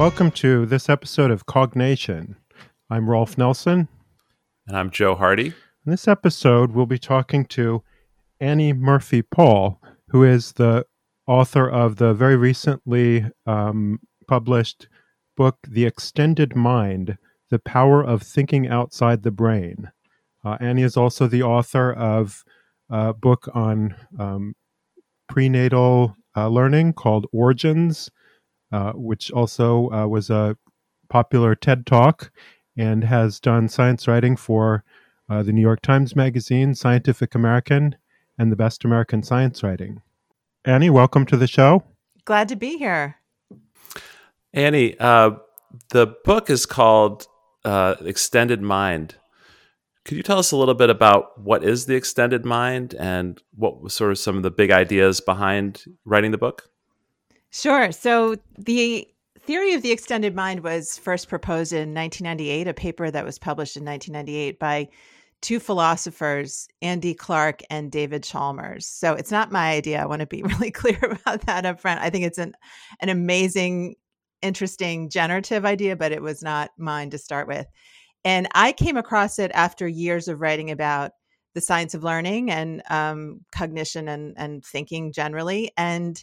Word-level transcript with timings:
Welcome 0.00 0.30
to 0.30 0.64
this 0.64 0.88
episode 0.88 1.30
of 1.30 1.44
Cognation. 1.44 2.36
I'm 2.88 3.10
Rolf 3.10 3.36
Nelson. 3.36 3.86
And 4.66 4.74
I'm 4.74 4.88
Joe 4.90 5.14
Hardy. 5.14 5.48
In 5.48 5.90
this 5.90 6.08
episode, 6.08 6.70
we'll 6.70 6.86
be 6.86 6.98
talking 6.98 7.44
to 7.48 7.82
Annie 8.40 8.72
Murphy 8.72 9.20
Paul, 9.20 9.78
who 10.08 10.24
is 10.24 10.52
the 10.52 10.86
author 11.26 11.68
of 11.68 11.96
the 11.96 12.14
very 12.14 12.34
recently 12.34 13.26
um, 13.44 14.00
published 14.26 14.88
book, 15.36 15.58
The 15.68 15.84
Extended 15.84 16.56
Mind 16.56 17.18
The 17.50 17.58
Power 17.58 18.02
of 18.02 18.22
Thinking 18.22 18.66
Outside 18.68 19.22
the 19.22 19.30
Brain. 19.30 19.90
Uh, 20.42 20.56
Annie 20.60 20.80
is 20.80 20.96
also 20.96 21.26
the 21.26 21.42
author 21.42 21.92
of 21.92 22.42
a 22.88 23.12
book 23.12 23.50
on 23.52 23.94
um, 24.18 24.56
prenatal 25.28 26.16
uh, 26.34 26.48
learning 26.48 26.94
called 26.94 27.26
Origins, 27.34 28.10
uh, 28.72 28.92
which 28.92 29.30
also 29.30 29.90
uh, 29.90 30.06
was 30.06 30.30
a 30.30 30.56
popular 31.08 31.54
TED 31.54 31.86
Talk 31.86 32.30
and 32.76 33.04
has 33.04 33.40
done 33.40 33.68
science 33.68 34.06
writing 34.06 34.36
for 34.36 34.84
uh, 35.28 35.42
the 35.42 35.52
New 35.52 35.60
York 35.60 35.80
Times 35.82 36.16
Magazine, 36.16 36.74
Scientific 36.74 37.34
American, 37.34 37.96
and 38.38 38.50
the 38.50 38.56
Best 38.56 38.84
American 38.84 39.22
Science 39.22 39.62
Writing. 39.62 40.02
Annie, 40.64 40.90
welcome 40.90 41.26
to 41.26 41.36
the 41.36 41.46
show. 41.46 41.84
Glad 42.24 42.48
to 42.48 42.56
be 42.56 42.78
here. 42.78 43.16
Annie, 44.52 44.98
uh, 44.98 45.32
the 45.90 46.14
book 46.24 46.50
is 46.50 46.66
called 46.66 47.26
uh, 47.64 47.96
Extended 48.00 48.60
Mind. 48.60 49.16
Could 50.04 50.16
you 50.16 50.22
tell 50.22 50.38
us 50.38 50.50
a 50.50 50.56
little 50.56 50.74
bit 50.74 50.90
about 50.90 51.38
what 51.38 51.62
is 51.62 51.86
the 51.86 51.94
extended 51.94 52.44
mind 52.44 52.94
and 52.94 53.40
what 53.54 53.82
was 53.82 53.94
sort 53.94 54.10
of 54.10 54.18
some 54.18 54.36
of 54.36 54.42
the 54.42 54.50
big 54.50 54.70
ideas 54.70 55.20
behind 55.20 55.84
writing 56.04 56.30
the 56.30 56.38
book? 56.38 56.69
Sure. 57.50 57.92
So 57.92 58.36
the 58.58 59.08
theory 59.38 59.74
of 59.74 59.82
the 59.82 59.90
extended 59.90 60.34
mind 60.34 60.62
was 60.62 60.98
first 60.98 61.28
proposed 61.28 61.72
in 61.72 61.94
1998, 61.94 62.68
a 62.68 62.74
paper 62.74 63.10
that 63.10 63.24
was 63.24 63.38
published 63.38 63.76
in 63.76 63.84
1998 63.84 64.58
by 64.58 64.88
two 65.40 65.58
philosophers, 65.58 66.68
Andy 66.82 67.14
Clark 67.14 67.62
and 67.70 67.90
David 67.90 68.22
Chalmers. 68.22 68.86
So 68.86 69.14
it's 69.14 69.30
not 69.30 69.50
my 69.50 69.70
idea. 69.70 70.00
I 70.00 70.06
want 70.06 70.20
to 70.20 70.26
be 70.26 70.42
really 70.44 70.70
clear 70.70 70.98
about 71.02 71.42
that 71.46 71.66
up 71.66 71.80
front. 71.80 72.00
I 72.00 72.10
think 72.10 72.24
it's 72.24 72.38
an 72.38 72.54
an 73.00 73.08
amazing, 73.08 73.96
interesting, 74.42 75.08
generative 75.08 75.64
idea, 75.64 75.96
but 75.96 76.12
it 76.12 76.22
was 76.22 76.42
not 76.42 76.70
mine 76.78 77.10
to 77.10 77.18
start 77.18 77.48
with. 77.48 77.66
And 78.24 78.48
I 78.54 78.72
came 78.72 78.98
across 78.98 79.38
it 79.38 79.50
after 79.54 79.88
years 79.88 80.28
of 80.28 80.40
writing 80.40 80.70
about 80.70 81.12
the 81.54 81.60
science 81.60 81.94
of 81.94 82.04
learning 82.04 82.50
and 82.50 82.82
um, 82.90 83.40
cognition 83.50 84.08
and, 84.08 84.34
and 84.36 84.64
thinking 84.64 85.10
generally. 85.10 85.72
And 85.76 86.22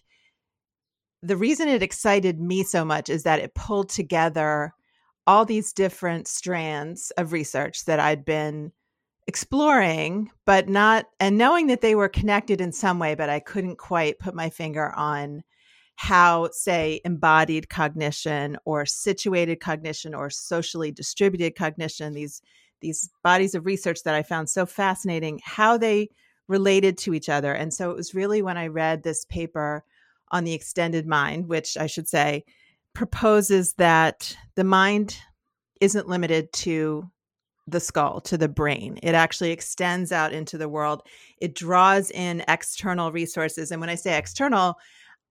the 1.22 1.38
reason 1.38 1.68
it 1.68 1.84
excited 1.84 2.40
me 2.40 2.64
so 2.64 2.86
much 2.86 3.10
is 3.10 3.24
that 3.24 3.40
it 3.40 3.56
pulled 3.56 3.90
together 3.90 4.74
all 5.26 5.46
these 5.46 5.74
different 5.74 6.28
strands 6.28 7.12
of 7.18 7.34
research 7.34 7.86
that 7.86 8.00
I'd 8.00 8.24
been 8.24 8.72
exploring, 9.28 10.32
but 10.46 10.70
not, 10.70 11.06
and 11.20 11.38
knowing 11.38 11.68
that 11.68 11.82
they 11.82 11.96
were 11.96 12.08
connected 12.08 12.62
in 12.62 12.72
some 12.72 12.98
way, 12.98 13.14
but 13.14 13.30
I 13.30 13.40
couldn't 13.40 13.78
quite 13.78 14.20
put 14.20 14.34
my 14.34 14.50
finger 14.50 14.94
on 14.96 15.44
how, 15.96 16.48
say, 16.52 17.02
embodied 17.04 17.70
cognition 17.70 18.58
or 18.66 18.86
situated 18.86 19.60
cognition 19.60 20.14
or 20.14 20.30
socially 20.30 20.92
distributed 20.92 21.56
cognition, 21.56 22.14
these 22.14 22.42
these 22.80 23.10
bodies 23.24 23.56
of 23.56 23.66
research 23.66 24.04
that 24.04 24.14
I 24.14 24.22
found 24.22 24.50
so 24.50 24.68
fascinating, 24.68 25.42
how 25.44 25.78
they 25.78 26.10
related 26.48 26.96
to 27.00 27.16
each 27.16 27.28
other. 27.28 27.52
And 27.52 27.74
so 27.74 27.90
it 27.90 27.98
was 27.98 28.14
really 28.14 28.44
when 28.44 28.56
I 28.56 28.68
read 28.68 29.02
this 29.02 29.26
paper 29.26 29.84
on 30.32 30.44
the 30.44 30.54
extended 30.54 31.08
mind, 31.08 31.48
which 31.48 31.78
I 31.78 31.88
should 31.88 32.08
say 32.08 32.46
proposes 32.94 33.74
that 33.74 34.36
the 34.56 34.64
mind 34.64 35.18
isn't 35.80 36.08
limited 36.08 36.52
to 36.52 37.10
the 37.68 37.80
skull 37.80 38.22
to 38.22 38.38
the 38.38 38.48
brain. 38.48 38.98
It 39.04 39.14
actually 39.14 39.52
extends 39.52 40.12
out 40.12 40.34
into 40.34 40.58
the 40.58 40.70
world. 40.70 41.04
It 41.40 41.54
draws 41.54 42.10
in 42.12 42.44
external 42.48 43.12
resources. 43.12 43.72
And 43.72 43.82
when 43.82 43.90
I 43.90 43.96
say 43.96 44.18
external, 44.18 44.78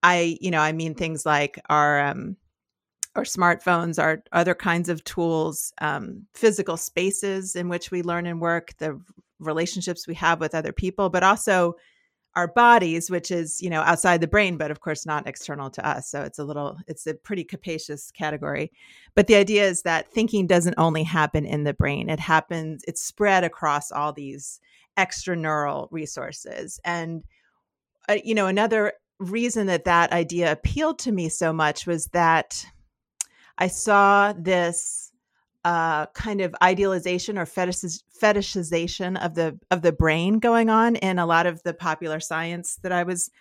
I, 0.02 0.36
you 0.40 0.50
know, 0.50 0.60
I 0.60 0.72
mean 0.72 0.94
things 0.94 1.24
like 1.24 1.58
our 1.68 2.00
um 2.00 2.36
our 3.16 3.24
smartphones, 3.24 4.00
our 4.00 4.22
other 4.32 4.54
kinds 4.54 4.90
of 4.90 5.02
tools, 5.04 5.72
um, 5.80 6.26
physical 6.34 6.76
spaces 6.76 7.56
in 7.56 7.70
which 7.70 7.90
we 7.90 8.02
learn 8.02 8.26
and 8.26 8.42
work, 8.42 8.74
the 8.76 9.00
relationships 9.38 10.06
we 10.06 10.14
have 10.14 10.38
with 10.38 10.54
other 10.54 10.72
people, 10.72 11.08
but 11.08 11.22
also 11.22 11.74
our 12.36 12.46
bodies, 12.46 13.10
which 13.10 13.30
is, 13.30 13.60
you 13.62 13.70
know, 13.70 13.80
outside 13.80 14.20
the 14.20 14.26
brain, 14.26 14.58
but 14.58 14.70
of 14.70 14.80
course 14.80 15.06
not 15.06 15.26
external 15.26 15.70
to 15.70 15.86
us. 15.86 16.10
So 16.10 16.22
it's 16.22 16.38
a 16.38 16.44
little, 16.44 16.76
it's 16.86 17.06
a 17.06 17.14
pretty 17.14 17.42
capacious 17.42 18.10
category. 18.10 18.70
But 19.14 19.26
the 19.26 19.36
idea 19.36 19.64
is 19.64 19.82
that 19.82 20.12
thinking 20.12 20.46
doesn't 20.46 20.74
only 20.76 21.02
happen 21.02 21.46
in 21.46 21.64
the 21.64 21.72
brain, 21.72 22.10
it 22.10 22.20
happens, 22.20 22.84
it's 22.86 23.02
spread 23.02 23.42
across 23.42 23.90
all 23.90 24.12
these 24.12 24.60
extraneural 24.98 25.88
resources. 25.90 26.78
And, 26.84 27.24
uh, 28.08 28.18
you 28.22 28.34
know, 28.34 28.46
another 28.46 28.92
reason 29.18 29.66
that 29.68 29.84
that 29.84 30.12
idea 30.12 30.52
appealed 30.52 30.98
to 31.00 31.12
me 31.12 31.30
so 31.30 31.54
much 31.54 31.86
was 31.86 32.06
that 32.08 32.66
I 33.56 33.68
saw 33.68 34.34
this 34.36 35.05
uh, 35.66 36.06
kind 36.14 36.40
of 36.40 36.54
idealization 36.62 37.36
or 37.36 37.44
fetishiz- 37.44 38.04
fetishization 38.22 39.20
of 39.20 39.34
the 39.34 39.58
of 39.72 39.82
the 39.82 39.90
brain 39.90 40.38
going 40.38 40.70
on 40.70 40.94
in 40.94 41.18
a 41.18 41.26
lot 41.26 41.44
of 41.44 41.60
the 41.64 41.74
popular 41.74 42.20
science 42.20 42.76
that 42.84 42.92
I 42.92 43.02
was 43.02 43.32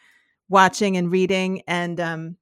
watching 0.49 0.97
and 0.97 1.11
reading, 1.11 1.61
and 1.67 1.99
um, 1.99 2.37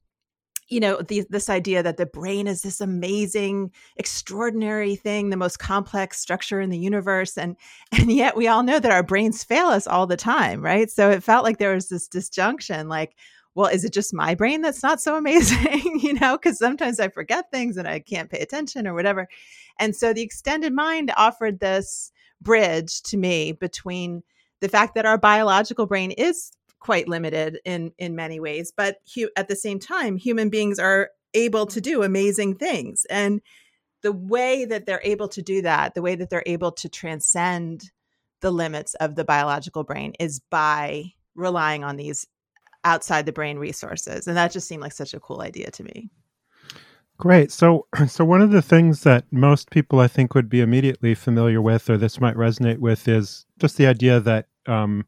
you 0.69 0.79
know 0.79 1.01
the, 1.01 1.25
this 1.29 1.49
idea 1.49 1.83
that 1.83 1.97
the 1.97 2.05
brain 2.05 2.47
is 2.47 2.61
this 2.61 2.79
amazing, 2.79 3.73
extraordinary 3.97 4.95
thing, 4.95 5.29
the 5.29 5.35
most 5.35 5.59
complex 5.59 6.17
structure 6.17 6.61
in 6.61 6.69
the 6.69 6.77
universe, 6.77 7.37
and 7.37 7.57
and 7.91 8.09
yet 8.09 8.37
we 8.37 8.47
all 8.47 8.63
know 8.63 8.79
that 8.79 8.91
our 8.93 9.03
brains 9.03 9.43
fail 9.43 9.67
us 9.67 9.85
all 9.85 10.07
the 10.07 10.15
time, 10.15 10.61
right? 10.61 10.89
So 10.89 11.09
it 11.09 11.23
felt 11.23 11.43
like 11.43 11.57
there 11.57 11.75
was 11.75 11.89
this 11.89 12.07
disjunction, 12.07 12.87
like 12.87 13.17
well, 13.55 13.67
is 13.67 13.83
it 13.83 13.93
just 13.93 14.13
my 14.13 14.35
brain 14.35 14.61
that's 14.61 14.83
not 14.83 15.01
so 15.01 15.15
amazing? 15.17 15.99
you 15.99 16.13
know, 16.13 16.37
because 16.37 16.57
sometimes 16.57 16.99
I 16.99 17.09
forget 17.09 17.51
things 17.51 17.77
and 17.77 17.87
I 17.87 17.99
can't 17.99 18.29
pay 18.29 18.39
attention 18.39 18.87
or 18.87 18.93
whatever. 18.93 19.27
And 19.79 19.95
so 19.95 20.13
the 20.13 20.21
extended 20.21 20.73
mind 20.73 21.11
offered 21.17 21.59
this 21.59 22.11
bridge 22.41 23.01
to 23.03 23.17
me 23.17 23.53
between 23.53 24.23
the 24.61 24.69
fact 24.69 24.95
that 24.95 25.05
our 25.05 25.17
biological 25.17 25.85
brain 25.85 26.11
is 26.11 26.51
quite 26.79 27.07
limited 27.07 27.59
in 27.65 27.91
in 27.97 28.15
many 28.15 28.39
ways, 28.39 28.71
but 28.75 28.97
hu- 29.15 29.29
at 29.37 29.47
the 29.47 29.55
same 29.55 29.79
time, 29.79 30.17
human 30.17 30.49
beings 30.49 30.79
are 30.79 31.09
able 31.33 31.65
to 31.65 31.81
do 31.81 32.03
amazing 32.03 32.55
things. 32.55 33.05
And 33.09 33.41
the 34.01 34.11
way 34.11 34.65
that 34.65 34.85
they're 34.85 35.01
able 35.03 35.29
to 35.29 35.41
do 35.41 35.61
that, 35.61 35.95
the 35.95 36.01
way 36.01 36.15
that 36.15 36.29
they're 36.29 36.43
able 36.45 36.71
to 36.73 36.89
transcend 36.89 37.91
the 38.41 38.51
limits 38.51 38.93
of 38.95 39.15
the 39.15 39.23
biological 39.23 39.83
brain 39.83 40.13
is 40.19 40.41
by 40.51 41.13
relying 41.35 41.83
on 41.83 41.95
these 41.95 42.27
outside 42.83 43.25
the 43.25 43.31
brain 43.31 43.57
resources. 43.57 44.27
And 44.27 44.37
that 44.37 44.51
just 44.51 44.67
seemed 44.67 44.81
like 44.81 44.91
such 44.91 45.13
a 45.13 45.19
cool 45.19 45.41
idea 45.41 45.71
to 45.71 45.83
me. 45.83 46.09
Great. 47.17 47.51
So, 47.51 47.87
so 48.07 48.25
one 48.25 48.41
of 48.41 48.51
the 48.51 48.61
things 48.61 49.03
that 49.03 49.25
most 49.31 49.69
people 49.69 49.99
I 49.99 50.07
think 50.07 50.33
would 50.35 50.49
be 50.49 50.61
immediately 50.61 51.15
familiar 51.15 51.61
with, 51.61 51.89
or 51.89 51.97
this 51.97 52.19
might 52.19 52.35
resonate 52.35 52.79
with, 52.79 53.07
is 53.07 53.45
just 53.59 53.77
the 53.77 53.87
idea 53.87 54.19
that 54.19 54.47
um, 54.65 55.05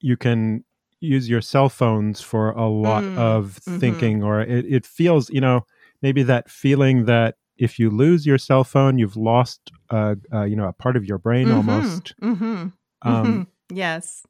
you 0.00 0.16
can 0.16 0.64
use 1.00 1.28
your 1.28 1.40
cell 1.40 1.68
phones 1.68 2.20
for 2.20 2.50
a 2.50 2.68
lot 2.68 3.02
mm, 3.02 3.16
of 3.16 3.60
mm-hmm. 3.60 3.78
thinking, 3.78 4.22
or 4.22 4.40
it, 4.40 4.66
it 4.66 4.86
feels, 4.86 5.30
you 5.30 5.40
know, 5.40 5.64
maybe 6.02 6.22
that 6.22 6.50
feeling 6.50 7.06
that 7.06 7.36
if 7.56 7.78
you 7.78 7.90
lose 7.90 8.26
your 8.26 8.38
cell 8.38 8.64
phone, 8.64 8.98
you've 8.98 9.16
lost, 9.16 9.70
uh, 9.90 10.14
uh, 10.32 10.44
you 10.44 10.56
know, 10.56 10.66
a 10.66 10.72
part 10.72 10.96
of 10.96 11.04
your 11.04 11.18
brain 11.18 11.48
mm-hmm, 11.48 11.56
almost. 11.56 12.14
Mm-hmm, 12.22 12.44
um, 12.44 12.72
mm-hmm. 13.02 13.42
yes 13.74 14.22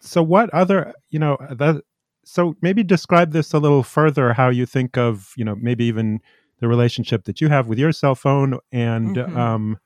so 0.00 0.22
what 0.22 0.50
other 0.50 0.92
you 1.10 1.18
know 1.18 1.36
that 1.50 1.82
so 2.24 2.54
maybe 2.60 2.82
describe 2.82 3.32
this 3.32 3.52
a 3.52 3.58
little 3.58 3.82
further 3.82 4.32
how 4.32 4.48
you 4.48 4.66
think 4.66 4.96
of 4.96 5.32
you 5.36 5.44
know 5.44 5.56
maybe 5.56 5.84
even 5.84 6.20
the 6.60 6.68
relationship 6.68 7.24
that 7.24 7.40
you 7.40 7.48
have 7.48 7.68
with 7.68 7.78
your 7.78 7.92
cell 7.92 8.14
phone 8.14 8.58
and 8.72 9.16
mm-hmm. 9.16 9.36
um 9.36 9.78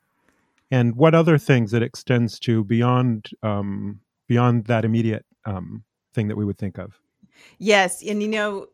and 0.71 0.97
what 0.97 1.15
other 1.15 1.39
things 1.39 1.75
it 1.75 1.83
extends 1.83 2.39
to 2.39 2.65
beyond 2.65 3.31
um 3.43 4.01
beyond 4.27 4.65
that 4.67 4.85
immediate 4.85 5.25
um 5.45 5.85
thing 6.15 6.29
that 6.29 6.37
we 6.37 6.45
would 6.45 6.59
think 6.59 6.79
of 6.79 7.01
yes 7.59 8.03
and 8.03 8.23
you 8.23 8.29
know 8.29 8.67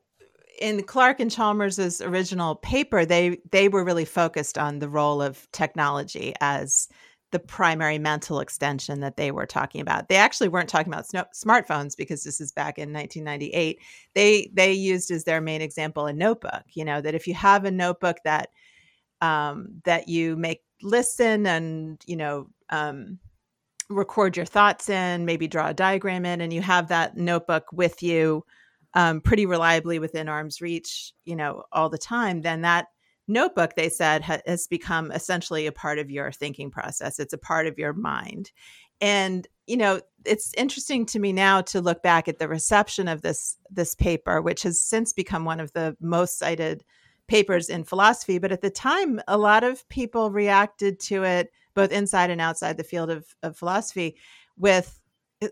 in 0.60 0.82
Clark 0.82 1.20
and 1.20 1.30
Chalmers's 1.30 2.00
original 2.00 2.56
paper, 2.56 3.04
they 3.04 3.38
they 3.50 3.68
were 3.68 3.84
really 3.84 4.04
focused 4.04 4.58
on 4.58 4.80
the 4.80 4.88
role 4.88 5.22
of 5.22 5.46
technology 5.52 6.34
as 6.40 6.88
the 7.30 7.38
primary 7.38 7.98
mental 7.98 8.40
extension 8.40 9.00
that 9.00 9.16
they 9.16 9.30
were 9.30 9.46
talking 9.46 9.80
about. 9.80 10.08
They 10.08 10.16
actually 10.16 10.48
weren't 10.48 10.68
talking 10.68 10.92
about 10.92 11.06
smartphones 11.08 11.96
because 11.96 12.24
this 12.24 12.40
is 12.40 12.52
back 12.52 12.78
in 12.78 12.92
1998. 12.92 13.78
They 14.14 14.50
they 14.52 14.72
used 14.72 15.10
as 15.10 15.24
their 15.24 15.40
main 15.40 15.60
example 15.60 16.06
a 16.06 16.12
notebook. 16.12 16.62
You 16.72 16.84
know 16.84 17.00
that 17.00 17.14
if 17.14 17.26
you 17.26 17.34
have 17.34 17.64
a 17.64 17.70
notebook 17.70 18.18
that 18.24 18.48
um, 19.20 19.80
that 19.84 20.08
you 20.08 20.36
make 20.36 20.62
listen 20.82 21.46
and 21.46 22.02
you 22.06 22.16
know 22.16 22.48
um, 22.70 23.18
record 23.90 24.36
your 24.36 24.46
thoughts 24.46 24.88
in, 24.88 25.24
maybe 25.24 25.48
draw 25.48 25.68
a 25.68 25.74
diagram 25.74 26.24
in, 26.24 26.40
and 26.40 26.52
you 26.52 26.62
have 26.62 26.88
that 26.88 27.16
notebook 27.16 27.66
with 27.72 28.02
you 28.02 28.44
um, 28.94 29.20
pretty 29.20 29.46
reliably 29.46 29.98
within 29.98 30.28
arm's 30.28 30.60
reach, 30.60 31.12
you 31.24 31.36
know, 31.36 31.64
all 31.72 31.88
the 31.88 31.98
time, 31.98 32.40
then 32.40 32.62
that 32.62 32.86
notebook 33.28 33.74
they 33.74 33.88
said 33.88 34.22
ha- 34.22 34.40
has 34.46 34.66
become 34.66 35.12
essentially 35.12 35.66
a 35.66 35.72
part 35.72 35.98
of 35.98 36.10
your 36.10 36.32
thinking 36.32 36.70
process. 36.70 37.18
It's 37.18 37.32
a 37.32 37.38
part 37.38 37.66
of 37.66 37.78
your 37.78 37.92
mind. 37.92 38.50
And 39.00 39.46
you 39.66 39.76
know 39.76 40.00
it's 40.24 40.52
interesting 40.54 41.06
to 41.06 41.18
me 41.18 41.32
now 41.32 41.60
to 41.60 41.80
look 41.80 42.02
back 42.02 42.26
at 42.26 42.38
the 42.38 42.48
reception 42.48 43.06
of 43.06 43.22
this 43.22 43.56
this 43.70 43.94
paper 43.94 44.42
which 44.42 44.62
has 44.62 44.80
since 44.80 45.12
become 45.12 45.44
one 45.44 45.60
of 45.60 45.72
the 45.72 45.96
most 46.00 46.38
cited 46.38 46.84
papers 47.28 47.68
in 47.68 47.84
philosophy. 47.84 48.38
But 48.38 48.52
at 48.52 48.62
the 48.62 48.70
time 48.70 49.20
a 49.28 49.38
lot 49.38 49.62
of 49.62 49.88
people 49.88 50.30
reacted 50.30 50.98
to 51.00 51.24
it 51.24 51.52
both 51.74 51.92
inside 51.92 52.30
and 52.30 52.40
outside 52.40 52.76
the 52.76 52.84
field 52.84 53.10
of, 53.10 53.26
of 53.42 53.56
philosophy 53.56 54.16
with 54.56 55.00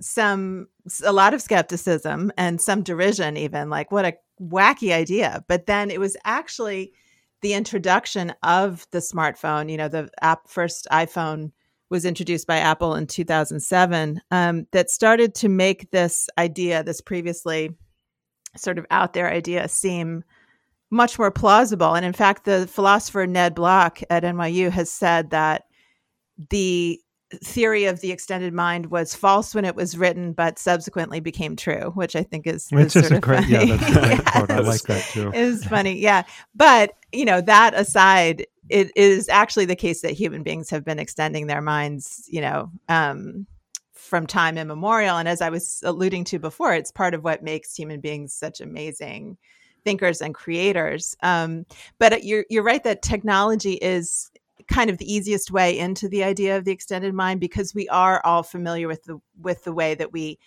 some 0.01 0.67
a 1.05 1.13
lot 1.13 1.35
of 1.35 1.43
skepticism 1.43 2.33
and 2.37 2.61
some 2.61 2.83
derision 2.83 3.37
even 3.37 3.71
like 3.71 3.93
what 3.93 4.05
a 4.05 4.15
wacky 4.41 4.93
idea. 4.93 5.45
But 5.49 5.67
then 5.67 5.91
it 5.91 6.01
was 6.01 6.17
actually 6.25 6.93
the 7.43 7.55
introduction 7.55 8.33
of 8.43 8.87
the 8.91 8.99
smartphone 8.99 9.71
you 9.71 9.77
know 9.77 9.89
the 9.89 10.09
app 10.21 10.49
first 10.49 10.87
iphone 10.93 11.51
was 11.89 12.05
introduced 12.05 12.47
by 12.47 12.59
apple 12.59 12.95
in 12.95 13.07
2007 13.07 14.21
um, 14.31 14.67
that 14.73 14.91
started 14.91 15.35
to 15.35 15.49
make 15.49 15.91
this 15.91 16.29
idea 16.39 16.83
this 16.83 17.01
previously 17.01 17.71
sort 18.57 18.79
of 18.79 18.87
out 18.91 19.13
there 19.13 19.31
idea 19.31 19.69
seem 19.69 20.25
much 20.91 21.19
more 21.19 21.31
plausible. 21.31 21.95
And 21.95 22.05
in 22.05 22.13
fact 22.13 22.45
the 22.45 22.67
philosopher 22.67 23.27
ned 23.27 23.55
block 23.55 24.01
at 24.11 24.23
nyu 24.23 24.71
has 24.71 24.91
said 24.91 25.31
that 25.31 25.65
the 26.51 27.01
theory 27.43 27.87
of 27.87 28.01
the 28.01 28.13
extended 28.13 28.53
mind 28.53 28.87
was 28.87 29.15
false 29.15 29.55
when 29.55 29.65
it 29.65 29.75
was 29.75 29.97
written, 29.99 30.33
but 30.33 30.59
subsequently 30.59 31.21
became 31.21 31.57
true, 31.57 31.91
which 31.95 32.15
I 32.15 32.23
think 32.23 32.47
is, 32.47 32.69
it's 32.71 32.95
just 32.95 33.11
a 33.11 33.21
great, 33.21 33.45
funny. 33.45 33.53
yeah, 33.53 33.77
that's 33.77 33.97
a 33.97 34.01
great 34.01 34.25
quote. 34.25 34.51
I 34.51 34.59
like 34.61 34.83
that 34.83 35.05
too. 35.11 35.31
It's 35.35 35.65
funny, 35.67 35.99
yeah. 35.99 36.23
But 36.55 36.93
you 37.13 37.25
know, 37.25 37.41
that 37.41 37.75
aside, 37.75 38.47
it 38.69 38.91
is 38.97 39.29
actually 39.29 39.65
the 39.65 39.77
case 39.77 40.03
that 40.03 40.13
human 40.13 40.43
beings 40.43 40.71
have 40.71 40.85
been 40.85 40.99
extending 40.99 41.47
their 41.47 41.63
minds, 41.63 42.29
you 42.29 42.41
know, 42.41 42.71
um, 42.89 43.47
from 43.93 44.27
time 44.27 44.57
immemorial. 44.57 45.17
And 45.17 45.29
as 45.29 45.41
I 45.41 45.51
was 45.51 45.83
alluding 45.85 46.25
to 46.25 46.39
before, 46.39 46.75
it's 46.75 46.93
part 46.93 47.15
of 47.15 47.25
what 47.25 47.43
makes 47.43 47.75
human 47.75 48.01
beings 48.01 48.33
such 48.33 48.61
amazing 48.61 49.37
thinkers 49.85 50.21
and 50.21 50.35
creators. 50.35 51.17
Um, 51.23 51.65
but 51.99 52.25
you're 52.25 52.45
you're 52.51 52.63
right 52.63 52.83
that 52.85 53.03
technology 53.03 53.75
is 53.75 54.31
kind 54.69 54.91
of 54.91 54.99
the 54.99 55.13
easiest 55.13 55.51
way 55.51 55.79
into 55.79 56.09
the 56.09 56.25
idea 56.25 56.57
of 56.57 56.65
the 56.65 56.73
extended 56.73 57.15
mind 57.15 57.41
because 57.41 57.75
we 57.75 57.89
are 57.89 58.21
all 58.25 58.43
familiar 58.43 58.89
with 58.89 59.05
the 59.05 59.19
with 59.41 59.65
the 59.65 59.73
way 59.73 59.95
that 59.95 60.13
we 60.13 60.39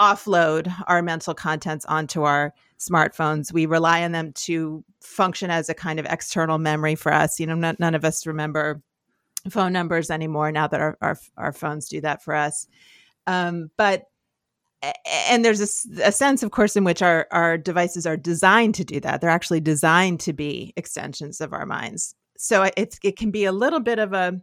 offload 0.00 0.72
our 0.86 1.02
mental 1.02 1.34
contents 1.34 1.84
onto 1.86 2.22
our 2.22 2.52
smartphones. 2.78 3.52
We 3.52 3.66
rely 3.66 4.04
on 4.04 4.12
them 4.12 4.32
to 4.32 4.84
function 5.00 5.50
as 5.50 5.68
a 5.68 5.74
kind 5.74 5.98
of 5.98 6.06
external 6.06 6.58
memory 6.58 6.94
for 6.94 7.12
us. 7.12 7.40
You 7.40 7.46
know, 7.46 7.74
none, 7.78 7.94
of 7.94 8.04
us 8.04 8.26
remember 8.26 8.82
phone 9.48 9.72
numbers 9.72 10.10
anymore 10.10 10.52
now 10.52 10.66
that 10.66 10.80
our 10.80 10.98
our, 11.00 11.18
our 11.36 11.52
phones 11.52 11.88
do 11.88 12.00
that 12.02 12.22
for 12.22 12.34
us. 12.34 12.66
Um, 13.26 13.70
but 13.76 14.04
and 15.28 15.44
there's 15.44 15.60
a, 15.60 16.08
a, 16.08 16.12
sense, 16.12 16.42
of 16.42 16.50
course, 16.50 16.76
in 16.76 16.84
which 16.84 17.00
our, 17.00 17.26
our 17.32 17.56
devices 17.56 18.06
are 18.06 18.16
designed 18.16 18.74
to 18.76 18.84
do 18.84 19.00
that. 19.00 19.20
They're 19.20 19.30
actually 19.30 19.60
designed 19.60 20.20
to 20.20 20.32
be 20.34 20.74
extensions 20.76 21.40
of 21.40 21.54
our 21.54 21.66
minds 21.66 22.14
so 22.38 22.68
it's 22.76 22.98
it 23.02 23.16
can 23.16 23.30
be 23.30 23.44
a 23.44 23.52
little 23.52 23.80
bit 23.80 23.98
of 23.98 24.12
a 24.12 24.40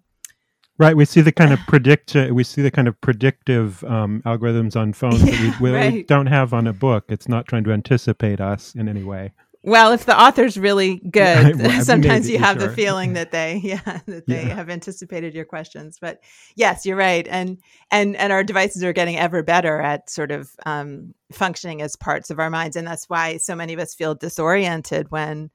Right, 0.80 0.98
we 0.98 1.06
see 1.06 1.22
the 1.22 1.32
kind 1.32 1.54
of 1.54 1.60
predict. 1.68 2.16
We 2.16 2.44
see 2.44 2.62
the 2.62 2.72
kind 2.72 2.88
of 2.88 3.00
predictive 3.02 3.84
um, 3.84 4.22
algorithms 4.26 4.76
on 4.76 4.94
phones 4.94 5.22
that 5.22 5.60
we, 5.60 5.72
we 5.72 5.76
right. 5.76 6.08
don't 6.08 6.26
have 6.26 6.54
on 6.54 6.68
a 6.68 6.74
book. 6.74 7.06
It's 7.10 7.28
not 7.28 7.48
trying 7.48 7.64
to 7.66 7.72
anticipate 7.72 8.42
us 8.42 8.74
in 8.76 8.90
any 8.90 9.04
way. 9.04 9.34
Well, 9.66 9.94
if 9.94 10.06
the 10.06 10.20
author's 10.20 10.58
really 10.58 10.96
good, 11.12 11.62
well, 11.62 11.82
sometimes 11.86 12.30
you 12.30 12.38
have 12.38 12.60
sure. 12.60 12.68
the 12.68 12.76
feeling 12.76 13.14
that 13.14 13.32
they, 13.32 13.62
yeah, 13.64 14.00
that 14.08 14.28
they 14.28 14.46
yeah. 14.48 14.56
have 14.56 14.70
anticipated 14.70 15.34
your 15.34 15.46
questions. 15.46 15.98
But 16.02 16.22
yes, 16.56 16.86
you're 16.86 16.98
right, 16.98 17.28
and 17.30 17.60
and 17.92 18.16
and 18.18 18.34
our 18.34 18.44
devices 18.44 18.84
are 18.84 18.94
getting 18.94 19.18
ever 19.18 19.44
better 19.44 19.80
at 19.80 20.10
sort 20.10 20.32
of 20.32 20.52
um, 20.66 21.14
functioning 21.32 21.82
as 21.82 21.96
parts 21.96 22.30
of 22.30 22.40
our 22.40 22.50
minds, 22.50 22.76
and 22.76 22.86
that's 22.86 23.10
why 23.10 23.38
so 23.38 23.56
many 23.56 23.74
of 23.74 23.80
us 23.80 23.94
feel 23.94 24.16
disoriented 24.16 25.12
when 25.12 25.50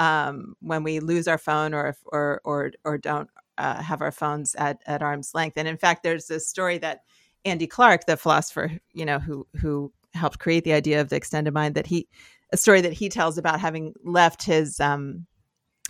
um, 0.00 0.56
when 0.60 0.82
we 0.82 0.98
lose 0.98 1.28
our 1.28 1.38
phone 1.38 1.74
or 1.74 1.94
or 2.06 2.40
or 2.42 2.72
or 2.84 2.98
don't 2.98 3.28
uh, 3.58 3.80
have 3.82 4.00
our 4.00 4.10
phones 4.10 4.54
at 4.56 4.80
at 4.86 5.02
arm's 5.02 5.34
length. 5.34 5.56
And 5.58 5.68
in 5.68 5.76
fact, 5.76 6.02
there's 6.02 6.26
this 6.26 6.48
story 6.48 6.78
that 6.78 7.02
Andy 7.44 7.66
Clark, 7.66 8.06
the 8.06 8.16
philosopher, 8.16 8.72
you 8.92 9.04
know, 9.04 9.18
who 9.20 9.46
who 9.60 9.92
helped 10.14 10.38
create 10.40 10.64
the 10.64 10.72
idea 10.72 11.00
of 11.00 11.10
the 11.10 11.16
extended 11.16 11.52
mind, 11.52 11.74
that 11.74 11.86
he 11.86 12.08
a 12.52 12.56
story 12.56 12.80
that 12.80 12.94
he 12.94 13.08
tells 13.10 13.38
about 13.38 13.60
having 13.60 13.92
left 14.02 14.42
his 14.42 14.80
um, 14.80 15.26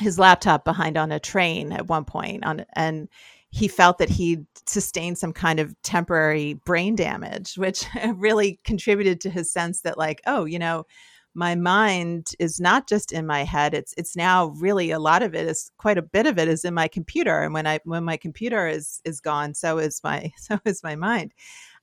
his 0.00 0.18
laptop 0.18 0.64
behind 0.64 0.96
on 0.96 1.12
a 1.12 1.20
train 1.20 1.72
at 1.72 1.86
one 1.86 2.04
point 2.04 2.44
on 2.44 2.64
and 2.74 3.08
he 3.52 3.66
felt 3.66 3.98
that 3.98 4.08
he'd 4.08 4.46
sustained 4.66 5.18
some 5.18 5.32
kind 5.32 5.58
of 5.58 5.74
temporary 5.82 6.54
brain 6.54 6.94
damage 6.96 7.56
which 7.56 7.84
really 8.14 8.58
contributed 8.64 9.20
to 9.20 9.28
his 9.28 9.52
sense 9.52 9.82
that 9.82 9.98
like 9.98 10.22
oh 10.26 10.44
you 10.44 10.58
know 10.58 10.86
my 11.34 11.54
mind 11.54 12.32
is 12.38 12.58
not 12.60 12.88
just 12.88 13.12
in 13.12 13.26
my 13.26 13.44
head 13.44 13.72
it's 13.72 13.94
it's 13.96 14.16
now 14.16 14.46
really 14.58 14.90
a 14.90 14.98
lot 14.98 15.22
of 15.22 15.34
it 15.34 15.46
is 15.46 15.70
quite 15.78 15.96
a 15.96 16.02
bit 16.02 16.26
of 16.26 16.38
it 16.38 16.48
is 16.48 16.64
in 16.64 16.74
my 16.74 16.88
computer 16.88 17.42
and 17.42 17.54
when 17.54 17.66
i 17.66 17.78
when 17.84 18.02
my 18.02 18.16
computer 18.16 18.66
is 18.66 19.00
is 19.04 19.20
gone 19.20 19.54
so 19.54 19.78
is 19.78 20.00
my 20.02 20.32
so 20.36 20.58
is 20.64 20.82
my 20.82 20.96
mind. 20.96 21.34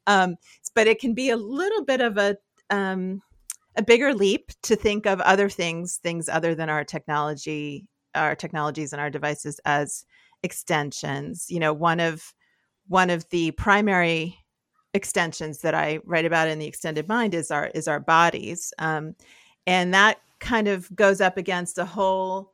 Um, 0.05 0.37
but 0.73 0.87
it 0.87 0.99
can 0.99 1.13
be 1.13 1.29
a 1.29 1.37
little 1.37 1.83
bit 1.83 2.01
of 2.01 2.17
a 2.17 2.37
um, 2.69 3.21
a 3.75 3.83
bigger 3.83 4.13
leap 4.13 4.51
to 4.63 4.75
think 4.75 5.05
of 5.05 5.21
other 5.21 5.49
things 5.49 5.97
things 5.97 6.27
other 6.29 6.55
than 6.55 6.69
our 6.69 6.83
technology 6.83 7.87
our 8.15 8.35
technologies 8.35 8.93
and 8.93 9.01
our 9.01 9.09
devices 9.09 9.59
as 9.65 10.05
extensions. 10.43 11.45
You 11.49 11.59
know 11.59 11.73
one 11.73 11.99
of 11.99 12.33
one 12.87 13.09
of 13.09 13.27
the 13.29 13.51
primary 13.51 14.37
extensions 14.93 15.59
that 15.59 15.73
I 15.73 15.99
write 16.05 16.25
about 16.25 16.47
in 16.47 16.59
the 16.59 16.67
extended 16.67 17.07
mind 17.07 17.33
is 17.33 17.51
our 17.51 17.67
is 17.67 17.87
our 17.87 17.99
bodies, 17.99 18.73
um, 18.79 19.15
and 19.65 19.93
that 19.93 20.19
kind 20.39 20.67
of 20.67 20.93
goes 20.95 21.21
up 21.21 21.37
against 21.37 21.77
a 21.77 21.85
whole 21.85 22.53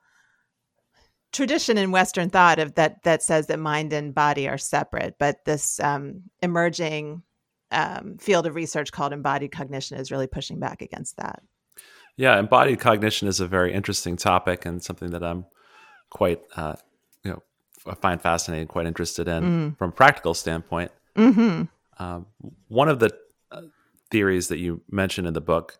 tradition 1.31 1.77
in 1.77 1.91
Western 1.91 2.29
thought 2.29 2.59
of 2.59 2.75
that 2.75 3.03
that 3.03 3.23
says 3.23 3.47
that 3.47 3.59
mind 3.59 3.91
and 3.91 4.13
body 4.13 4.47
are 4.47 4.57
separate. 4.57 5.15
But 5.19 5.43
this 5.45 5.79
um, 5.79 6.23
emerging 6.41 7.23
um, 7.71 8.17
field 8.19 8.45
of 8.45 8.55
research 8.55 8.91
called 8.91 9.13
embodied 9.13 9.51
cognition 9.51 9.97
is 9.97 10.11
really 10.11 10.27
pushing 10.27 10.59
back 10.59 10.81
against 10.81 11.17
that. 11.17 11.41
Yeah, 12.15 12.37
embodied 12.37 12.79
cognition 12.79 13.27
is 13.27 13.39
a 13.39 13.47
very 13.47 13.73
interesting 13.73 14.15
topic 14.15 14.65
and 14.65 14.83
something 14.83 15.09
that 15.11 15.23
I'm 15.23 15.45
quite, 16.11 16.41
uh, 16.55 16.75
you 17.23 17.31
know, 17.31 17.41
I 17.87 17.95
find 17.95 18.21
fascinating, 18.21 18.67
quite 18.67 18.85
interested 18.85 19.27
in 19.27 19.43
mm. 19.43 19.77
from 19.77 19.89
a 19.89 19.93
practical 19.93 20.35
standpoint. 20.35 20.91
Mm-hmm. 21.15 21.63
Um, 21.97 22.27
one 22.67 22.89
of 22.89 22.99
the 22.99 23.11
uh, 23.51 23.61
theories 24.11 24.47
that 24.49 24.59
you 24.59 24.81
mentioned 24.89 25.27
in 25.27 25.33
the 25.33 25.41
book 25.41 25.77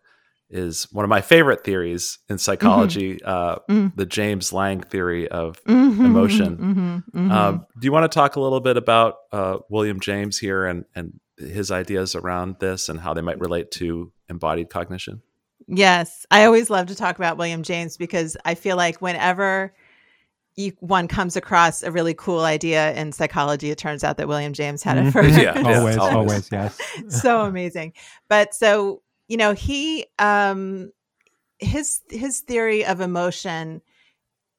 is 0.50 0.86
one 0.92 1.04
of 1.04 1.08
my 1.08 1.20
favorite 1.20 1.64
theories 1.64 2.18
in 2.28 2.38
psychology, 2.38 3.16
mm-hmm. 3.16 3.28
uh, 3.28 3.56
mm-hmm. 3.68 3.88
the 3.96 4.06
James 4.06 4.52
Lange 4.52 4.82
theory 4.82 5.28
of 5.28 5.62
mm-hmm, 5.64 6.04
emotion. 6.04 6.56
Mm-hmm, 6.56 7.18
mm-hmm. 7.18 7.32
Um, 7.32 7.66
do 7.80 7.84
you 7.84 7.92
want 7.92 8.10
to 8.10 8.14
talk 8.14 8.36
a 8.36 8.40
little 8.40 8.60
bit 8.60 8.76
about 8.76 9.16
uh, 9.32 9.58
William 9.68 10.00
James 10.00 10.38
here 10.38 10.66
and, 10.66 10.84
and 10.94 11.18
his 11.38 11.70
ideas 11.70 12.14
around 12.14 12.56
this 12.60 12.88
and 12.88 13.00
how 13.00 13.14
they 13.14 13.22
might 13.22 13.40
relate 13.40 13.70
to 13.72 14.12
embodied 14.28 14.70
cognition? 14.70 15.22
Yes, 15.66 16.26
I 16.30 16.44
always 16.44 16.68
love 16.70 16.86
to 16.88 16.94
talk 16.94 17.16
about 17.16 17.38
William 17.38 17.62
James 17.62 17.96
because 17.96 18.36
I 18.44 18.54
feel 18.54 18.76
like 18.76 19.00
whenever 19.00 19.74
you, 20.56 20.72
one 20.80 21.08
comes 21.08 21.36
across 21.36 21.82
a 21.82 21.90
really 21.90 22.14
cool 22.14 22.40
idea 22.40 22.94
in 22.94 23.12
psychology, 23.12 23.70
it 23.70 23.78
turns 23.78 24.04
out 24.04 24.16
that 24.18 24.28
William 24.28 24.52
James 24.52 24.82
had 24.82 24.98
it 24.98 25.02
mm-hmm. 25.02 25.10
first. 25.10 25.40
Yeah, 25.40 25.60
always, 25.78 25.96
always, 25.96 26.48
yes. 26.52 26.80
so 27.08 27.42
amazing. 27.42 27.92
But 28.28 28.54
so 28.54 29.02
you 29.28 29.36
know, 29.36 29.52
he 29.52 30.06
um, 30.18 30.92
his 31.58 32.00
his 32.10 32.40
theory 32.40 32.84
of 32.84 33.00
emotion 33.00 33.82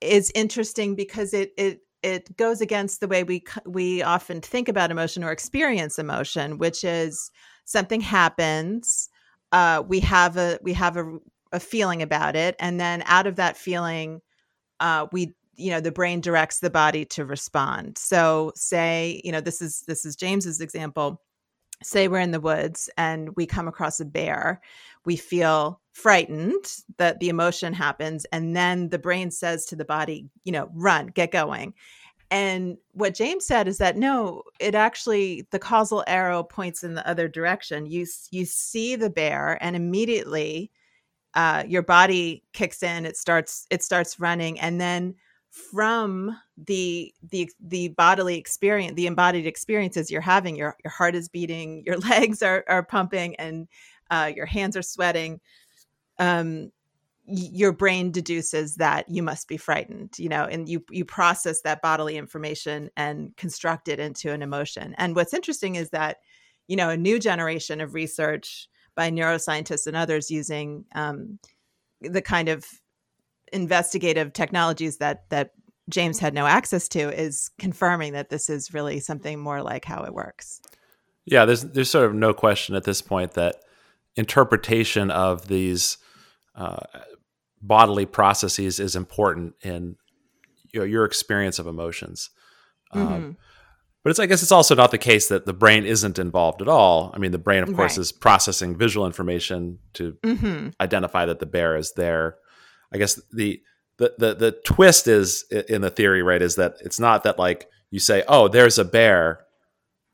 is 0.02 0.32
interesting 0.36 0.96
because 0.96 1.34
it 1.34 1.54
it 1.58 1.82
it 2.04 2.36
goes 2.38 2.62
against 2.62 3.00
the 3.00 3.08
way 3.08 3.24
we 3.24 3.44
we 3.66 4.02
often 4.04 4.42
think 4.42 4.68
about 4.68 4.92
emotion 4.92 5.24
or 5.24 5.32
experience 5.32 5.98
emotion, 5.98 6.58
which 6.58 6.84
is 6.84 7.32
something 7.66 8.02
happens, 8.02 9.10
uh, 9.52 9.84
we 9.88 10.00
have 10.00 10.38
a 10.38 10.60
we 10.62 10.74
have 10.74 10.98
a, 10.98 11.18
a 11.52 11.60
feeling 11.60 12.02
about 12.02 12.36
it, 12.36 12.56
and 12.60 12.80
then 12.80 13.04
out 13.06 13.28
of 13.28 13.38
that 13.38 13.58
feeling, 13.58 14.22
uh, 14.80 15.08
we 15.12 15.34
you 15.58 15.72
know 15.72 15.80
the 15.80 15.92
brain 15.92 16.22
directs 16.22 16.60
the 16.60 16.70
body 16.70 17.06
to 17.06 17.26
respond. 17.26 17.98
So 17.98 18.52
say 18.56 19.22
you 19.24 19.32
know 19.32 19.42
this 19.42 19.62
is 19.62 19.84
this 19.88 20.06
is 20.06 20.16
james's 20.16 20.62
example. 20.62 21.22
Say 21.84 22.08
we're 22.08 22.20
in 22.20 22.32
the 22.32 22.40
woods 22.40 22.90
and 22.98 23.36
we 23.36 23.46
come 23.46 23.68
across 23.68 24.00
a 24.00 24.06
bear. 24.06 24.62
We 25.06 25.18
feel 25.18 25.82
frightened 25.92 26.84
that 26.98 27.20
the 27.20 27.30
emotion 27.30 27.74
happens 27.74 28.26
and 28.32 28.56
then 28.56 28.90
the 28.90 29.00
brain 29.00 29.32
says 29.32 29.66
to 29.66 29.76
the 29.76 29.86
body 29.86 30.30
you 30.44 30.52
know 30.52 30.70
run 30.74 31.08
get 31.08 31.32
going. 31.32 31.74
And 32.32 32.78
what 32.94 33.14
james 33.14 33.46
said 33.46 33.68
is 33.68 33.78
that 33.78 33.98
no 33.98 34.44
it 34.60 34.76
actually 34.76 35.48
the 35.52 35.60
causal 35.60 36.04
arrow 36.08 36.44
points 36.44 36.84
in 36.84 36.96
the 36.96 37.08
other 37.08 37.28
direction. 37.28 37.86
You 37.86 38.06
you 38.32 38.46
see 38.46 38.96
the 38.96 39.10
bear 39.10 39.58
and 39.62 39.76
immediately 39.76 40.72
uh, 41.36 41.64
your 41.68 41.82
body 41.82 42.44
kicks 42.54 42.82
in 42.82 43.06
it 43.06 43.18
starts 43.18 43.68
it 43.70 43.84
starts 43.84 44.20
running 44.20 44.60
and 44.60 44.80
then 44.80 45.14
from 45.56 46.38
the 46.58 47.14
the 47.32 47.50
the 47.60 47.90
bodily 47.90 48.38
experience 48.38 48.96
the 48.96 49.08
embodied 49.08 49.48
experiences 49.48 50.12
you're 50.12 50.22
having. 50.22 50.56
Your 50.56 50.76
your 50.84 50.92
heart 50.92 51.16
is 51.16 51.30
beating 51.30 51.84
your 51.86 51.98
legs 51.98 52.42
are 52.42 52.64
are 52.68 52.84
pumping 52.84 53.36
and 53.38 53.68
uh, 54.12 54.32
your 54.36 54.46
hands 54.46 54.76
are 54.76 54.82
sweating. 54.82 55.40
Um 56.20 56.72
your 57.28 57.72
brain 57.72 58.12
deduces 58.12 58.76
that 58.76 59.10
you 59.10 59.24
must 59.24 59.48
be 59.48 59.58
frightened 59.58 60.14
you 60.20 60.30
know 60.30 60.44
and 60.44 60.70
you 60.70 60.86
you 60.92 61.04
process 61.04 61.62
that 61.62 61.82
bodily 61.82 62.18
information 62.18 62.88
and 62.96 63.36
construct 63.36 63.88
it 63.88 64.00
into 64.00 64.32
an 64.32 64.42
emotion. 64.42 64.94
And 64.98 65.16
what's 65.16 65.34
interesting 65.34 65.76
is 65.76 65.90
that 65.92 66.18
you 66.68 66.76
know 66.76 66.90
a 66.90 66.98
new 66.98 67.18
generation 67.18 67.82
of 67.82 67.94
research 67.94 68.68
by 68.96 69.10
neuroscientists 69.10 69.88
and 69.88 69.96
others 69.96 70.32
using 70.32 70.86
um, 70.94 71.40
the 72.02 72.22
kind 72.22 72.50
of 72.50 72.66
investigative 73.54 74.34
technologies 74.34 74.98
that 74.98 75.30
that 75.30 75.52
James 75.90 76.20
had 76.20 76.34
no 76.34 76.46
access 76.46 76.88
to 76.90 77.00
is 77.10 77.52
confirming 77.60 78.14
that 78.14 78.30
this 78.30 78.50
is 78.50 78.74
really 78.74 79.00
something 79.00 79.40
more 79.40 79.62
like 79.62 79.86
how 79.86 80.04
it 80.04 80.14
works. 80.14 80.62
Yeah, 81.26 81.46
there's 81.46 81.62
there's 81.62 81.90
sort 81.90 82.06
of 82.06 82.14
no 82.14 82.34
question 82.34 82.76
at 82.76 82.84
this 82.84 83.02
point 83.02 83.34
that 83.34 83.58
interpretation 84.16 85.12
of 85.12 85.48
these 85.48 85.98
uh, 86.56 86.78
bodily 87.62 88.06
processes 88.06 88.80
is 88.80 88.96
important 88.96 89.56
in 89.62 89.96
you 90.72 90.80
know, 90.80 90.86
your 90.86 91.06
experience 91.06 91.60
of 91.60 91.68
emotions. 91.68 92.30
Um, 92.92 93.08
mm-hmm. 93.08 93.32
but 94.04 94.12
it's 94.12 94.20
I 94.20 94.26
guess 94.28 94.44
it's 94.44 94.52
also 94.52 94.76
not 94.76 94.92
the 94.92 94.98
case 94.98 95.28
that 95.28 95.46
the 95.46 95.54
brain 95.54 95.86
isn't 95.86 96.20
involved 96.20 96.62
at 96.62 96.68
all. 96.68 97.12
I 97.14 97.18
mean, 97.18 97.32
the 97.32 97.38
brain, 97.38 97.64
of 97.64 97.74
course, 97.76 97.94
right. 97.94 98.02
is 98.02 98.12
processing 98.12 98.78
visual 98.78 99.06
information 99.06 99.80
to 99.94 100.14
mm-hmm. 100.24 100.70
identify 100.80 101.26
that 101.26 101.40
the 101.40 101.46
bear 101.46 101.76
is 101.76 101.94
there. 101.94 102.38
I 102.96 102.98
guess 102.98 103.22
the 103.34 103.62
the 103.98 104.14
the 104.18 104.34
the 104.36 104.52
twist 104.64 105.08
is 105.08 105.44
in 105.52 105.82
the 105.82 105.90
theory, 105.90 106.24
right? 106.24 106.42
Is 106.42 106.56
that 106.56 106.76
it's 106.80 107.00
not 107.00 107.24
that 107.24 107.38
like 107.38 107.70
you 107.92 108.00
say, 108.00 108.24
"Oh, 108.28 108.48
there's 108.48 108.80
a 108.80 108.86
bear, 108.86 109.42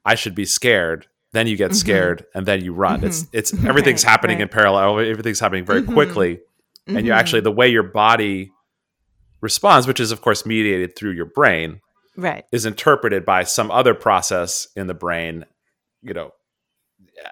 I 0.04 0.16
should 0.16 0.34
be 0.34 0.46
scared." 0.46 1.06
Then 1.32 1.46
you 1.46 1.56
get 1.56 1.72
mm-hmm. 1.72 1.78
scared, 1.78 2.26
and 2.34 2.46
then 2.46 2.64
you 2.66 2.74
run. 2.74 3.02
Mm-hmm. 3.02 3.08
It's 3.08 3.28
it's 3.54 3.66
everything's 3.66 4.04
right, 4.04 4.10
happening 4.10 4.38
right. 4.38 4.44
in 4.44 4.50
parallel. 4.50 5.00
Everything's 5.00 5.40
happening 5.40 5.64
very 5.64 5.84
mm-hmm. 5.84 5.94
quickly, 5.94 6.40
and 6.88 7.06
you 7.06 7.12
actually 7.12 7.40
mm-hmm. 7.42 7.46
the 7.46 7.52
way 7.52 7.70
your 7.70 7.84
body 7.84 8.52
responds, 9.42 9.86
which 9.86 10.00
is 10.00 10.12
of 10.12 10.22
course 10.22 10.44
mediated 10.44 10.96
through 10.96 11.12
your 11.12 11.26
brain, 11.26 11.82
right, 12.18 12.46
is 12.52 12.66
interpreted 12.66 13.26
by 13.26 13.44
some 13.44 13.70
other 13.70 13.94
process 13.94 14.68
in 14.76 14.88
the 14.88 14.96
brain. 14.96 15.46
You 16.02 16.16
know, 16.16 16.32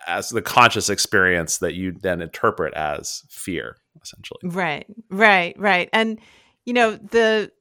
as 0.05 0.29
the 0.29 0.43
conscious 0.43 0.91
experience 0.91 1.57
that 1.57 1.73
you 1.73 1.91
then 1.91 2.21
interpret 2.21 2.75
as 2.75 3.23
fear 3.29 3.77
essentially. 4.01 4.39
Right 4.43 4.85
right 5.09 5.55
right. 5.57 5.89
And 5.93 6.19
you 6.65 6.73
know 6.73 6.95
the 6.95 7.51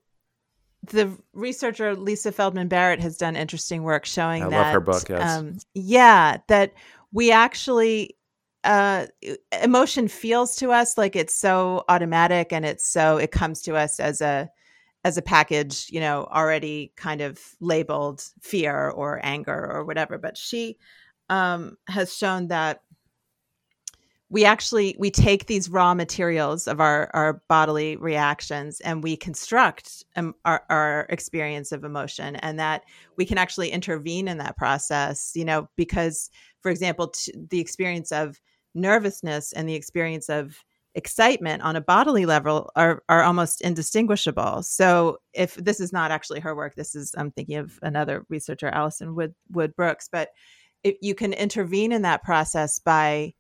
the 0.85 1.11
researcher 1.33 1.97
lisa 1.97 2.31
feldman 2.31 2.69
barrett 2.69 3.01
has 3.01 3.17
done 3.17 3.35
interesting 3.35 3.83
work 3.83 4.07
showing 4.07 4.45
I 4.45 4.49
that 4.49 4.57
love 4.57 4.73
her 4.73 4.81
book 4.81 5.09
yes. 5.09 5.37
Um, 5.37 5.59
yeah 5.75 6.39
that 6.47 6.73
we 7.13 7.33
actually 7.33 8.17
uh 8.63 9.07
emotion 9.61 10.07
feels 10.07 10.55
to 10.57 10.71
us 10.71 10.97
like 10.97 11.17
it's 11.17 11.35
so 11.35 11.85
automatic 11.89 12.53
and 12.53 12.65
it's 12.65 12.87
so 12.87 13.17
it 13.17 13.33
comes 13.33 13.63
to 13.63 13.75
us 13.75 13.99
as 13.99 14.21
a 14.21 14.49
as 15.05 15.17
a 15.17 15.23
package 15.23 15.89
you 15.91 16.01
know 16.01 16.27
already 16.31 16.93
kind 16.97 17.21
of 17.21 17.41
labeled 17.61 18.23
fear 18.41 18.91
or 18.91 19.21
anger 19.23 19.71
or 19.73 19.85
whatever. 19.85 20.19
But 20.19 20.37
she 20.37 20.79
um, 21.31 21.77
has 21.89 22.17
shown 22.17 22.49
that 22.49 22.83
we 24.31 24.45
actually 24.45 24.95
we 24.99 25.11
take 25.11 25.47
these 25.47 25.71
raw 25.71 25.95
materials 25.95 26.69
of 26.69 26.81
our 26.81 27.11
our 27.15 27.43
bodily 27.49 27.97
reactions 27.97 28.81
and 28.81 29.03
we 29.03 29.17
construct 29.17 30.05
um, 30.17 30.35
our, 30.45 30.65
our 30.69 31.07
experience 31.09 31.73
of 31.73 31.85
emotion 31.85 32.37
and 32.37 32.59
that 32.59 32.83
we 33.17 33.25
can 33.25 33.39
actually 33.39 33.71
intervene 33.71 34.29
in 34.29 34.39
that 34.39 34.57
process 34.57 35.33
you 35.35 35.45
know 35.45 35.69
because 35.77 36.31
for 36.61 36.71
example 36.71 37.09
t- 37.09 37.33
the 37.51 37.61
experience 37.61 38.13
of 38.13 38.41
nervousness 38.75 39.53
and 39.53 39.69
the 39.69 39.75
experience 39.75 40.29
of 40.29 40.63
excitement 40.95 41.63
on 41.63 41.77
a 41.77 41.81
bodily 41.81 42.27
level 42.27 42.71
are 42.75 43.03
are 43.09 43.23
almost 43.23 43.61
indistinguishable. 43.61 44.63
So 44.63 45.19
if 45.33 45.55
this 45.55 45.81
is 45.81 45.93
not 45.93 46.11
actually 46.11 46.41
her 46.41 46.55
work 46.55 46.75
this 46.75 46.95
is 46.95 47.15
i'm 47.17 47.31
thinking 47.31 47.57
of 47.57 47.79
another 47.83 48.25
researcher 48.29 48.69
alison 48.69 49.15
wood 49.15 49.35
wood 49.51 49.75
brooks 49.77 50.09
but 50.11 50.31
it, 50.85 50.97
you 51.03 51.15
can 51.15 51.33
intervene 51.33 51.93
in 51.93 52.03
that 52.03 52.23
process 52.23 52.79
by 52.79 53.33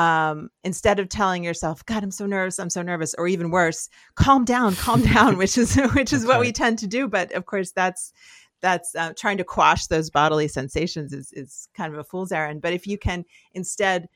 um, 0.00 0.48
instead 0.64 0.98
of 0.98 1.10
telling 1.10 1.44
yourself, 1.44 1.84
"God, 1.84 2.02
I'm 2.02 2.10
so 2.10 2.24
nervous, 2.24 2.58
I'm 2.58 2.70
so 2.70 2.80
nervous," 2.80 3.14
or 3.18 3.28
even 3.28 3.50
worse, 3.50 3.90
"Calm 4.14 4.46
down, 4.46 4.74
calm 4.76 5.02
down," 5.02 5.36
which 5.36 5.58
is 5.58 5.76
which 5.94 6.14
is 6.14 6.24
what 6.24 6.36
right. 6.36 6.40
we 6.40 6.52
tend 6.52 6.78
to 6.78 6.86
do. 6.86 7.06
But 7.06 7.32
of 7.32 7.44
course, 7.44 7.72
that's 7.72 8.14
that's 8.62 8.94
uh, 8.94 9.12
trying 9.14 9.36
to 9.36 9.44
quash 9.44 9.88
those 9.88 10.08
bodily 10.08 10.48
sensations 10.48 11.12
is 11.12 11.32
is 11.32 11.68
kind 11.74 11.92
of 11.92 11.98
a 11.98 12.04
fool's 12.04 12.32
errand. 12.32 12.62
But 12.62 12.72
if 12.72 12.86
you 12.86 12.96
can 12.96 13.26
instead 13.52 14.08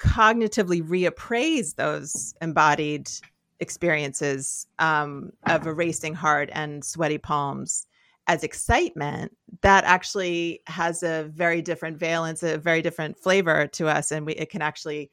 cognitively 0.00 0.82
reappraise 0.82 1.76
those 1.76 2.34
embodied 2.42 3.08
experiences 3.60 4.66
um, 4.80 5.30
of 5.46 5.64
a 5.64 5.72
racing 5.72 6.14
heart 6.14 6.48
and 6.52 6.84
sweaty 6.84 7.18
palms 7.18 7.86
as 8.26 8.44
excitement, 8.44 9.36
that 9.62 9.84
actually 9.84 10.60
has 10.66 11.02
a 11.02 11.30
very 11.34 11.62
different 11.62 11.98
valence, 11.98 12.42
a 12.42 12.58
very 12.58 12.82
different 12.82 13.18
flavor 13.18 13.66
to 13.68 13.88
us, 13.88 14.12
and 14.12 14.26
we, 14.26 14.34
it 14.34 14.50
can 14.50 14.62
actually, 14.62 15.10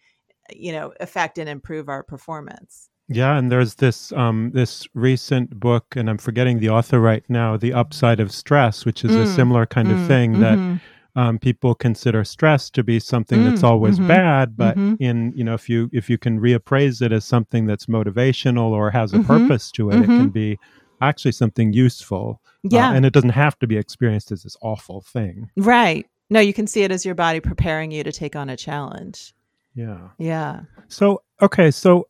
you 0.53 0.71
know, 0.71 0.93
affect 0.99 1.37
and 1.37 1.49
improve 1.49 1.89
our 1.89 2.03
performance. 2.03 2.89
Yeah, 3.09 3.37
and 3.37 3.51
there's 3.51 3.75
this 3.75 4.11
um, 4.11 4.51
this 4.53 4.85
recent 4.93 5.57
book, 5.59 5.95
and 5.95 6.09
I'm 6.09 6.17
forgetting 6.17 6.59
the 6.59 6.69
author 6.69 6.99
right 6.99 7.23
now, 7.29 7.55
"The 7.55 7.73
Upside 7.73 8.19
of 8.19 8.31
Stress," 8.31 8.85
which 8.85 9.05
is 9.05 9.11
mm. 9.11 9.23
a 9.23 9.27
similar 9.27 9.65
kind 9.65 9.87
mm. 9.87 10.01
of 10.01 10.07
thing 10.07 10.33
mm-hmm. 10.33 10.41
that 10.41 10.81
um, 11.17 11.39
people 11.39 11.73
consider 11.73 12.23
stress 12.23 12.69
to 12.69 12.83
be 12.83 12.99
something 12.99 13.39
mm. 13.39 13.49
that's 13.49 13.63
always 13.63 13.97
mm-hmm. 13.97 14.09
bad, 14.09 14.57
but 14.57 14.77
mm-hmm. 14.77 15.01
in 15.01 15.31
you 15.35 15.43
know 15.43 15.53
if 15.53 15.69
you 15.69 15.89
if 15.93 16.09
you 16.09 16.17
can 16.17 16.39
reappraise 16.39 17.01
it 17.01 17.13
as 17.13 17.23
something 17.23 17.65
that's 17.65 17.85
motivational 17.85 18.71
or 18.71 18.91
has 18.91 19.13
a 19.13 19.17
mm-hmm. 19.17 19.25
purpose 19.25 19.71
to 19.71 19.89
it, 19.89 19.95
it 19.95 20.05
can 20.05 20.19
mm-hmm. 20.19 20.27
be 20.27 20.59
actually 21.01 21.31
something 21.31 21.73
useful. 21.73 22.41
Uh, 22.45 22.69
yeah. 22.71 22.89
Uh, 22.89 22.93
and 22.93 23.05
it 23.05 23.13
doesn't 23.13 23.29
have 23.29 23.57
to 23.59 23.67
be 23.67 23.77
experienced 23.77 24.31
as 24.31 24.43
this 24.43 24.57
awful 24.61 25.01
thing. 25.01 25.49
Right. 25.57 26.05
No, 26.29 26.39
you 26.39 26.53
can 26.53 26.67
see 26.67 26.83
it 26.83 26.91
as 26.91 27.05
your 27.05 27.15
body 27.15 27.39
preparing 27.39 27.91
you 27.91 28.03
to 28.03 28.11
take 28.11 28.35
on 28.35 28.49
a 28.49 28.57
challenge. 28.57 29.33
Yeah. 29.73 30.09
Yeah. 30.17 30.61
So, 30.87 31.21
okay. 31.41 31.71
So, 31.71 32.07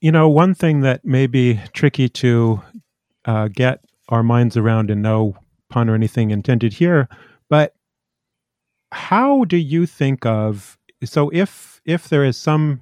you 0.00 0.12
know, 0.12 0.28
one 0.28 0.54
thing 0.54 0.80
that 0.80 1.04
may 1.04 1.26
be 1.26 1.60
tricky 1.72 2.08
to 2.08 2.62
uh, 3.24 3.48
get 3.48 3.80
our 4.08 4.22
minds 4.22 4.56
around 4.56 4.90
and 4.90 5.02
no 5.02 5.36
pun 5.68 5.90
or 5.90 5.94
anything 5.94 6.30
intended 6.30 6.72
here, 6.72 7.08
but 7.50 7.74
how 8.90 9.44
do 9.44 9.56
you 9.56 9.84
think 9.84 10.24
of 10.24 10.78
so 11.04 11.30
if 11.32 11.80
if 11.84 12.08
there 12.08 12.24
is 12.24 12.36
some 12.36 12.80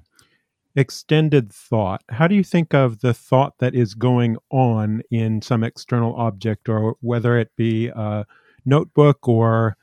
extended 0.76 1.50
thought, 1.50 2.02
how 2.11 2.28
do 2.28 2.35
you 2.35 2.45
think 2.45 2.75
of 2.75 3.00
the 3.00 3.14
thought 3.14 3.59
that 3.59 3.75
is 3.75 3.95
going 3.95 4.37
on 4.50 5.02
in 5.11 5.42
some 5.42 5.64
external 5.64 6.14
object, 6.16 6.68
or 6.68 6.97
whether 7.00 7.38
it 7.38 7.50
be 7.56 7.88
a 7.88 8.26
notebook 8.64 9.26
or, 9.26 9.76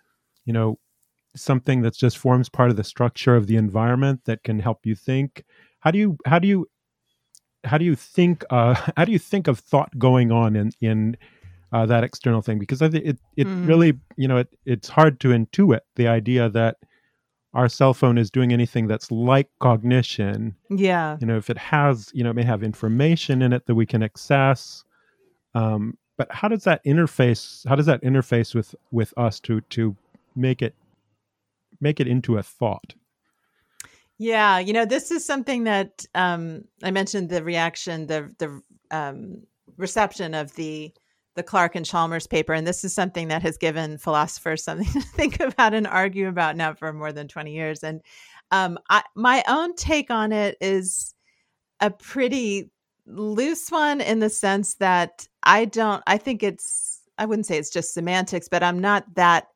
you 0.46 0.54
know, 0.54 0.80
something 1.36 1.82
that 1.82 1.96
just 1.96 2.18
forms 2.18 2.48
part 2.48 2.70
of 2.70 2.76
the 2.76 2.84
structure 2.84 3.36
of 3.36 3.48
the 3.48 3.56
environment 3.56 4.22
that 4.26 4.44
can 4.44 4.60
help 4.60 4.86
you 4.86 4.96
think? 4.96 5.44
How 5.80 5.92
do 5.92 5.98
you 5.98 6.18
how 6.26 6.40
do 6.40 6.48
you 6.48 6.68
how 7.64 7.78
do 7.78 7.86
you 7.86 7.96
think 7.96 8.44
uh, 8.50 8.74
how 8.98 9.06
do 9.06 9.12
you 9.12 9.20
think 9.20 9.48
of 9.48 9.60
thought 9.60 9.98
going 9.98 10.32
on 10.32 10.56
in 10.56 10.72
in 10.80 11.18
uh, 11.72 11.86
that 11.88 12.04
external 12.04 12.42
thing? 12.42 12.60
Because 12.60 12.82
I 12.82 12.90
think 12.90 13.06
it 13.06 13.20
it 13.36 13.48
mm. 13.48 13.68
really 13.68 14.00
you 14.16 14.28
know 14.28 14.38
it 14.38 14.50
it's 14.66 14.90
hard 14.90 15.20
to 15.22 15.30
intuit 15.30 15.82
the 15.96 16.08
idea 16.08 16.50
that 16.50 16.78
our 17.54 17.70
cell 17.70 17.94
phone 17.94 18.18
is 18.18 18.32
doing 18.32 18.52
anything 18.52 18.88
that's 18.88 19.12
like 19.12 19.50
cognition 19.60 20.56
yeah. 20.70 21.18
you 21.20 21.28
know 21.28 21.38
if 21.38 21.50
it 21.50 21.58
has 21.58 22.12
you 22.14 22.24
know 22.24 22.32
it 22.32 22.36
may 22.36 22.44
have 22.44 22.64
information 22.64 23.42
in 23.42 23.54
it 23.54 23.66
that 23.66 23.76
we 23.76 23.86
can 23.86 24.04
access 24.04 24.84
um, 25.56 25.98
but 26.18 26.32
how 26.32 26.48
does 26.48 26.64
that 26.64 26.84
interface 26.86 27.68
how 27.68 27.76
does 27.76 27.86
that 27.86 28.02
interface 28.02 28.54
with 28.54 28.76
with 28.92 29.14
us 29.18 29.40
to 29.40 29.62
to 29.62 29.96
make 30.36 30.62
it 30.62 30.76
make 31.82 32.00
it 32.00 32.08
into 32.08 32.38
a 32.38 32.44
thought? 32.44 32.96
Yeah 34.18 34.60
you 34.60 34.74
know 34.74 34.86
this 34.86 35.12
is 35.12 35.26
something 35.26 35.64
that 35.66 36.06
um, 36.16 36.64
i 36.84 36.92
mentioned 36.92 37.30
the 37.30 37.44
reaction 37.44 38.08
the 38.08 38.34
the 38.38 38.62
um, 38.92 39.44
reception 39.78 40.34
of 40.34 40.54
the 40.56 40.94
the 41.36 41.44
Clark 41.44 41.76
and 41.76 41.86
Chalmers 41.86 42.28
paper. 42.28 42.54
And 42.54 42.66
this 42.66 42.84
is 42.84 42.94
something 42.94 43.28
that 43.30 43.42
has 43.42 43.58
given 43.58 43.98
philosophers 43.98 44.64
something 44.64 44.88
to 44.94 45.02
think 45.02 45.40
about 45.40 45.74
and 45.74 45.88
argue 45.88 46.28
about 46.28 46.56
now 46.56 46.74
for 46.74 46.94
more 46.94 47.12
than 47.12 47.28
20 47.28 47.54
years. 47.54 47.84
And 47.84 48.02
um, 48.52 48.78
I, 48.90 49.04
my 49.16 49.44
own 49.48 49.76
take 49.76 50.12
on 50.12 50.32
it 50.32 50.58
is 50.62 51.14
a 51.80 51.90
pretty 51.90 52.70
loose 53.06 53.70
one 53.70 54.00
in 54.00 54.20
the 54.20 54.30
sense 54.30 54.76
that 54.76 55.28
I 55.44 55.66
don't, 55.66 56.04
I 56.08 56.18
think 56.18 56.44
it's, 56.44 57.02
I 57.18 57.26
wouldn't 57.26 57.46
say 57.46 57.58
it's 57.58 57.70
just 57.70 57.94
semantics, 57.94 58.48
but 58.48 58.64
I'm 58.64 58.80
not 58.80 59.16
that. 59.16 59.48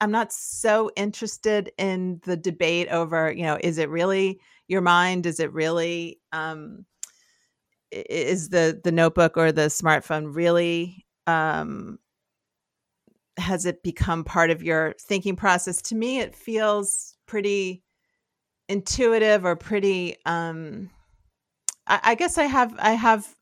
I'm 0.00 0.12
not 0.12 0.32
so 0.32 0.92
interested 0.94 1.72
in 1.76 2.20
the 2.24 2.36
debate 2.36 2.86
over, 2.88 3.32
you 3.32 3.42
know, 3.42 3.58
is 3.60 3.78
it 3.78 3.90
really 3.90 4.38
your 4.68 4.80
mind? 4.80 5.26
Is 5.26 5.40
it 5.40 5.52
really 5.52 6.20
um, 6.32 6.84
is 7.90 8.50
the 8.50 8.80
the 8.82 8.92
notebook 8.92 9.36
or 9.36 9.52
the 9.52 9.62
smartphone 9.62 10.34
really 10.34 11.06
um, 11.26 11.98
has 13.36 13.66
it 13.66 13.82
become 13.82 14.24
part 14.24 14.50
of 14.50 14.62
your 14.62 14.94
thinking 15.00 15.36
process? 15.36 15.80
To 15.82 15.94
me, 15.94 16.20
it 16.20 16.34
feels 16.34 17.16
pretty 17.26 17.82
intuitive 18.68 19.44
or 19.44 19.56
pretty. 19.56 20.16
Um, 20.26 20.90
I, 21.86 22.00
I 22.02 22.14
guess 22.14 22.38
I 22.38 22.44
have 22.44 22.74
I 22.78 22.92
have 22.92 23.34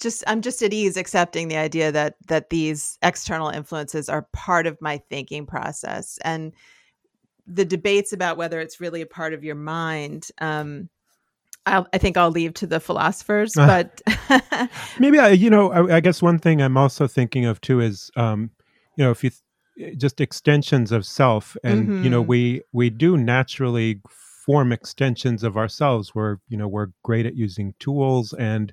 just 0.00 0.24
I'm 0.26 0.42
just 0.42 0.62
at 0.62 0.74
ease 0.74 0.96
accepting 0.96 1.48
the 1.48 1.56
idea 1.56 1.92
that 1.92 2.16
that 2.28 2.50
these 2.50 2.98
external 3.02 3.48
influences 3.48 4.08
are 4.08 4.28
part 4.32 4.66
of 4.66 4.80
my 4.80 4.98
thinking 5.08 5.46
process 5.46 6.18
and 6.24 6.52
the 7.46 7.64
debates 7.64 8.12
about 8.12 8.36
whether 8.36 8.60
it's 8.60 8.80
really 8.80 9.00
a 9.00 9.06
part 9.06 9.32
of 9.32 9.44
your 9.44 9.54
mind 9.54 10.28
um, 10.40 10.88
I'll, 11.66 11.86
i 11.92 11.98
think 11.98 12.16
I'll 12.16 12.30
leave 12.30 12.54
to 12.54 12.66
the 12.66 12.80
philosophers, 12.80 13.52
but 13.56 14.00
maybe 14.98 15.18
I, 15.18 15.30
you 15.30 15.50
know, 15.50 15.72
I, 15.72 15.96
I, 15.96 16.00
guess 16.00 16.22
one 16.22 16.38
thing 16.38 16.62
I'm 16.62 16.76
also 16.76 17.06
thinking 17.06 17.44
of 17.44 17.60
too 17.60 17.80
is, 17.80 18.10
um, 18.16 18.50
you 18.96 19.04
know, 19.04 19.10
if 19.10 19.22
you 19.22 19.30
th- 19.30 19.98
just 19.98 20.20
extensions 20.20 20.92
of 20.92 21.04
self, 21.04 21.56
and 21.62 21.82
mm-hmm. 21.82 22.04
you 22.04 22.10
know, 22.10 22.22
mm-hmm. 22.22 22.30
we 22.30 22.62
we 22.72 22.90
do 22.90 23.16
naturally 23.16 24.00
form 24.08 24.72
extensions 24.72 25.42
of 25.42 25.56
ourselves. 25.56 26.14
We're 26.14 26.36
you 26.48 26.56
know 26.56 26.68
we're 26.68 26.88
great 27.02 27.26
at 27.26 27.36
using 27.36 27.74
tools, 27.78 28.32
and 28.32 28.72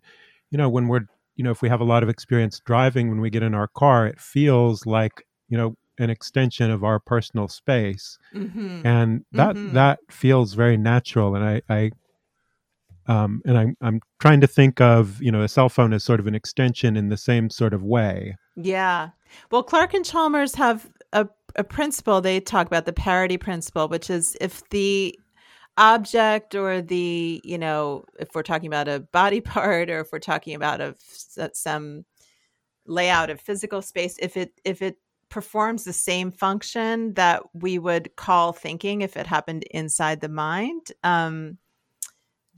you 0.52 0.58
know 0.58 0.70
when 0.70 0.88
we're 0.88 1.06
you 1.36 1.44
know 1.44 1.52
if 1.52 1.62
we 1.62 1.70
have 1.70 1.82
a 1.82 1.86
lot 1.86 2.04
of 2.04 2.10
experience 2.10 2.62
driving, 2.66 3.10
when 3.10 3.20
we 3.20 3.30
get 3.30 3.44
in 3.44 3.54
our 3.54 3.68
car, 3.68 4.08
it 4.08 4.22
feels 4.22 4.86
like 4.86 5.26
you 5.50 5.58
know 5.58 5.76
an 6.00 6.10
extension 6.10 6.72
of 6.72 6.84
our 6.84 7.00
personal 7.00 7.48
space 7.48 8.18
mm-hmm. 8.34 8.86
and 8.86 9.24
that 9.32 9.56
mm-hmm. 9.56 9.76
that 9.76 10.00
feels 10.10 10.56
very 10.56 10.76
natural 10.76 11.36
and 11.36 11.46
i 11.46 11.62
i 11.70 11.92
um, 13.08 13.42
and 13.46 13.58
I'm 13.58 13.78
I'm 13.82 14.02
trying 14.20 14.42
to 14.42 14.48
think 14.48 14.82
of 14.82 15.22
you 15.22 15.32
know 15.32 15.42
a 15.42 15.48
cell 15.48 15.70
phone 15.70 15.94
as 15.94 16.04
sort 16.04 16.20
of 16.20 16.28
an 16.28 16.36
extension 16.36 16.96
in 16.96 17.10
the 17.10 17.18
same 17.18 17.50
sort 17.50 17.74
of 17.74 17.84
way. 17.84 18.36
Yeah. 18.56 19.10
Well, 19.52 19.64
Clark 19.64 19.94
and 19.94 20.06
Chalmers 20.06 20.56
have 20.56 20.90
a 21.12 21.28
a 21.56 21.64
principle. 21.64 22.22
They 22.22 22.40
talk 22.40 22.68
about 22.68 22.86
the 22.86 22.94
parity 22.94 23.38
principle, 23.38 23.88
which 23.88 24.10
is 24.10 24.38
if 24.42 24.68
the 24.70 25.18
object 25.78 26.54
or 26.54 26.82
the 26.82 27.42
you 27.44 27.58
know 27.58 28.04
if 28.20 28.30
we're 28.36 28.44
talking 28.44 28.68
about 28.68 28.88
a 28.88 29.00
body 29.00 29.42
part 29.42 29.90
or 29.90 30.02
if 30.02 30.12
we're 30.12 30.20
talking 30.20 30.56
about 30.56 30.82
a 30.82 30.96
some 31.54 32.06
layout 32.86 33.30
of 33.30 33.40
physical 33.40 33.82
space 33.82 34.18
if 34.20 34.38
it 34.38 34.52
if 34.66 34.82
it 34.82 34.98
performs 35.30 35.84
the 35.84 35.94
same 35.94 36.32
function 36.32 37.14
that 37.16 37.42
we 37.54 37.80
would 37.80 38.16
call 38.18 38.54
thinking 38.54 39.02
if 39.02 39.18
it 39.18 39.26
happened 39.26 39.64
inside 39.72 40.22
the 40.22 40.30
mind 40.30 40.92
um, 41.04 41.58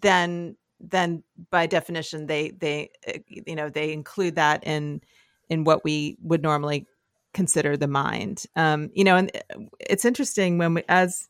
then 0.02 0.56
then 0.80 1.24
by 1.50 1.66
definition 1.66 2.28
they 2.28 2.52
they 2.52 2.90
eh, 3.08 3.20
you 3.28 3.56
know 3.56 3.70
they 3.70 3.92
include 3.92 4.36
that 4.36 4.64
in 4.66 5.02
in 5.50 5.64
what 5.64 5.84
we 5.84 6.18
would 6.22 6.44
normally 6.44 6.86
consider 7.34 7.76
the 7.76 7.88
mind 7.88 8.46
um 8.56 8.90
you 8.94 9.04
know 9.04 9.16
and 9.16 9.32
eh, 9.36 9.56
it's 9.80 10.06
interesting 10.06 10.58
when 10.58 10.74
we 10.74 10.84
as 10.90 11.28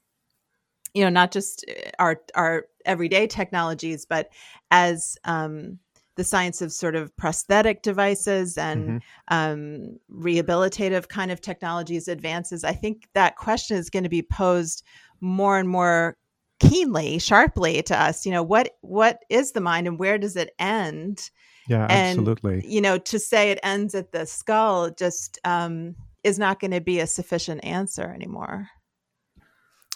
you 0.93 1.03
know 1.03 1.09
not 1.09 1.31
just 1.31 1.65
eh, 1.67 1.91
our 1.99 2.21
our 2.35 2.65
everyday 2.85 3.27
technologies 3.27 4.05
but 4.05 4.29
as 4.71 5.17
um 5.25 5.79
the 6.15 6.23
science 6.23 6.61
of 6.61 6.71
sort 6.71 6.95
of 6.95 7.15
prosthetic 7.17 7.81
devices 7.81 8.57
and 8.57 9.01
mm-hmm. 9.01 9.35
um, 9.35 9.99
rehabilitative 10.11 11.09
kind 11.09 11.31
of 11.31 11.41
technologies 11.41 12.07
advances, 12.07 12.63
I 12.63 12.73
think 12.73 13.09
that 13.13 13.35
question 13.35 13.77
is 13.77 13.89
going 13.89 14.03
to 14.03 14.09
be 14.09 14.21
posed 14.21 14.83
more 15.21 15.59
and 15.59 15.67
more 15.67 16.17
keenly 16.59 17.19
sharply 17.19 17.81
to 17.81 17.99
us 17.99 18.25
you 18.25 18.31
know 18.31 18.43
what 18.43 18.77
what 18.81 19.23
is 19.29 19.51
the 19.51 19.61
mind 19.61 19.87
and 19.87 19.99
where 19.99 20.17
does 20.17 20.35
it 20.35 20.53
end? 20.59 21.29
Yeah 21.67 21.87
and, 21.89 22.19
absolutely. 22.19 22.63
you 22.67 22.81
know 22.81 22.97
to 22.97 23.19
say 23.19 23.51
it 23.51 23.59
ends 23.63 23.95
at 23.95 24.11
the 24.11 24.25
skull 24.25 24.89
just 24.91 25.39
um, 25.43 25.95
is 26.23 26.39
not 26.39 26.59
going 26.59 26.71
to 26.71 26.81
be 26.81 26.99
a 26.99 27.07
sufficient 27.07 27.63
answer 27.63 28.11
anymore. 28.11 28.69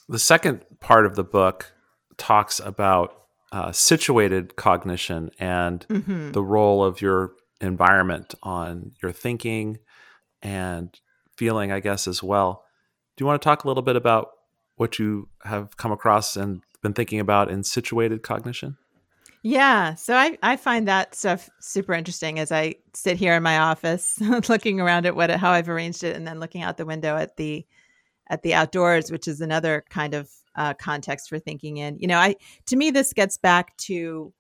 The 0.08 0.20
second 0.20 0.66
part 0.80 1.06
of 1.06 1.16
the 1.16 1.24
book 1.24 1.72
talks 2.18 2.60
about 2.60 3.16
uh, 3.52 3.72
situated 3.72 4.56
cognition 4.56 5.32
and 5.40 5.86
mm-hmm. 5.88 6.32
the 6.32 6.44
role 6.44 6.84
of 6.84 7.02
your 7.02 7.34
environment 7.62 8.36
on 8.44 8.92
your 9.02 9.12
thinking 9.12 9.80
and 10.42 11.00
feeling 11.36 11.72
i 11.72 11.80
guess 11.80 12.08
as 12.08 12.22
well. 12.22 12.64
Do 13.16 13.24
you 13.24 13.26
want 13.28 13.42
to 13.42 13.46
talk 13.46 13.64
a 13.64 13.68
little 13.68 13.84
bit 13.84 13.96
about 13.96 14.30
what 14.80 14.98
you 14.98 15.28
have 15.44 15.76
come 15.76 15.92
across 15.92 16.38
and 16.38 16.62
been 16.82 16.94
thinking 16.94 17.20
about 17.20 17.52
in 17.52 17.64
situated 17.64 18.24
cognition? 18.24 18.78
Yeah, 19.44 19.96
so 19.96 20.16
I, 20.16 20.38
I 20.42 20.56
find 20.56 20.88
that 20.88 21.16
stuff 21.16 21.50
super 21.60 21.94
interesting 21.94 22.40
as 22.40 22.52
I 22.52 22.76
sit 22.94 23.18
here 23.18 23.36
in 23.36 23.44
my 23.44 23.58
office 23.58 24.20
looking 24.50 24.80
around 24.80 25.06
at 25.06 25.16
what 25.16 25.32
how 25.32 25.52
I've 25.52 25.70
arranged 25.70 26.04
it 26.04 26.16
and 26.16 26.26
then 26.26 26.40
looking 26.40 26.62
out 26.62 26.78
the 26.78 26.86
window 26.86 27.18
at 27.18 27.36
the 27.36 27.66
at 28.30 28.42
the 28.42 28.54
outdoors, 28.54 29.12
which 29.12 29.28
is 29.28 29.42
another 29.42 29.84
kind 29.90 30.14
of 30.14 30.30
uh, 30.56 30.74
context 30.76 31.28
for 31.28 31.40
thinking 31.40 31.78
in. 31.78 31.98
You 32.00 32.08
know, 32.08 32.18
I 32.18 32.36
to 32.68 32.78
me 32.78 32.90
this 32.90 33.12
gets 33.12 33.38
back 33.38 33.76
to 33.78 34.34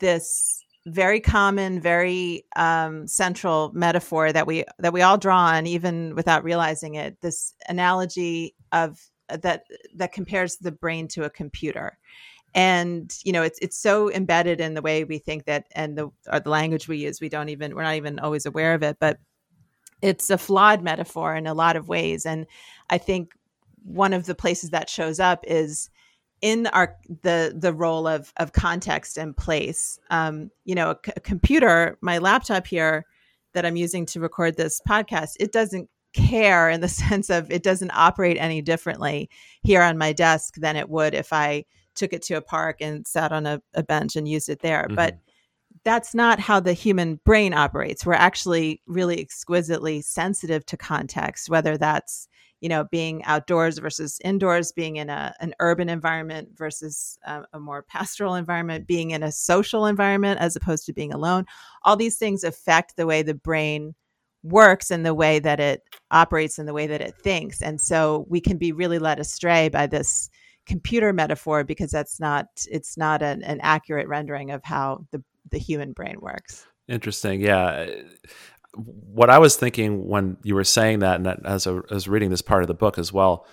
this 0.00 0.64
very 0.86 1.20
common, 1.20 1.80
very 1.80 2.44
um, 2.56 3.06
central 3.06 3.70
metaphor 3.72 4.32
that 4.32 4.48
we 4.48 4.64
that 4.80 4.92
we 4.92 5.02
all 5.02 5.18
draw 5.18 5.46
on, 5.46 5.66
even 5.66 6.16
without 6.16 6.42
realizing 6.42 6.94
it. 6.94 7.20
This 7.20 7.54
analogy 7.68 8.54
of 8.72 8.98
that 9.28 9.64
that 9.94 10.12
compares 10.12 10.56
the 10.56 10.72
brain 10.72 11.08
to 11.08 11.24
a 11.24 11.30
computer. 11.30 11.98
And 12.54 13.14
you 13.24 13.32
know 13.32 13.42
it's 13.42 13.58
it's 13.60 13.78
so 13.78 14.10
embedded 14.10 14.60
in 14.60 14.74
the 14.74 14.82
way 14.82 15.04
we 15.04 15.18
think 15.18 15.44
that 15.44 15.66
and 15.72 15.96
the 15.98 16.10
or 16.32 16.40
the 16.40 16.50
language 16.50 16.88
we 16.88 16.98
use 16.98 17.20
we 17.20 17.28
don't 17.28 17.50
even 17.50 17.74
we're 17.74 17.82
not 17.82 17.96
even 17.96 18.18
always 18.18 18.46
aware 18.46 18.72
of 18.72 18.82
it 18.82 18.96
but 18.98 19.18
it's 20.02 20.30
a 20.30 20.38
flawed 20.38 20.82
metaphor 20.82 21.34
in 21.34 21.46
a 21.46 21.54
lot 21.54 21.76
of 21.76 21.88
ways. 21.88 22.24
And 22.24 22.46
i 22.90 22.98
think 22.98 23.32
one 23.84 24.12
of 24.12 24.26
the 24.26 24.34
places 24.34 24.70
that 24.70 24.88
shows 24.88 25.20
up 25.20 25.44
is 25.46 25.90
in 26.40 26.66
our 26.68 26.96
the 27.22 27.54
the 27.56 27.72
role 27.74 28.06
of 28.06 28.32
of 28.38 28.52
context 28.52 29.18
and 29.18 29.36
place. 29.36 29.98
Um 30.10 30.50
you 30.64 30.74
know 30.74 30.90
a, 30.92 30.98
c- 31.04 31.12
a 31.16 31.20
computer 31.20 31.98
my 32.00 32.18
laptop 32.18 32.66
here 32.66 33.04
that 33.52 33.66
i'm 33.66 33.76
using 33.76 34.06
to 34.06 34.20
record 34.20 34.56
this 34.56 34.80
podcast 34.88 35.32
it 35.40 35.52
doesn't 35.52 35.88
care 36.16 36.68
in 36.70 36.80
the 36.80 36.88
sense 37.04 37.30
of 37.30 37.50
it 37.50 37.62
doesn't 37.62 37.92
operate 37.92 38.36
any 38.38 38.62
differently 38.62 39.30
here 39.62 39.82
on 39.82 39.98
my 39.98 40.12
desk 40.12 40.54
than 40.56 40.76
it 40.76 40.88
would 40.88 41.14
if 41.14 41.32
I 41.32 41.64
took 41.94 42.12
it 42.12 42.22
to 42.22 42.34
a 42.34 42.42
park 42.42 42.76
and 42.80 43.06
sat 43.06 43.32
on 43.32 43.46
a, 43.46 43.60
a 43.74 43.82
bench 43.82 44.16
and 44.16 44.28
used 44.28 44.48
it 44.48 44.60
there. 44.60 44.84
Mm-hmm. 44.84 44.94
But 44.94 45.18
that's 45.84 46.14
not 46.14 46.40
how 46.40 46.60
the 46.60 46.72
human 46.72 47.20
brain 47.24 47.54
operates. 47.54 48.04
We're 48.04 48.14
actually 48.14 48.82
really 48.86 49.20
exquisitely 49.20 50.02
sensitive 50.02 50.66
to 50.66 50.76
context, 50.76 51.48
whether 51.48 51.76
that's 51.76 52.28
you 52.60 52.68
know 52.68 52.84
being 52.90 53.22
outdoors 53.24 53.78
versus 53.78 54.18
indoors, 54.24 54.72
being 54.72 54.96
in 54.96 55.10
a 55.10 55.34
an 55.40 55.54
urban 55.60 55.88
environment 55.88 56.48
versus 56.56 57.18
a, 57.24 57.42
a 57.52 57.60
more 57.60 57.82
pastoral 57.82 58.34
environment, 58.34 58.86
being 58.86 59.12
in 59.12 59.22
a 59.22 59.30
social 59.30 59.86
environment 59.86 60.40
as 60.40 60.56
opposed 60.56 60.86
to 60.86 60.92
being 60.92 61.12
alone. 61.12 61.44
All 61.84 61.96
these 61.96 62.16
things 62.16 62.42
affect 62.42 62.96
the 62.96 63.06
way 63.06 63.22
the 63.22 63.34
brain 63.34 63.94
works 64.42 64.90
and 64.90 65.04
the 65.04 65.14
way 65.14 65.38
that 65.38 65.60
it 65.60 65.82
operates 66.10 66.58
and 66.58 66.68
the 66.68 66.72
way 66.72 66.86
that 66.86 67.00
it 67.00 67.14
thinks. 67.22 67.60
And 67.62 67.80
so 67.80 68.26
we 68.28 68.40
can 68.40 68.58
be 68.58 68.72
really 68.72 68.98
led 68.98 69.18
astray 69.18 69.68
by 69.68 69.86
this 69.86 70.30
computer 70.66 71.12
metaphor 71.12 71.64
because 71.64 71.90
that's 71.90 72.18
not 72.18 72.46
it's 72.70 72.96
not 72.96 73.22
an, 73.22 73.42
an 73.42 73.60
accurate 73.62 74.08
rendering 74.08 74.50
of 74.50 74.62
how 74.64 75.06
the 75.12 75.22
the 75.50 75.58
human 75.58 75.92
brain 75.92 76.16
works. 76.20 76.66
Interesting. 76.88 77.40
Yeah. 77.40 77.86
What 78.74 79.30
I 79.30 79.38
was 79.38 79.56
thinking 79.56 80.06
when 80.06 80.36
you 80.42 80.54
were 80.54 80.64
saying 80.64 80.98
that, 81.00 81.20
and 81.20 81.46
as 81.46 81.66
I 81.66 81.72
was 81.90 82.08
reading 82.08 82.30
this 82.30 82.42
part 82.42 82.62
of 82.62 82.68
the 82.68 82.74
book 82.74 82.98
as 82.98 83.12
well, 83.12 83.46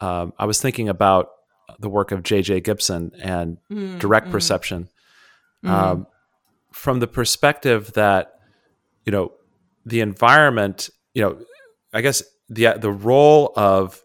um, 0.00 0.32
I 0.38 0.44
was 0.44 0.60
thinking 0.60 0.88
about 0.88 1.30
the 1.78 1.88
work 1.88 2.12
of 2.12 2.22
J.J. 2.22 2.60
Gibson 2.60 3.12
and 3.20 3.58
mm, 3.70 3.98
direct 3.98 4.28
mm. 4.28 4.30
perception 4.30 4.88
mm. 5.64 5.70
Um, 5.70 6.06
from 6.72 7.00
the 7.00 7.06
perspective 7.06 7.92
that, 7.94 8.40
you 9.04 9.12
know, 9.12 9.32
the 9.88 10.00
environment, 10.00 10.90
you 11.14 11.22
know, 11.22 11.38
I 11.92 12.00
guess 12.00 12.22
the 12.48 12.74
the 12.78 12.92
role 12.92 13.52
of 13.56 14.02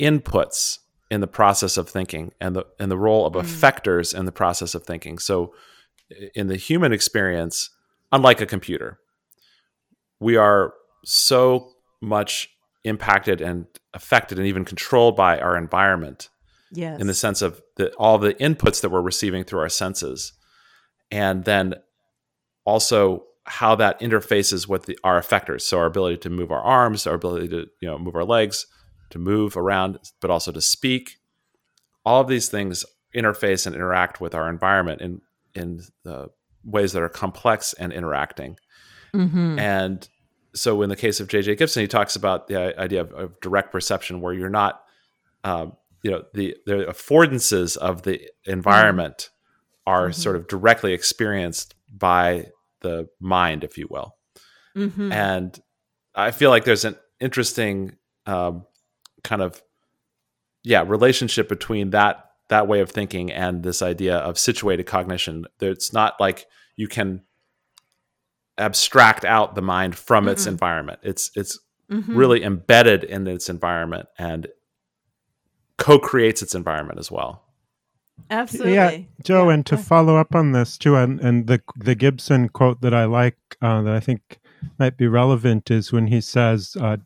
inputs 0.00 0.78
in 1.10 1.20
the 1.20 1.26
process 1.26 1.76
of 1.76 1.88
thinking 1.88 2.32
and 2.40 2.54
the 2.54 2.66
and 2.78 2.90
the 2.90 2.98
role 2.98 3.26
of 3.26 3.32
mm. 3.32 3.40
effectors 3.40 4.16
in 4.16 4.26
the 4.26 4.32
process 4.32 4.74
of 4.74 4.84
thinking. 4.84 5.18
So 5.18 5.54
in 6.34 6.48
the 6.48 6.56
human 6.56 6.92
experience, 6.92 7.70
unlike 8.12 8.40
a 8.40 8.46
computer, 8.46 8.98
we 10.20 10.36
are 10.36 10.74
so 11.04 11.72
much 12.00 12.50
impacted 12.84 13.40
and 13.40 13.66
affected 13.94 14.38
and 14.38 14.46
even 14.46 14.64
controlled 14.64 15.16
by 15.16 15.38
our 15.38 15.56
environment. 15.56 16.28
Yes. 16.70 17.00
In 17.00 17.06
the 17.06 17.14
sense 17.14 17.40
of 17.40 17.62
the, 17.76 17.92
all 17.94 18.18
the 18.18 18.34
inputs 18.34 18.82
that 18.82 18.90
we're 18.90 19.00
receiving 19.00 19.42
through 19.42 19.60
our 19.60 19.70
senses. 19.70 20.34
And 21.10 21.44
then 21.44 21.74
also 22.66 23.24
how 23.48 23.74
that 23.74 24.00
interfaces 24.00 24.68
with 24.68 24.86
the, 24.86 24.98
our 25.02 25.20
effectors. 25.20 25.62
So 25.62 25.78
our 25.78 25.86
ability 25.86 26.18
to 26.18 26.30
move 26.30 26.50
our 26.50 26.62
arms, 26.62 27.06
our 27.06 27.14
ability 27.14 27.48
to 27.48 27.66
you 27.80 27.88
know 27.88 27.98
move 27.98 28.14
our 28.14 28.24
legs, 28.24 28.66
to 29.10 29.18
move 29.18 29.56
around, 29.56 29.98
but 30.20 30.30
also 30.30 30.52
to 30.52 30.60
speak. 30.60 31.16
All 32.04 32.20
of 32.20 32.28
these 32.28 32.48
things 32.48 32.84
interface 33.14 33.66
and 33.66 33.74
interact 33.74 34.20
with 34.20 34.34
our 34.34 34.48
environment 34.48 35.00
in 35.00 35.20
in 35.54 35.80
the 36.04 36.28
ways 36.64 36.92
that 36.92 37.02
are 37.02 37.08
complex 37.08 37.72
and 37.74 37.92
interacting. 37.92 38.56
Mm-hmm. 39.14 39.58
And 39.58 40.08
so, 40.54 40.82
in 40.82 40.88
the 40.88 40.96
case 40.96 41.20
of 41.20 41.28
J.J. 41.28 41.56
Gibson, 41.56 41.82
he 41.82 41.88
talks 41.88 42.16
about 42.16 42.48
the 42.48 42.78
idea 42.78 43.00
of, 43.00 43.12
of 43.12 43.40
direct 43.40 43.72
perception, 43.72 44.20
where 44.20 44.32
you're 44.32 44.48
not, 44.50 44.82
um, 45.44 45.74
you 46.02 46.10
know, 46.10 46.24
the 46.34 46.56
the 46.66 46.84
affordances 46.84 47.76
of 47.76 48.02
the 48.02 48.20
environment 48.44 49.30
are 49.86 50.08
Mhm. 50.10 50.14
sort 50.14 50.36
of 50.36 50.46
directly 50.48 50.92
experienced 50.92 51.74
by 51.90 52.48
the 52.80 53.08
mind, 53.20 53.64
if 53.64 53.76
you 53.78 53.86
will. 53.90 54.14
Mm-hmm. 54.76 55.12
And 55.12 55.58
I 56.14 56.30
feel 56.30 56.50
like 56.50 56.64
there's 56.64 56.84
an 56.84 56.96
interesting 57.20 57.96
um, 58.26 58.64
kind 59.24 59.42
of 59.42 59.60
yeah 60.64 60.84
relationship 60.86 61.48
between 61.48 61.90
that 61.90 62.24
that 62.48 62.66
way 62.68 62.80
of 62.80 62.90
thinking 62.90 63.30
and 63.32 63.62
this 63.62 63.82
idea 63.82 64.16
of 64.18 64.38
situated 64.38 64.84
cognition. 64.86 65.44
It's 65.60 65.92
not 65.92 66.14
like 66.20 66.46
you 66.76 66.88
can 66.88 67.22
abstract 68.56 69.24
out 69.24 69.54
the 69.54 69.62
mind 69.62 69.96
from 69.96 70.28
its 70.28 70.44
Mm-mm. 70.44 70.48
environment. 70.52 71.00
It's 71.02 71.30
it's 71.34 71.58
Mhm. 71.90 72.16
really 72.16 72.42
embedded 72.44 73.02
in 73.04 73.26
its 73.26 73.48
environment 73.48 74.08
and 74.18 74.46
co-creates 75.78 76.42
its 76.42 76.54
environment 76.54 76.98
as 76.98 77.10
well. 77.10 77.44
Absolutely. 78.30 78.74
Yeah, 78.74 78.98
Joe, 79.24 79.48
Yeah. 79.48 79.54
and 79.54 79.66
to 79.66 79.76
follow 79.76 80.16
up 80.16 80.34
on 80.34 80.52
this 80.52 80.76
too, 80.78 80.96
and, 80.96 81.20
and 81.20 81.46
the 81.46 81.60
the 81.76 81.94
Gibson 81.94 82.48
quote 82.48 82.80
that 82.82 82.94
I 82.94 83.04
like 83.04 83.36
uh, 83.62 83.82
that 83.82 83.94
I 83.94 84.00
think 84.00 84.38
might 84.78 84.96
be 84.96 85.06
relevant 85.06 85.70
is 85.70 85.92
when 85.92 86.06
he 86.08 86.20
says, 86.20 86.76
uh, 86.80 86.96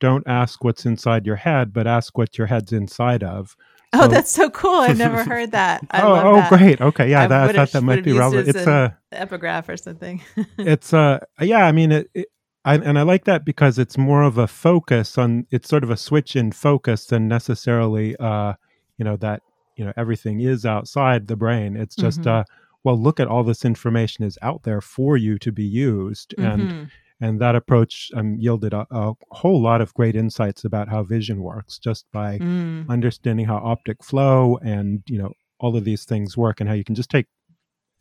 "Don't 0.00 0.26
ask 0.26 0.62
what's 0.64 0.86
inside 0.86 1.26
your 1.26 1.36
head, 1.36 1.72
but 1.72 1.86
ask 1.86 2.16
what 2.18 2.38
your 2.38 2.46
head's 2.46 2.72
inside 2.72 3.22
of." 3.22 3.56
Oh, 3.94 4.02
So- 4.02 4.08
that's 4.08 4.30
so 4.30 4.48
cool! 4.50 4.76
I've 4.76 4.96
never 4.98 5.22
heard 5.28 5.52
that. 5.52 5.82
I 5.90 6.00
oh, 6.02 6.12
oh, 6.24 6.36
that. 6.36 6.48
great. 6.48 6.80
Okay, 6.80 7.10
yeah, 7.10 7.22
I 7.24 7.26
that, 7.26 7.50
I 7.50 7.52
thought 7.52 7.72
that 7.72 7.82
might 7.82 8.04
be 8.04 8.12
it 8.16 8.18
relevant. 8.18 8.48
It's 8.48 8.66
an 8.66 8.68
a 8.68 8.98
epigraph 9.12 9.68
or 9.68 9.76
something. 9.76 10.22
it's 10.58 10.92
a 10.94 11.26
yeah 11.40 11.66
i 11.66 11.72
mean 11.72 11.92
it, 11.92 12.10
it 12.14 12.28
I, 12.64 12.76
and 12.76 12.98
i 12.98 13.02
like 13.02 13.24
that 13.24 13.44
because 13.44 13.78
it's 13.78 13.98
more 13.98 14.22
of 14.22 14.38
a 14.38 14.46
focus 14.46 15.18
on 15.18 15.46
it's 15.50 15.68
sort 15.68 15.84
of 15.84 15.90
a 15.90 15.96
switch 15.98 16.34
in 16.36 16.50
focus 16.52 17.04
than 17.06 17.28
necessarily 17.28 18.16
uh 18.16 18.54
you 18.96 19.04
know 19.04 19.16
that 19.16 19.42
you 19.76 19.84
know 19.84 19.92
everything 19.96 20.40
is 20.40 20.64
outside 20.66 21.26
the 21.26 21.36
brain 21.36 21.76
it's 21.76 21.96
just 21.96 22.20
Mhm. 22.22 22.26
uh 22.30 22.44
well 22.84 22.98
look 23.00 23.20
at 23.20 23.28
all 23.28 23.44
this 23.44 23.64
information 23.64 24.24
is 24.24 24.38
out 24.42 24.62
there 24.64 24.80
for 24.80 25.16
you 25.16 25.38
to 25.38 25.52
be 25.52 25.64
used 25.64 26.34
and 26.38 26.68
Mhm. 26.68 26.90
and 27.20 27.40
that 27.40 27.54
approach 27.54 28.10
um, 28.16 28.34
yielded 28.40 28.72
a, 28.74 28.84
a 28.90 29.12
whole 29.30 29.60
lot 29.62 29.80
of 29.80 29.94
great 29.94 30.16
insights 30.16 30.64
about 30.64 30.88
how 30.88 31.02
vision 31.04 31.40
works 31.40 31.78
just 31.78 32.04
by 32.12 32.38
Mm. 32.38 32.88
understanding 32.88 33.46
how 33.46 33.58
optic 33.58 34.02
flow 34.02 34.56
and 34.58 35.02
you 35.06 35.18
know 35.18 35.32
all 35.60 35.76
of 35.76 35.84
these 35.84 36.04
things 36.04 36.36
work 36.36 36.60
and 36.60 36.68
how 36.68 36.74
you 36.74 36.84
can 36.84 36.96
just 36.96 37.10
take 37.10 37.26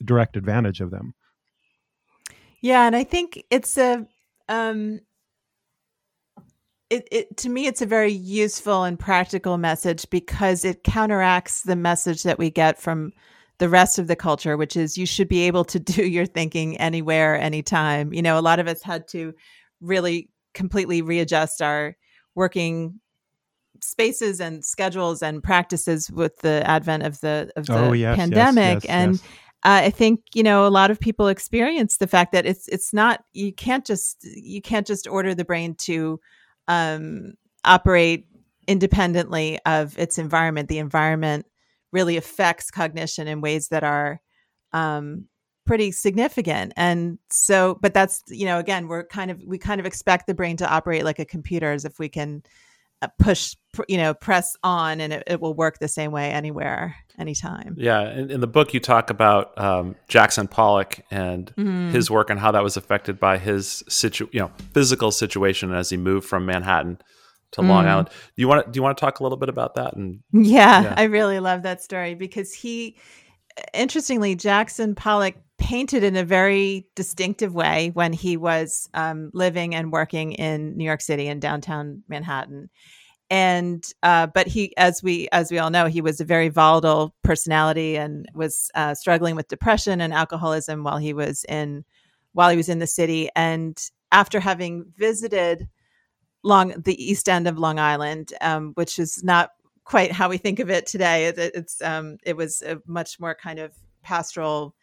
direct 0.04 0.36
advantage 0.36 0.82
of 0.82 0.90
them 0.92 1.14
Yeah, 2.62 2.86
and 2.86 2.96
I 2.96 3.04
think 3.04 3.44
it's 3.50 3.78
a 3.78 4.08
um 4.50 5.00
it, 6.92 7.08
it 7.10 7.38
to 7.38 7.50
me 7.50 7.68
it's 7.68 7.82
a 7.82 7.86
very 7.86 8.12
useful 8.12 8.84
and 8.84 9.00
practical 9.00 9.58
message 9.58 10.08
because 10.10 10.66
it 10.66 10.84
counteracts 10.84 11.62
the 11.62 11.76
message 11.76 12.24
that 12.24 12.38
we 12.38 12.52
get 12.52 12.80
from 12.80 13.14
the 13.60 13.70
rest 13.70 13.98
of 13.98 14.08
the 14.08 14.16
culture 14.16 14.58
which 14.58 14.76
is 14.76 14.98
you 14.98 15.06
should 15.06 15.30
be 15.30 15.42
able 15.42 15.64
to 15.64 15.80
do 15.80 16.06
your 16.06 16.26
thinking 16.26 16.78
anywhere 16.78 17.40
anytime. 17.40 18.14
You 18.14 18.22
know, 18.22 18.38
a 18.38 18.42
lot 18.42 18.60
of 18.60 18.68
us 18.68 18.84
had 18.84 19.08
to 19.10 19.34
really 19.80 20.30
completely 20.54 21.02
readjust 21.02 21.62
our 21.62 21.96
working 22.36 23.00
spaces 23.82 24.40
and 24.42 24.64
schedules 24.64 25.24
and 25.24 25.42
practices 25.42 26.12
with 26.12 26.38
the 26.40 26.62
advent 26.68 27.04
of 27.04 27.20
the 27.22 27.52
of 27.56 27.66
the 27.66 27.78
oh 27.78 27.94
yes 27.94 28.16
pandemic 28.16 28.84
yes, 28.84 28.86
and 28.86 29.14
yes. 29.14 29.22
uh, 29.64 29.86
I 29.86 29.90
think 29.90 30.22
you 30.34 30.44
know 30.44 30.68
a 30.68 30.70
lot 30.70 30.92
of 30.92 31.00
people 31.00 31.30
experience 31.30 31.98
the 31.98 32.06
fact 32.06 32.32
that 32.34 32.46
it's 32.46 32.68
it's 32.68 32.94
not 32.94 33.24
you 33.34 33.54
can't 33.54 33.86
just 33.86 34.24
you 34.24 34.62
can't 34.62 34.86
just 34.86 35.08
order 35.08 35.34
the 35.34 35.46
brain 35.46 35.74
to 35.76 36.20
um, 36.68 37.34
operate 37.66 38.28
independently 38.68 39.60
of 39.66 39.98
its 39.98 40.18
environment. 40.18 40.70
The 40.70 40.80
environment 40.80 41.46
really 41.92 42.18
affects 42.18 42.72
cognition 42.72 43.28
in 43.28 43.42
ways 43.42 43.68
that 43.70 43.84
are 43.84 44.22
um, 44.74 45.26
pretty 45.66 45.92
significant. 45.92 46.74
And 46.78 47.20
so, 47.30 47.78
but 47.82 47.94
that's 47.94 48.24
you 48.28 48.46
know 48.46 48.60
again 48.60 48.88
we're 48.88 49.06
kind 49.06 49.32
of 49.32 49.42
we 49.46 49.58
kind 49.58 49.80
of 49.80 49.86
expect 49.86 50.28
the 50.28 50.34
brain 50.34 50.58
to 50.58 50.70
operate 50.70 51.04
like 51.04 51.20
a 51.20 51.26
computer 51.26 51.72
as 51.72 51.86
if 51.86 52.00
we 52.00 52.10
can 52.10 52.44
push 53.20 53.56
you 53.88 53.98
know 53.98 54.14
press 54.14 54.56
on 54.64 55.00
and 55.02 55.14
it, 55.14 55.24
it 55.28 55.40
will 55.42 55.54
work 55.54 55.80
the 55.80 55.88
same 55.88 56.12
way 56.12 56.30
anywhere 56.32 56.96
anytime. 57.18 57.76
Yeah, 57.78 58.12
in, 58.12 58.30
in 58.32 58.40
the 58.42 58.48
book 58.48 58.74
you 58.74 58.80
talk 58.80 59.10
about 59.10 59.58
um, 59.60 59.96
Jackson 60.08 60.48
Pollock 60.48 61.00
and 61.12 61.54
Mhm. 61.58 61.92
his 61.92 62.12
work 62.12 62.30
and 62.30 62.40
how 62.40 62.52
that 62.52 62.64
was 62.64 62.78
affected 62.78 63.20
by 63.20 63.38
his 63.38 63.84
situ, 63.88 64.28
you 64.32 64.40
know, 64.42 64.52
physical 64.74 65.12
situation 65.12 65.74
as 65.74 65.90
he 65.90 65.98
moved 65.98 66.28
from 66.28 66.46
Manhattan 66.46 67.00
to 67.52 67.62
Long 67.62 67.86
Mm. 67.86 67.90
Island. 67.90 68.10
Do 68.10 68.42
you 68.42 68.48
want 68.48 68.66
to 68.66 68.72
do 68.72 68.78
you 68.78 68.84
want 68.84 68.98
to 68.98 69.02
talk 69.02 69.20
a 69.20 69.24
little 69.24 69.38
bit 69.38 69.50
about 69.50 69.76
that? 69.76 69.96
And 69.96 70.20
Yeah, 70.32 70.84
Yeah. 70.84 70.94
I 70.98 71.04
really 71.04 71.40
love 71.40 71.64
that 71.64 71.82
story 71.82 72.14
because 72.16 72.54
he, 72.54 72.98
interestingly, 73.74 74.36
Jackson 74.36 74.96
Pollock 74.96 75.36
painted 75.58 76.04
in 76.04 76.16
a 76.16 76.24
very 76.24 76.88
distinctive 76.96 77.54
way 77.54 77.92
when 77.94 78.14
he 78.14 78.36
was 78.36 78.90
um, 78.94 79.30
living 79.34 79.76
and 79.76 79.92
working 79.92 80.34
in 80.34 80.76
New 80.76 80.84
York 80.84 81.02
City 81.02 81.28
in 81.28 81.40
downtown 81.40 82.04
Manhattan. 82.08 82.70
And 83.30 83.88
uh, 84.04 84.28
but 84.28 84.48
he, 84.48 84.76
as 84.76 85.02
we 85.02 85.30
as 85.32 85.52
we 85.52 85.60
all 85.60 85.70
know, 85.70 85.86
he 85.86 86.02
was 86.02 86.20
a 86.20 86.26
very 86.26 86.50
volatile 86.50 87.16
personality 87.24 87.96
and 87.96 88.28
was 88.34 88.70
uh, 88.76 88.94
struggling 88.94 89.36
with 89.36 89.48
depression 89.48 90.02
and 90.02 90.14
alcoholism 90.14 90.84
while 90.84 90.98
he 90.98 91.14
was 91.14 91.46
in 91.48 91.86
while 92.34 92.50
he 92.50 92.58
was 92.58 92.68
in 92.68 92.80
the 92.80 92.88
city. 92.88 93.30
And 93.36 93.82
after 94.12 94.42
having 94.42 94.86
visited 94.98 95.70
long 96.44 96.74
the 96.82 97.02
east 97.02 97.30
end 97.30 97.48
of 97.48 97.58
Long 97.58 97.80
Island, 97.80 98.34
um, 98.42 98.72
which 98.74 99.00
is 99.00 99.24
not 99.24 99.52
quite 99.84 100.12
how 100.12 100.30
we 100.30 100.38
think 100.38 100.60
of 100.60 100.70
it 100.70 100.86
today. 100.86 101.26
It, 101.28 101.38
it- 101.38 101.56
it's 101.56 101.82
um, 101.82 102.18
it 102.24 102.38
was 102.38 102.62
a 102.62 102.80
much 102.86 103.20
more 103.20 103.36
kind 103.36 103.60
of 103.60 103.74
pastoral, 104.04 104.76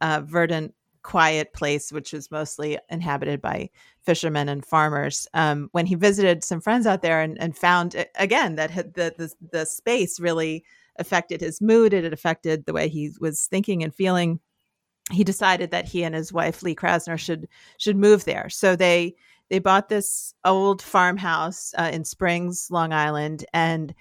uh, 0.00 0.22
verdant, 0.24 0.74
quiet 1.02 1.52
place, 1.52 1.92
which 1.92 2.12
was 2.12 2.30
mostly 2.30 2.78
inhabited 2.90 3.40
by 3.42 3.70
fishermen 4.02 4.48
and 4.48 4.64
farmers. 4.64 5.28
Um, 5.34 5.68
when 5.72 5.86
he 5.86 5.94
visited 5.94 6.42
some 6.44 6.60
friends 6.60 6.86
out 6.86 7.02
there 7.02 7.20
and, 7.20 7.38
and 7.40 7.56
found 7.56 7.94
again 8.16 8.56
that 8.56 8.74
the, 8.74 9.14
the 9.16 9.32
the 9.52 9.64
space 9.66 10.18
really 10.20 10.64
affected 10.98 11.40
his 11.40 11.60
mood, 11.60 11.92
it 11.92 12.12
affected 12.12 12.64
the 12.66 12.72
way 12.72 12.88
he 12.88 13.12
was 13.20 13.46
thinking 13.46 13.82
and 13.82 13.94
feeling. 13.94 14.40
He 15.12 15.24
decided 15.24 15.70
that 15.70 15.86
he 15.86 16.02
and 16.04 16.14
his 16.14 16.32
wife 16.32 16.62
Lee 16.62 16.74
Krasner 16.74 17.18
should 17.18 17.48
should 17.78 17.96
move 17.96 18.24
there. 18.24 18.48
So 18.48 18.74
they 18.76 19.14
they 19.50 19.58
bought 19.58 19.88
this 19.90 20.34
old 20.44 20.80
farmhouse 20.80 21.74
uh, 21.76 21.90
in 21.92 22.04
Springs, 22.04 22.68
Long 22.70 22.92
Island, 22.92 23.44
and 23.52 23.94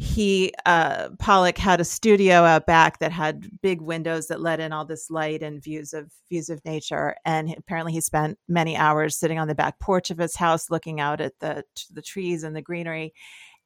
he 0.00 0.52
uh, 0.64 1.08
Pollock 1.18 1.58
had 1.58 1.80
a 1.80 1.84
studio 1.84 2.44
out 2.44 2.66
back 2.66 3.00
that 3.00 3.10
had 3.10 3.50
big 3.62 3.80
windows 3.80 4.28
that 4.28 4.40
let 4.40 4.60
in 4.60 4.72
all 4.72 4.84
this 4.84 5.10
light 5.10 5.42
and 5.42 5.62
views 5.62 5.92
of 5.92 6.12
views 6.28 6.48
of 6.48 6.64
nature. 6.64 7.16
And 7.24 7.52
apparently, 7.58 7.92
he 7.92 8.00
spent 8.00 8.38
many 8.46 8.76
hours 8.76 9.16
sitting 9.16 9.40
on 9.40 9.48
the 9.48 9.56
back 9.56 9.80
porch 9.80 10.12
of 10.12 10.18
his 10.18 10.36
house, 10.36 10.70
looking 10.70 11.00
out 11.00 11.20
at 11.20 11.32
the 11.40 11.64
the 11.92 12.02
trees 12.02 12.44
and 12.44 12.54
the 12.54 12.62
greenery. 12.62 13.12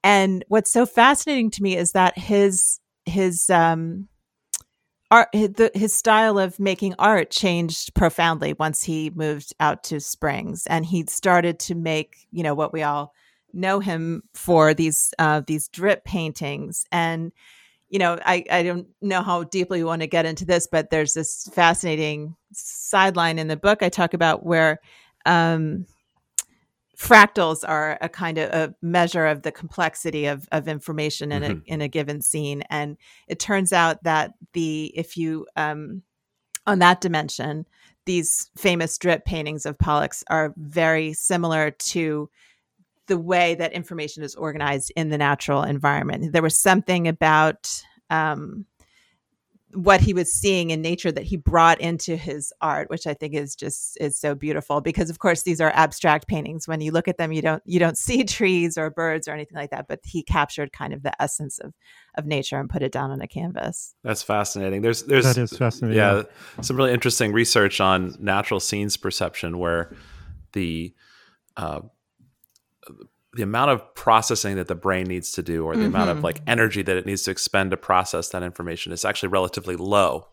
And 0.03 0.43
what's 0.49 0.73
so 0.73 0.87
fascinating 0.87 1.51
to 1.51 1.63
me 1.63 1.77
is 1.77 1.93
that 1.93 2.17
his 2.17 2.81
his 3.05 3.51
um, 3.51 4.09
art 5.11 5.29
his, 5.35 5.95
style 5.95 6.39
of 6.39 6.59
making 6.59 6.95
art 6.99 7.31
changed 7.31 7.95
profoundly 7.95 8.55
once 8.55 8.83
he 8.83 9.11
moved 9.11 9.53
out 9.61 9.85
to 9.85 10.01
springs 10.01 10.67
and 10.67 10.87
he 10.87 11.05
started 11.07 11.59
to 11.59 11.75
make 11.75 12.27
you 12.31 12.43
know 12.43 12.55
what 12.55 12.73
we 12.73 12.83
all 12.83 13.13
know 13.55 13.81
him 13.81 14.23
for 14.35 14.75
these 14.75 15.13
uh, 15.19 15.43
these 15.47 15.69
drip 15.69 16.05
paintings 16.05 16.85
and 16.93 17.33
you 17.89 17.99
know 17.99 18.19
I, 18.25 18.45
I 18.51 18.63
don't 18.63 18.87
know 19.01 19.23
how 19.23 19.45
deeply 19.45 19.79
you 19.79 19.87
want 19.87 20.03
to 20.03 20.07
get 20.09 20.27
into 20.27 20.45
this 20.45 20.67
but 20.67 20.91
there's 20.91 21.15
this 21.15 21.49
fascinating 21.53 22.37
sideline 22.53 23.39
in 23.39 23.49
the 23.49 23.57
book 23.57 23.83
i 23.83 23.89
talk 23.89 24.15
about 24.15 24.45
where 24.47 24.79
um, 25.27 25.87
fractals 26.97 27.65
are 27.67 27.99
a 28.01 28.09
kind 28.09 28.39
of 28.39 28.51
a 28.51 28.75
measure 28.83 29.27
of 29.27 29.43
the 29.43 29.53
complexity 29.53 30.27
of, 30.27 30.47
of 30.53 30.69
information 30.69 31.33
in 31.33 31.43
Mhm. 31.43 31.63
a 31.67 31.73
in 31.73 31.81
a 31.81 31.89
given 31.89 32.21
scene 32.21 32.63
and 32.71 32.97
it 33.29 33.41
turns 33.41 33.73
out 33.73 34.03
that 34.05 34.35
the 34.53 34.93
if 34.95 35.17
you 35.17 35.47
um 35.57 36.03
on 36.67 36.79
that 36.81 37.01
dimension 37.01 37.67
these 38.05 38.51
famous 38.57 38.99
drip 38.99 39.25
paintings 39.25 39.65
of 39.65 39.79
Pollock's 39.79 40.25
are 40.29 40.53
very 40.57 41.13
similar 41.13 41.71
to 41.71 42.29
the 43.07 43.19
way 43.19 43.55
that 43.57 43.73
information 43.73 44.23
is 44.23 44.35
organized 44.35 44.93
in 44.97 45.09
the 45.09 45.19
natural 45.19 45.63
environment. 45.63 46.33
There 46.33 46.43
was 46.43 46.59
something 46.59 47.09
about 47.09 47.71
um 48.11 48.67
what 49.75 50.03
he 50.03 50.13
was 50.13 50.33
seeing 50.33 50.71
in 50.71 50.83
nature 50.83 51.11
that 51.11 51.25
he 51.25 51.37
brought 51.37 51.81
into 51.81 52.15
his 52.15 52.53
art 52.61 52.91
which 52.91 53.07
i 53.07 53.15
think 53.15 53.35
is 53.35 53.57
just 53.57 53.97
is 54.01 54.19
so 54.19 54.35
beautiful 54.35 54.83
because 54.83 55.09
of 55.09 55.19
course 55.19 55.45
these 55.45 55.63
are 55.63 55.73
abstract 55.75 56.29
paintings. 56.29 56.69
When 56.69 56.83
you 56.83 56.93
look 56.93 57.09
at 57.09 57.17
them 57.17 57.33
you 57.33 57.43
don't 57.43 57.63
you 57.65 57.79
don't 57.79 57.97
see 57.97 58.25
trees 58.39 58.77
or 58.77 58.91
birds 58.91 59.27
or 59.27 59.33
anything 59.33 59.57
like 59.57 59.71
that 59.71 59.89
but 59.89 60.01
he 60.05 60.23
captured 60.23 60.73
kind 60.73 60.93
of 60.93 61.03
the 61.03 61.21
essence 61.23 61.59
of 61.59 61.73
of 62.17 62.27
nature 62.27 62.59
and 62.59 62.69
put 62.69 62.83
it 62.83 62.93
down 62.93 63.11
on 63.11 63.23
a 63.23 63.27
canvas. 63.27 63.95
That's 64.05 64.23
fascinating. 64.23 64.83
There's 64.83 65.05
there's 65.05 65.25
that 65.25 65.39
is 65.39 65.57
fascinating 65.57 65.97
yeah 65.97 66.25
some 66.61 66.77
really 66.77 66.93
interesting 66.93 67.33
research 67.33 67.81
on 67.81 68.15
natural 68.21 68.61
scenes 68.61 68.97
perception 68.97 69.59
where 69.59 69.95
the 70.53 70.95
uh, 71.57 71.81
the 73.35 73.43
amount 73.43 73.71
of 73.71 73.95
processing 73.95 74.57
that 74.57 74.69
the 74.69 74.75
brain 74.75 75.07
needs 75.07 75.33
to 75.33 75.43
do 75.43 75.65
or 75.65 75.75
the 75.75 75.83
mm-hmm. 75.83 75.95
amount 75.95 76.11
of 76.11 76.17
mm-hmm. 76.19 76.25
like 76.25 76.43
energy 76.47 76.83
that 76.83 76.97
it 76.97 77.07
needs 77.07 77.23
to 77.23 77.31
expend 77.31 77.71
to 77.71 77.77
process 77.77 78.29
that 78.31 78.43
information 78.43 78.93
is 78.93 79.05
actually 79.05 79.31
relatively 79.31 79.77
low 79.77 80.29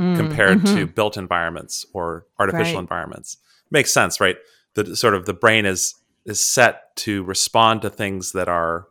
mm, 0.00 0.16
compared 0.16 0.58
mm-hmm. 0.58 0.76
to 0.76 0.86
built 0.86 1.16
environments 1.16 1.86
or 1.94 2.26
artificial 2.38 2.74
right. 2.74 2.80
environments 2.80 3.36
makes 3.70 3.92
sense 3.92 4.20
right 4.20 4.36
the 4.74 4.96
sort 4.96 5.14
of 5.14 5.26
the 5.26 5.34
brain 5.34 5.64
is 5.64 5.94
is 6.26 6.40
set 6.40 6.94
to 6.96 7.22
respond 7.24 7.82
to 7.82 7.90
things 7.90 8.32
that 8.32 8.48
are 8.48 8.86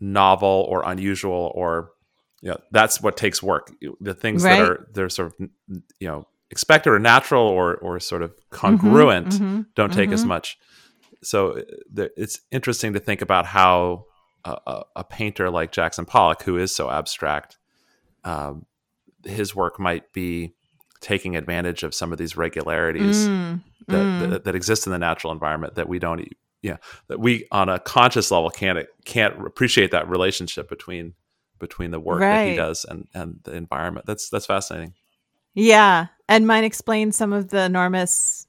novel 0.00 0.66
or 0.68 0.82
unusual 0.84 1.52
or 1.54 1.92
you 2.42 2.50
know 2.50 2.58
that's 2.72 3.00
what 3.00 3.16
takes 3.16 3.42
work 3.42 3.72
the 4.00 4.14
things 4.14 4.42
right. 4.42 4.58
that 4.58 4.70
are 4.70 4.88
they're 4.92 5.08
sort 5.08 5.32
of 5.32 5.48
you 6.00 6.08
know 6.08 6.26
expected 6.50 6.90
or 6.90 6.98
natural 6.98 7.42
or 7.42 7.76
or 7.76 7.98
sort 8.00 8.22
of 8.22 8.30
mm-hmm. 8.30 8.56
congruent 8.56 9.28
mm-hmm. 9.28 9.62
don't 9.74 9.92
take 9.92 10.10
as 10.10 10.24
much 10.24 10.58
so 11.22 11.58
uh, 11.58 12.06
it's 12.16 12.40
interesting 12.50 12.92
to 12.94 13.00
think 13.00 13.22
about 13.22 13.46
how 13.46 14.06
a, 14.44 14.82
a, 14.96 15.04
painter 15.04 15.50
like 15.50 15.72
Jackson 15.72 16.04
Pollock, 16.04 16.42
who 16.42 16.56
is 16.56 16.74
so 16.74 16.90
abstract, 16.90 17.58
um, 18.24 18.66
his 19.24 19.54
work 19.54 19.80
might 19.80 20.12
be 20.12 20.54
taking 21.00 21.36
advantage 21.36 21.82
of 21.82 21.94
some 21.94 22.12
of 22.12 22.18
these 22.18 22.36
regularities 22.36 23.28
mm, 23.28 23.60
that, 23.88 23.96
mm. 23.96 24.30
that, 24.30 24.44
that 24.44 24.54
exist 24.54 24.86
in 24.86 24.92
the 24.92 24.98
natural 24.98 25.32
environment 25.32 25.74
that 25.74 25.88
we 25.88 25.98
don't, 25.98 26.28
yeah, 26.62 26.76
that 27.08 27.20
we 27.20 27.46
on 27.50 27.68
a 27.68 27.78
conscious 27.78 28.30
level 28.30 28.50
can't 28.50 28.86
can't 29.04 29.46
appreciate 29.46 29.90
that 29.90 30.08
relationship 30.08 30.68
between 30.68 31.14
between 31.58 31.90
the 31.90 32.00
work 32.00 32.20
right. 32.20 32.44
that 32.44 32.50
he 32.50 32.56
does 32.56 32.84
and 32.88 33.08
and 33.14 33.40
the 33.44 33.54
environment. 33.54 34.06
That's 34.06 34.28
that's 34.28 34.46
fascinating. 34.46 34.94
Yeah, 35.54 36.08
and 36.28 36.46
might 36.46 36.64
explain 36.64 37.12
some 37.12 37.32
of 37.32 37.48
the 37.48 37.62
enormous 37.62 38.45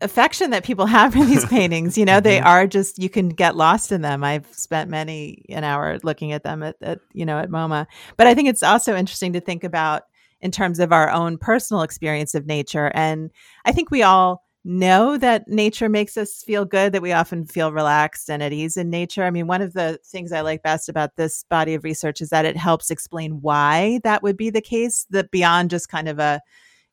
affection 0.00 0.50
that 0.50 0.64
people 0.64 0.86
have 0.96 1.12
for 1.12 1.24
these 1.24 1.44
paintings. 1.46 1.96
You 1.96 2.04
know, 2.04 2.20
they 2.20 2.38
mm-hmm. 2.38 2.46
are 2.46 2.66
just 2.66 2.98
you 2.98 3.08
can 3.08 3.28
get 3.28 3.56
lost 3.56 3.92
in 3.92 4.02
them. 4.02 4.24
I've 4.24 4.46
spent 4.52 4.90
many 4.90 5.44
an 5.48 5.64
hour 5.64 5.98
looking 6.02 6.32
at 6.32 6.42
them 6.42 6.62
at, 6.62 6.76
at 6.82 7.00
you 7.12 7.26
know 7.26 7.38
at 7.38 7.50
MoMA. 7.50 7.86
But 8.16 8.26
I 8.26 8.34
think 8.34 8.48
it's 8.48 8.62
also 8.62 8.96
interesting 8.96 9.32
to 9.34 9.40
think 9.40 9.64
about 9.64 10.02
in 10.40 10.50
terms 10.50 10.78
of 10.78 10.92
our 10.92 11.10
own 11.10 11.38
personal 11.38 11.82
experience 11.82 12.34
of 12.34 12.46
nature. 12.46 12.92
And 12.94 13.30
I 13.64 13.72
think 13.72 13.90
we 13.90 14.02
all 14.02 14.44
know 14.66 15.16
that 15.16 15.46
nature 15.46 15.88
makes 15.88 16.16
us 16.16 16.42
feel 16.42 16.64
good, 16.64 16.92
that 16.92 17.00
we 17.00 17.12
often 17.12 17.46
feel 17.46 17.72
relaxed 17.72 18.28
and 18.28 18.42
at 18.42 18.52
ease 18.52 18.76
in 18.76 18.90
nature. 18.90 19.22
I 19.22 19.30
mean, 19.30 19.46
one 19.46 19.62
of 19.62 19.72
the 19.72 19.98
things 20.04 20.32
I 20.32 20.40
like 20.40 20.62
best 20.62 20.88
about 20.88 21.16
this 21.16 21.44
body 21.44 21.74
of 21.74 21.84
research 21.84 22.20
is 22.20 22.30
that 22.30 22.44
it 22.44 22.56
helps 22.56 22.90
explain 22.90 23.40
why 23.40 24.00
that 24.02 24.24
would 24.24 24.36
be 24.36 24.50
the 24.50 24.60
case, 24.60 25.06
that 25.10 25.30
beyond 25.30 25.70
just 25.70 25.88
kind 25.88 26.08
of 26.08 26.18
a, 26.18 26.40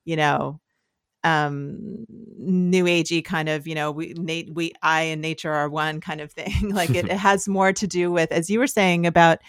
you 0.06 0.16
know, 0.16 0.60
um 1.24 2.06
new 2.38 2.84
agey 2.84 3.24
kind 3.24 3.48
of 3.48 3.66
you 3.66 3.76
know 3.76 3.92
we 3.92 4.14
Nate 4.18 4.54
we 4.54 4.74
I 4.82 5.04
and 5.04 5.22
nature 5.22 5.52
are 5.52 5.70
one 5.70 6.02
kind 6.02 6.22
of 6.22 6.32
thing. 6.32 6.70
Like 6.74 6.92
it, 6.92 7.06
it 7.06 7.12
has 7.18 7.48
more 7.48 7.74
to 7.74 7.88
do 7.88 8.12
with 8.12 8.32
as 8.32 8.50
you 8.50 8.60
were 8.60 8.68
saying 8.68 9.06
about 9.06 9.40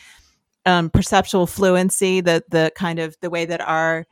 um 0.66 0.90
perceptual 0.90 1.46
fluency 1.46 2.20
the 2.20 2.44
the 2.48 2.72
kind 2.76 2.98
of 2.98 3.16
the 3.20 3.30
way 3.30 3.44
that 3.44 3.60
our 3.60 4.06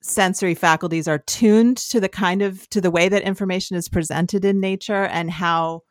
sensory 0.00 0.54
faculties 0.54 1.08
are 1.08 1.18
tuned 1.18 1.78
to 1.78 1.98
the 1.98 2.08
kind 2.08 2.42
of 2.42 2.68
to 2.70 2.80
the 2.80 2.90
way 2.90 3.08
that 3.08 3.22
information 3.22 3.76
is 3.76 3.88
presented 3.88 4.44
in 4.44 4.60
nature 4.60 5.04
and 5.04 5.30
how 5.30 5.82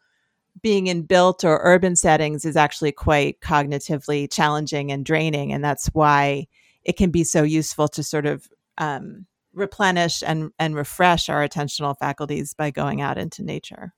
being 0.62 0.88
in 0.88 1.02
built 1.02 1.44
or 1.44 1.60
urban 1.64 1.96
settings 1.96 2.46
is 2.46 2.56
actually 2.56 2.92
quite 2.92 3.40
cognitively 3.42 4.32
challenging 4.32 4.92
and 4.92 5.06
draining. 5.06 5.52
And 5.52 5.64
that's 5.64 5.88
why 5.88 6.48
it 6.84 6.94
can 6.94 7.10
be 7.10 7.24
so 7.24 7.44
useful 7.44 7.88
to 7.90 8.04
sort 8.04 8.26
of 8.26 8.48
um, 8.78 9.26
replenish 9.54 10.24
and, 10.26 10.52
and 10.60 10.76
refresh 10.76 11.30
our 11.30 11.48
attentional 11.48 11.98
faculties 11.98 12.54
by 12.54 12.72
going 12.72 13.02
out 13.02 13.18
into 13.18 13.44
nature. 13.44 13.94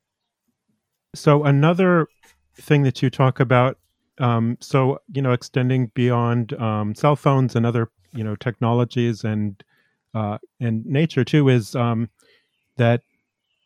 So, 1.14 1.44
another 1.44 2.08
thing 2.56 2.84
that 2.84 3.02
you 3.02 3.10
talk 3.10 3.40
about, 3.40 3.78
um, 4.20 4.58
so, 4.60 5.00
you 5.14 5.22
know, 5.22 5.32
extending 5.32 5.92
beyond 5.94 6.54
um, 6.54 6.94
cell 6.96 7.16
phones 7.16 7.56
and 7.56 7.66
other, 7.66 7.90
you 8.14 8.24
know, 8.24 8.36
technologies 8.36 9.24
and, 9.24 9.62
uh, 10.14 10.38
and 10.60 10.86
nature 10.86 11.24
too, 11.24 11.50
is 11.50 11.76
um, 11.76 12.10
that 12.78 13.02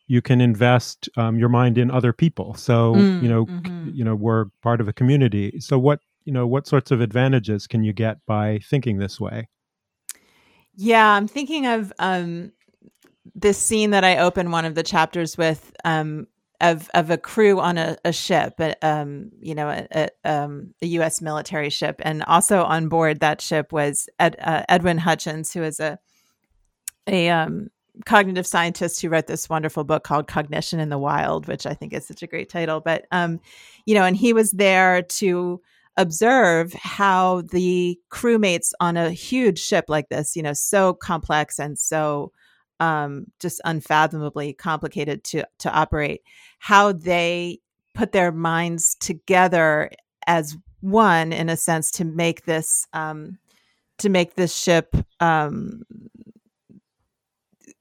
you 0.06 0.20
can 0.20 0.40
invest 0.40 1.08
um, 1.16 1.38
your 1.38 1.48
mind 1.48 1.78
in 1.78 1.90
other 1.90 2.12
people. 2.12 2.54
So, 2.54 2.94
mm, 2.94 3.22
you 3.22 3.28
know, 3.28 3.46
mm-hmm. 3.46 3.90
c- 3.90 3.92
you 3.92 4.04
know, 4.04 4.16
we're 4.16 4.46
part 4.60 4.80
of 4.80 4.88
a 4.88 4.92
community. 4.92 5.60
So, 5.60 5.78
what, 5.78 6.00
you 6.24 6.32
know, 6.32 6.46
what 6.46 6.66
sorts 6.66 6.90
of 6.90 7.00
advantages 7.00 7.66
can 7.66 7.84
you 7.84 7.92
get 7.92 8.18
by 8.26 8.58
thinking 8.68 8.98
this 8.98 9.20
way? 9.20 9.48
Yeah, 10.74 11.06
I'm 11.06 11.28
thinking 11.28 11.66
of 11.66 11.92
um, 11.98 12.52
this 13.34 13.58
scene 13.58 13.90
that 13.90 14.04
I 14.04 14.18
open 14.18 14.50
one 14.50 14.64
of 14.64 14.74
the 14.74 14.82
chapters 14.82 15.36
with 15.36 15.74
um, 15.84 16.26
of 16.60 16.90
of 16.94 17.10
a 17.10 17.18
crew 17.18 17.60
on 17.60 17.78
a, 17.78 17.96
a 18.04 18.12
ship, 18.12 18.60
um, 18.82 19.30
you 19.40 19.54
know, 19.54 19.68
a, 19.68 19.86
a, 19.92 20.08
um, 20.24 20.74
a, 20.82 20.86
U.S. 20.86 21.20
military 21.20 21.70
ship, 21.70 22.00
and 22.04 22.22
also 22.24 22.62
on 22.62 22.88
board 22.88 23.20
that 23.20 23.40
ship 23.40 23.72
was 23.72 24.08
Ed, 24.18 24.36
uh, 24.40 24.62
Edwin 24.68 24.98
Hutchins, 24.98 25.52
who 25.52 25.62
is 25.62 25.80
a 25.80 25.98
a 27.06 27.28
um, 27.30 27.68
cognitive 28.04 28.46
scientist 28.46 29.00
who 29.00 29.08
wrote 29.08 29.26
this 29.26 29.48
wonderful 29.48 29.84
book 29.84 30.04
called 30.04 30.28
Cognition 30.28 30.80
in 30.80 30.90
the 30.90 30.98
Wild, 30.98 31.48
which 31.48 31.66
I 31.66 31.74
think 31.74 31.92
is 31.92 32.06
such 32.06 32.22
a 32.22 32.26
great 32.26 32.48
title. 32.48 32.80
But 32.80 33.06
um, 33.10 33.40
you 33.86 33.94
know, 33.94 34.04
and 34.04 34.16
he 34.16 34.32
was 34.32 34.50
there 34.52 35.02
to 35.02 35.60
observe 35.96 36.72
how 36.74 37.42
the 37.52 37.98
crewmates 38.10 38.72
on 38.80 38.96
a 38.96 39.10
huge 39.10 39.58
ship 39.58 39.86
like 39.88 40.08
this, 40.08 40.36
you 40.36 40.42
know, 40.42 40.52
so 40.52 40.94
complex 40.94 41.58
and 41.58 41.78
so 41.78 42.32
um, 42.80 43.26
just 43.38 43.60
unfathomably 43.64 44.54
complicated 44.54 45.22
to 45.24 45.44
to 45.58 45.70
operate, 45.70 46.22
how 46.58 46.92
they 46.92 47.58
put 47.94 48.12
their 48.12 48.32
minds 48.32 48.94
together 48.94 49.90
as 50.26 50.56
one 50.80 51.32
in 51.32 51.48
a 51.48 51.56
sense 51.56 51.90
to 51.90 52.04
make 52.04 52.46
this 52.46 52.86
um, 52.92 53.38
to 53.98 54.08
make 54.08 54.34
this 54.34 54.54
ship 54.54 54.96
um, 55.20 55.82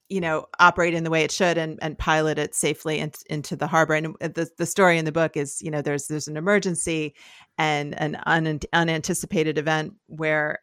you 0.10 0.20
know 0.20 0.46
operate 0.60 0.94
in 0.94 1.04
the 1.04 1.10
way 1.10 1.24
it 1.24 1.32
should 1.32 1.58
and, 1.58 1.80
and 1.82 1.98
pilot 1.98 2.38
it 2.38 2.56
safely 2.56 3.00
in, 3.00 3.12
into 3.30 3.56
the 3.56 3.68
harbor. 3.68 3.94
And 3.94 4.16
uh, 4.22 4.28
the, 4.30 4.50
the 4.58 4.66
story 4.66 4.98
in 4.98 5.06
the 5.06 5.12
book 5.12 5.38
is 5.38 5.62
you 5.62 5.72
know 5.72 5.82
there's 5.82 6.08
there's 6.08 6.28
an 6.28 6.38
emergency 6.38 7.16
and 7.58 8.00
an 8.00 8.18
un, 8.26 8.60
unanticipated 8.74 9.58
event 9.58 9.94
where 10.08 10.60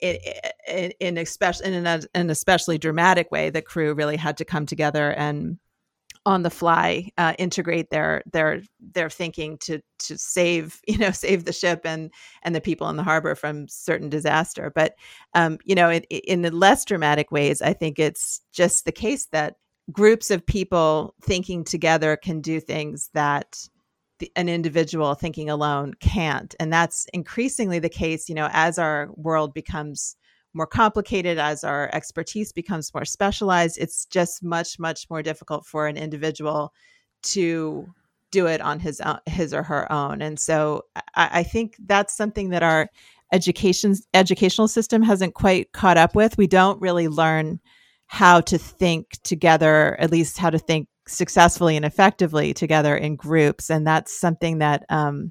it, 0.00 0.20
it 0.66 0.96
in 1.00 1.18
especially 1.18 1.66
in 1.66 1.86
an, 1.86 2.02
an 2.14 2.30
especially 2.30 2.78
dramatic 2.78 3.30
way 3.30 3.50
the 3.50 3.62
crew 3.62 3.94
really 3.94 4.16
had 4.16 4.36
to 4.38 4.44
come 4.44 4.64
together 4.64 5.12
and 5.12 5.58
on 6.26 6.42
the 6.42 6.50
fly 6.50 7.10
uh, 7.18 7.34
integrate 7.38 7.90
their 7.90 8.22
their 8.32 8.62
their 8.80 9.10
thinking 9.10 9.58
to 9.58 9.80
to 9.98 10.18
save 10.18 10.80
you 10.88 10.98
know 10.98 11.10
save 11.10 11.44
the 11.44 11.52
ship 11.52 11.82
and 11.84 12.10
and 12.42 12.54
the 12.54 12.60
people 12.60 12.88
in 12.88 12.96
the 12.96 13.02
harbor 13.02 13.34
from 13.34 13.68
certain 13.68 14.08
disaster. 14.08 14.70
But 14.74 14.94
um, 15.34 15.58
you 15.64 15.74
know 15.74 15.90
in, 15.90 16.02
in 16.04 16.42
the 16.42 16.50
less 16.50 16.84
dramatic 16.84 17.30
ways 17.30 17.62
i 17.62 17.72
think 17.72 17.98
it's 17.98 18.40
just 18.52 18.84
the 18.84 18.92
case 18.92 19.26
that 19.26 19.56
groups 19.90 20.30
of 20.30 20.44
people 20.44 21.14
thinking 21.22 21.64
together 21.64 22.16
can 22.16 22.40
do 22.40 22.60
things 22.60 23.10
that 23.14 23.68
the, 24.18 24.30
an 24.36 24.48
individual 24.48 25.14
thinking 25.14 25.48
alone 25.48 25.94
can't. 26.00 26.54
And 26.58 26.72
that's 26.72 27.06
increasingly 27.12 27.78
the 27.78 27.88
case 27.88 28.28
you 28.28 28.34
know 28.34 28.48
as 28.52 28.78
our 28.78 29.08
world 29.14 29.54
becomes 29.54 30.16
more 30.54 30.66
complicated 30.66 31.38
as 31.38 31.62
our 31.62 31.90
expertise 31.92 32.52
becomes 32.52 32.92
more 32.94 33.04
specialized 33.04 33.78
it's 33.78 34.06
just 34.06 34.42
much 34.42 34.78
much 34.78 35.08
more 35.10 35.22
difficult 35.22 35.66
for 35.66 35.86
an 35.86 35.96
individual 35.96 36.72
to 37.22 37.86
do 38.30 38.46
it 38.46 38.60
on 38.60 38.80
his 38.80 39.00
own, 39.00 39.18
his 39.26 39.54
or 39.54 39.62
her 39.62 39.90
own. 39.90 40.20
And 40.22 40.38
so 40.38 40.82
I, 41.14 41.30
I 41.32 41.42
think 41.42 41.76
that's 41.86 42.16
something 42.16 42.50
that 42.50 42.62
our 42.62 42.88
education 43.32 43.94
educational 44.14 44.68
system 44.68 45.02
hasn't 45.02 45.34
quite 45.34 45.72
caught 45.72 45.98
up 45.98 46.14
with. 46.14 46.38
We 46.38 46.46
don't 46.46 46.80
really 46.80 47.08
learn 47.08 47.60
how 48.06 48.40
to 48.40 48.56
think 48.56 49.18
together 49.22 49.96
at 50.00 50.10
least 50.10 50.38
how 50.38 50.50
to 50.50 50.58
think 50.58 50.88
successfully 51.06 51.76
and 51.76 51.84
effectively 51.84 52.54
together 52.54 52.96
in 52.96 53.16
groups. 53.16 53.70
And 53.70 53.86
that's 53.86 54.18
something 54.18 54.58
that 54.58 54.84
um, 54.88 55.30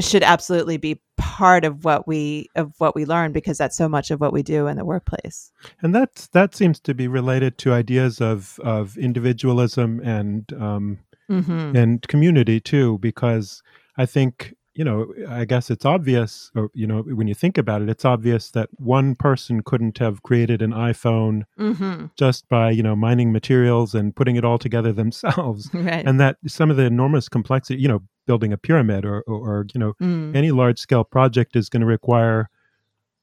should 0.00 0.22
absolutely 0.22 0.76
be 0.76 1.00
part 1.16 1.64
of 1.64 1.84
what 1.84 2.06
we 2.06 2.48
of 2.54 2.72
what 2.78 2.94
we 2.94 3.04
learn 3.04 3.32
because 3.32 3.58
that's 3.58 3.76
so 3.76 3.88
much 3.88 4.10
of 4.10 4.20
what 4.20 4.32
we 4.32 4.42
do 4.42 4.66
in 4.66 4.76
the 4.76 4.84
workplace. 4.84 5.52
And 5.82 5.94
that 5.94 6.28
that 6.32 6.54
seems 6.54 6.80
to 6.80 6.94
be 6.94 7.08
related 7.08 7.58
to 7.58 7.72
ideas 7.72 8.20
of 8.20 8.58
of 8.60 8.96
individualism 8.96 10.00
and 10.00 10.52
um, 10.54 10.98
mm-hmm. 11.30 11.76
and 11.76 12.06
community 12.08 12.60
too, 12.60 12.98
because 12.98 13.62
I 13.96 14.06
think 14.06 14.54
you 14.74 14.84
know, 14.84 15.14
I 15.28 15.44
guess 15.44 15.70
it's 15.70 15.84
obvious, 15.84 16.50
or, 16.56 16.68
you 16.74 16.86
know, 16.86 17.02
when 17.02 17.28
you 17.28 17.34
think 17.34 17.56
about 17.56 17.80
it, 17.80 17.88
it's 17.88 18.04
obvious 18.04 18.50
that 18.50 18.68
one 18.72 19.14
person 19.14 19.62
couldn't 19.62 19.98
have 19.98 20.24
created 20.24 20.62
an 20.62 20.72
iPhone 20.72 21.44
Mm-hmm. 21.58 22.06
just 22.16 22.48
by, 22.48 22.70
you 22.70 22.82
know, 22.82 22.96
mining 22.96 23.30
materials 23.32 23.94
and 23.94 24.14
putting 24.16 24.34
it 24.36 24.44
all 24.44 24.58
together 24.58 24.92
themselves. 25.02 25.70
Right. 25.84 26.04
And 26.06 26.18
that 26.18 26.38
some 26.46 26.70
of 26.70 26.76
the 26.76 26.84
enormous 26.84 27.28
complexity, 27.28 27.80
you 27.80 27.88
know, 27.88 28.02
building 28.26 28.52
a 28.52 28.56
pyramid 28.58 29.04
or, 29.04 29.22
or, 29.26 29.58
or 29.58 29.66
you 29.74 29.78
know, 29.78 29.94
Mm. 30.00 30.34
any 30.34 30.50
large 30.50 30.78
scale 30.78 31.04
project 31.04 31.56
is 31.56 31.68
going 31.68 31.80
to 31.80 31.86
require 31.86 32.48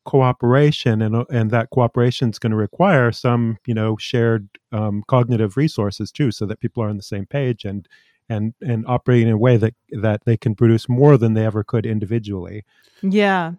cooperation 0.04 1.02
and, 1.02 1.16
uh, 1.16 1.26
and 1.30 1.52
that 1.52 1.70
cooperation 1.70 2.30
is 2.30 2.40
going 2.40 2.52
to 2.52 2.58
require 2.58 3.12
some, 3.12 3.58
you 3.68 3.74
know, 3.74 3.96
shared 3.98 4.50
um, 4.72 5.04
cognitive 5.08 5.58
resources 5.58 6.12
too, 6.12 6.32
so 6.32 6.46
that 6.46 6.60
people 6.60 6.82
are 6.84 6.90
on 6.90 6.98
the 6.98 7.04
same 7.04 7.26
page 7.26 7.66
and, 7.66 7.88
and, 8.28 8.54
and 8.62 8.86
operate 8.88 9.28
in 9.28 9.30
a 9.30 9.38
way 9.38 9.58
that, 9.58 9.74
that 9.92 10.26
they 10.26 10.38
can 10.38 10.56
produce 10.56 10.90
more 10.90 11.18
than 11.18 11.34
they 11.34 11.46
ever 11.46 11.64
could 11.64 11.86
individually. 11.86 12.64
Yeah. 13.02 13.54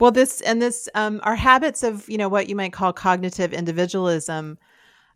Well, 0.00 0.10
this 0.10 0.40
and 0.40 0.60
this, 0.60 0.88
um, 0.96 1.20
our 1.22 1.36
habits 1.36 1.84
of, 1.84 2.08
you 2.08 2.18
know, 2.18 2.28
what 2.28 2.48
you 2.48 2.56
might 2.56 2.72
call 2.72 2.92
cognitive 2.92 3.52
individualism 3.52 4.58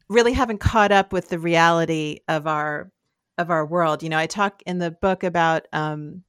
really 0.09 0.33
haven't 0.33 0.59
caught 0.61 0.93
up 0.93 1.13
with 1.13 1.31
the 1.31 1.39
reality 1.39 2.21
of 2.29 2.47
our 2.47 2.91
of 3.39 3.51
our 3.51 3.65
world. 3.65 4.03
You 4.03 4.09
know, 4.09 4.19
I 4.19 4.27
talk 4.27 4.63
in 4.67 4.79
the 4.79 4.91
book 4.91 5.25
about 5.25 5.67
um, 5.73 6.23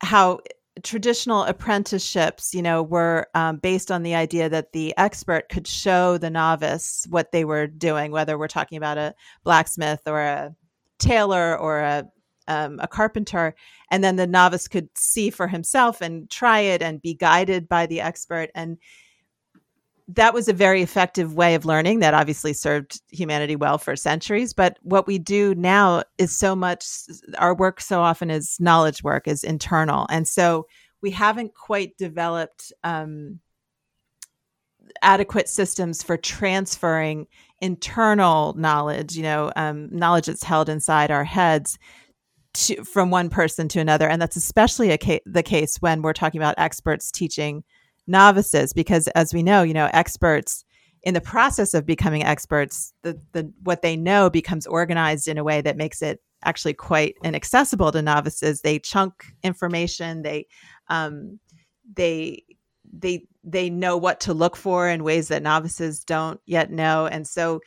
how 0.00 0.40
traditional 0.82 1.44
apprenticeships, 1.44 2.54
you 2.54 2.62
know, 2.62 2.82
were 2.82 3.26
um, 3.34 3.56
based 3.56 3.90
on 3.90 4.02
the 4.02 4.14
idea 4.14 4.48
that 4.48 4.72
the 4.72 4.94
expert 4.96 5.48
could 5.48 5.66
show 5.66 6.18
the 6.18 6.30
novice 6.30 7.06
what 7.10 7.32
they 7.32 7.44
were 7.44 7.66
doing, 7.66 8.12
whether 8.12 8.38
we're 8.38 8.48
talking 8.48 8.78
about 8.78 8.98
a 8.98 9.14
blacksmith 9.44 10.02
or 10.06 10.20
a 10.20 10.54
tailor 10.98 11.56
or 11.58 11.80
a 11.80 12.08
um, 12.46 12.78
a 12.80 12.88
carpenter, 12.88 13.54
and 13.90 14.02
then 14.02 14.16
the 14.16 14.26
novice 14.26 14.68
could 14.68 14.88
see 14.96 15.28
for 15.28 15.48
himself 15.48 16.00
and 16.00 16.30
try 16.30 16.60
it 16.60 16.80
and 16.80 17.02
be 17.02 17.12
guided 17.12 17.68
by 17.68 17.84
the 17.84 18.00
expert 18.00 18.50
and 18.54 18.78
that 20.08 20.32
was 20.32 20.48
a 20.48 20.54
very 20.54 20.80
effective 20.82 21.34
way 21.34 21.54
of 21.54 21.66
learning 21.66 22.00
that 22.00 22.14
obviously 22.14 22.54
served 22.54 23.00
humanity 23.10 23.56
well 23.56 23.76
for 23.76 23.94
centuries. 23.94 24.54
But 24.54 24.78
what 24.82 25.06
we 25.06 25.18
do 25.18 25.54
now 25.54 26.02
is 26.16 26.36
so 26.36 26.56
much 26.56 26.86
our 27.36 27.54
work 27.54 27.80
so 27.80 28.00
often 28.00 28.30
is 28.30 28.56
knowledge 28.58 29.02
work 29.02 29.28
is 29.28 29.44
internal. 29.44 30.06
And 30.08 30.26
so 30.26 30.66
we 31.02 31.10
haven't 31.10 31.54
quite 31.54 31.96
developed 31.98 32.72
um, 32.82 33.40
adequate 35.02 35.48
systems 35.48 36.02
for 36.02 36.16
transferring 36.16 37.26
internal 37.60 38.54
knowledge 38.54 39.16
you 39.16 39.22
know 39.22 39.52
um, 39.56 39.88
knowledge 39.90 40.26
that's 40.26 40.44
held 40.44 40.68
inside 40.68 41.10
our 41.10 41.24
heads 41.24 41.78
to, 42.54 42.82
from 42.84 43.10
one 43.10 43.28
person 43.28 43.68
to 43.68 43.80
another. 43.80 44.08
And 44.08 44.20
that's 44.20 44.36
especially 44.36 44.96
ca- 44.96 45.20
the 45.26 45.42
case 45.42 45.76
when 45.80 46.00
we're 46.00 46.14
talking 46.14 46.40
about 46.40 46.54
experts 46.56 47.10
teaching 47.10 47.62
novices 48.08 48.72
because 48.72 49.06
as 49.08 49.32
we 49.34 49.42
know 49.42 49.62
you 49.62 49.74
know 49.74 49.90
experts 49.92 50.64
in 51.04 51.14
the 51.14 51.20
process 51.20 51.74
of 51.74 51.86
becoming 51.86 52.24
experts 52.24 52.92
the, 53.02 53.20
the 53.32 53.52
what 53.62 53.82
they 53.82 53.96
know 53.96 54.28
becomes 54.28 54.66
organized 54.66 55.28
in 55.28 55.38
a 55.38 55.44
way 55.44 55.60
that 55.60 55.76
makes 55.76 56.02
it 56.02 56.20
actually 56.44 56.74
quite 56.74 57.16
inaccessible 57.22 57.92
to 57.92 58.02
novices. 58.02 58.60
They 58.60 58.78
chunk 58.78 59.26
information. 59.42 60.22
They 60.22 60.46
um, 60.88 61.38
they 61.94 62.44
they 62.90 63.24
they 63.44 63.70
know 63.70 63.96
what 63.96 64.20
to 64.20 64.34
look 64.34 64.56
for 64.56 64.88
in 64.88 65.04
ways 65.04 65.28
that 65.28 65.42
novices 65.42 66.04
don't 66.04 66.40
yet 66.46 66.70
know. 66.70 67.06
And 67.06 67.26
so 67.26 67.60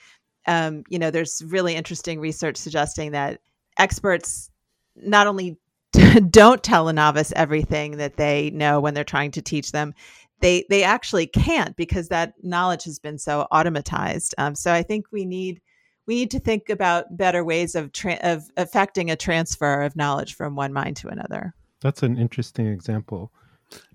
um, 0.47 0.83
you 0.89 0.99
know 0.99 1.11
there's 1.11 1.41
really 1.47 1.75
interesting 1.75 2.19
research 2.19 2.57
suggesting 2.57 3.11
that 3.11 3.39
experts 3.77 4.49
not 4.95 5.27
only 5.27 5.57
don't 6.29 6.63
tell 6.63 6.87
a 6.87 6.93
novice 6.93 7.33
everything 7.35 7.97
that 7.97 8.15
they 8.17 8.49
know 8.51 8.79
when 8.79 8.93
they're 8.93 9.03
trying 9.03 9.31
to 9.31 9.41
teach 9.41 9.71
them 9.71 9.93
they 10.41 10.65
they 10.69 10.83
actually 10.83 11.27
can't 11.27 11.75
because 11.75 12.09
that 12.09 12.33
knowledge 12.43 12.83
has 12.83 12.99
been 12.99 13.17
so 13.17 13.47
automatized 13.51 14.33
um, 14.37 14.55
so 14.55 14.71
i 14.73 14.83
think 14.83 15.05
we 15.11 15.25
need 15.25 15.61
we 16.07 16.15
need 16.15 16.31
to 16.31 16.39
think 16.39 16.69
about 16.69 17.15
better 17.15 17.43
ways 17.45 17.75
of 17.75 17.91
tra- 17.91 18.19
of 18.21 18.43
affecting 18.57 19.09
a 19.11 19.15
transfer 19.15 19.81
of 19.83 19.95
knowledge 19.95 20.35
from 20.35 20.55
one 20.55 20.73
mind 20.73 20.97
to 20.97 21.07
another 21.07 21.53
That's 21.81 22.03
an 22.03 22.17
interesting 22.17 22.67
example. 22.67 23.31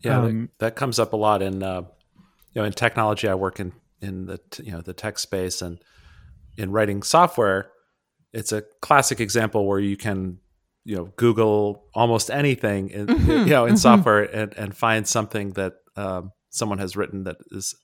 Yeah, 0.03 0.21
that- 0.21 0.31
Um, 0.31 0.49
that, 0.59 0.75
comes 0.77 0.99
up 0.99 1.13
a 1.13 1.17
lot 1.17 1.43
in 1.43 1.63
uh, 1.63 1.83
you 2.53 2.61
know 2.61 2.65
in 2.65 2.73
technology. 2.73 3.29
I 3.29 3.35
work 3.35 3.61
in 3.61 3.73
in 4.01 4.27
the 4.27 4.39
t- 4.51 4.65
you 4.65 4.73
know 4.73 4.81
the 4.81 4.95
tech 4.95 5.19
space 5.19 5.61
and 5.63 5.79
in 6.57 6.71
writing 6.73 7.03
software. 7.03 7.71
It's 8.33 8.53
a 8.53 8.63
classic 8.81 9.21
example 9.21 9.67
where 9.67 9.81
you 9.81 9.97
can 9.97 10.39
you 10.85 10.97
know 10.97 11.07
Google 11.17 11.85
almost 11.95 12.31
anything 12.31 12.91
in 12.91 13.07
Mhm, 13.09 13.47
you 13.47 13.53
know 13.53 13.67
in 13.67 13.75
mhm. 13.75 13.79
software 13.79 14.23
and 14.23 14.55
and 14.57 14.75
find 14.77 15.07
something 15.07 15.53
that 15.53 15.75
um, 15.97 16.33
someone 16.51 16.79
has 16.79 16.97
written 16.97 17.25
that 17.25 17.37
is 17.51 17.75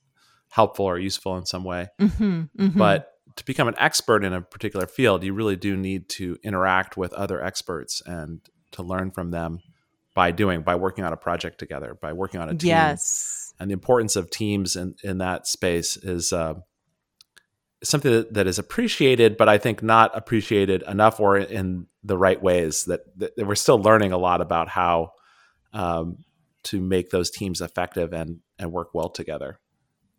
helpful 0.49 0.85
or 0.85 0.99
useful 0.99 1.37
in 1.37 1.45
some 1.45 1.63
way. 1.63 1.87
Mhm, 1.99 2.49
mhm. 2.57 2.77
But 2.77 3.13
to 3.35 3.45
become 3.45 3.67
an 3.67 3.75
expert 3.77 4.23
in 4.23 4.33
a 4.33 4.41
particular 4.41 4.85
field, 4.85 5.23
you 5.23 5.33
really 5.33 5.55
do 5.55 5.75
need 5.75 6.09
to 6.09 6.37
interact 6.43 6.97
with 6.97 7.13
other 7.13 7.43
experts 7.43 8.01
and 8.05 8.41
to 8.71 8.83
learn 8.83 9.11
from 9.11 9.31
them 9.31 9.59
by 10.13 10.31
doing, 10.31 10.61
by 10.61 10.75
working 10.75 11.03
on 11.03 11.13
a 11.13 11.17
project 11.17 11.57
together, 11.57 11.97
by 11.99 12.13
working 12.13 12.39
on 12.39 12.49
a 12.49 12.53
team. 12.53 12.69
yes 12.69 13.53
And 13.59 13.69
the 13.69 13.73
importance 13.73 14.15
of 14.15 14.29
teams 14.29 14.75
in, 14.75 14.95
in 15.03 15.17
that 15.17 15.47
space 15.47 15.97
is 15.97 16.31
uh, 16.31 16.55
something 17.83 18.11
that, 18.11 18.33
that 18.33 18.47
is 18.47 18.59
appreciated, 18.59 19.37
but 19.37 19.49
I 19.49 19.57
think 19.57 19.81
not 19.81 20.15
appreciated 20.15 20.83
enough 20.83 21.19
or 21.19 21.37
in 21.37 21.87
the 22.03 22.17
right 22.17 22.41
ways. 22.41 22.85
That, 22.85 23.01
that, 23.17 23.35
that 23.35 23.47
we're 23.47 23.55
still 23.55 23.81
learning 23.81 24.11
a 24.11 24.17
lot 24.17 24.41
about 24.41 24.69
how 24.69 25.13
um, 25.73 26.17
to 26.65 26.81
make 26.81 27.09
those 27.09 27.29
teams 27.31 27.61
effective 27.61 28.13
and 28.13 28.39
and 28.59 28.71
work 28.71 28.93
well 28.93 29.09
together. 29.09 29.59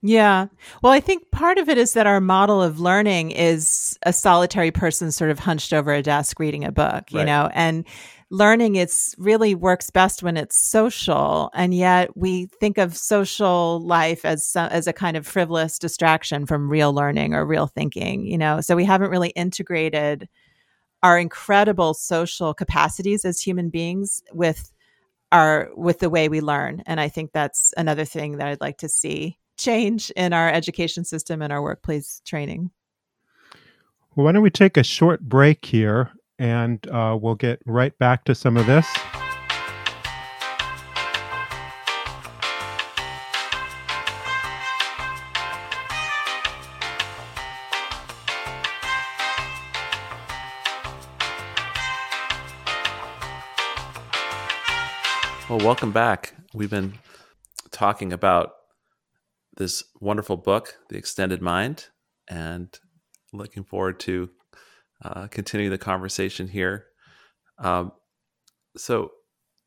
Yeah. 0.03 0.49
Well, 0.83 0.93
I 0.93 1.01
think 1.01 1.31
part 1.31 1.57
of 1.57 1.71
it 1.71 1.79
is 1.79 1.95
that 1.95 2.07
our 2.07 2.21
model 2.21 2.61
of 2.63 2.79
learning 2.79 3.31
is 3.31 3.99
a 4.05 4.13
solitary 4.13 4.71
person 4.71 5.11
sort 5.11 5.31
of 5.31 5.39
hunched 5.39 5.73
over 5.73 5.93
a 5.95 6.03
desk 6.03 6.39
reading 6.39 6.63
a 6.65 6.71
book, 6.73 7.11
you 7.11 7.19
Right. 7.19 7.25
know, 7.25 7.49
and 7.55 7.87
learning 8.31 8.77
it's 8.77 9.15
really 9.17 9.55
works 9.55 9.91
best 9.91 10.23
when 10.23 10.37
it's 10.37 10.57
social 10.57 11.51
and 11.55 11.73
yet 11.73 12.17
we 12.17 12.47
think 12.59 12.79
of 12.79 12.97
social 12.97 13.81
life 13.87 14.25
as 14.25 14.57
as 14.57 14.87
a 14.89 14.93
kind 14.93 15.17
of 15.17 15.27
frivolous 15.27 15.79
distraction 15.79 16.45
from 16.45 16.69
real 16.69 16.93
learning 16.93 17.33
or 17.35 17.47
real 17.47 17.69
thinking 17.69 18.27
you 18.27 18.37
know 18.37 18.61
so 18.61 18.75
we 18.75 18.85
haven't 18.85 19.11
really 19.11 19.29
integrated 19.31 20.27
our 21.03 21.19
incredible 21.19 21.95
social 21.95 22.55
capacities 22.55 23.25
as 23.25 23.41
human 23.41 23.69
beings 23.69 24.23
with 24.33 24.73
our 25.35 25.69
with 25.77 25.99
the 25.99 26.09
way 26.09 26.29
we 26.29 26.41
learn 26.41 26.83
and 26.87 27.01
i 27.01 27.09
think 27.09 27.33
that's 27.33 27.75
another 27.77 28.05
thing 28.05 28.39
that 28.39 28.47
i'd 28.47 28.61
like 28.61 28.79
to 28.79 28.89
see 28.89 29.37
change 29.59 30.11
in 30.17 30.33
our 30.33 30.49
education 30.49 31.05
system 31.05 31.43
and 31.43 31.53
our 31.53 31.63
workplace 31.63 32.23
training 32.25 32.71
Well, 34.15 34.25
why 34.25 34.33
don't 34.33 34.43
we 34.43 34.51
take 34.51 34.77
a 34.77 34.85
short 34.85 35.21
break 35.21 35.65
here 35.65 36.11
and 36.39 36.87
uh, 36.89 37.17
we'll 37.21 37.35
get 37.35 37.61
right 37.67 37.97
back 37.99 38.25
to 38.25 38.35
some 38.35 38.57
of 38.57 38.67
this. 38.67 38.87
Welcome 55.65 55.93
back. 55.93 56.35
We've 56.53 56.69
been 56.69 56.93
talking 57.71 58.13
about 58.13 58.53
this 59.57 59.83
wonderful 59.99 60.37
book, 60.37 60.77
The 60.91 60.99
Extended 60.99 61.41
Mind, 61.41 61.87
and 62.29 62.79
looking 63.33 63.65
forward 63.65 63.99
to 64.01 64.29
uh, 65.03 65.27
continuing 65.29 65.71
the 65.71 65.79
conversation 65.79 66.49
here. 66.49 66.85
Um, 67.57 67.93
so, 68.77 69.13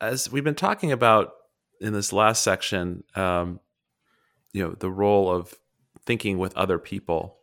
as 0.00 0.30
we've 0.30 0.44
been 0.44 0.54
talking 0.54 0.92
about 0.92 1.32
in 1.80 1.94
this 1.94 2.12
last 2.12 2.44
section, 2.44 3.02
um, 3.16 3.58
you 4.52 4.62
know, 4.62 4.76
the 4.78 4.92
role 4.92 5.28
of 5.34 5.52
thinking 6.06 6.38
with 6.38 6.56
other 6.56 6.78
people 6.78 7.38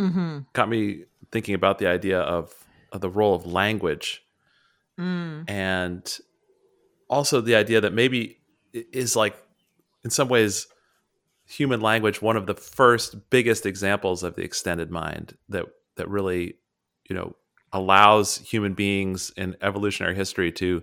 mm-hmm. 0.00 0.38
got 0.54 0.70
me 0.70 1.04
thinking 1.30 1.54
about 1.54 1.78
the 1.78 1.88
idea 1.88 2.20
of, 2.20 2.54
of 2.90 3.02
the 3.02 3.10
role 3.10 3.34
of 3.34 3.44
language 3.44 4.22
mm. 4.98 5.44
and 5.46 6.20
also 7.12 7.42
the 7.42 7.54
idea 7.54 7.78
that 7.82 7.92
maybe 7.92 8.38
is 8.72 9.14
like 9.14 9.36
in 10.02 10.10
some 10.10 10.28
ways 10.28 10.66
human 11.44 11.80
language 11.80 12.22
one 12.22 12.38
of 12.38 12.46
the 12.46 12.54
first 12.54 13.28
biggest 13.28 13.66
examples 13.66 14.22
of 14.22 14.34
the 14.34 14.42
extended 14.42 14.90
mind 14.90 15.36
that 15.50 15.66
that 15.96 16.08
really 16.08 16.54
you 17.08 17.14
know 17.14 17.36
allows 17.72 18.38
human 18.38 18.72
beings 18.72 19.30
in 19.36 19.54
evolutionary 19.60 20.14
history 20.14 20.50
to 20.50 20.82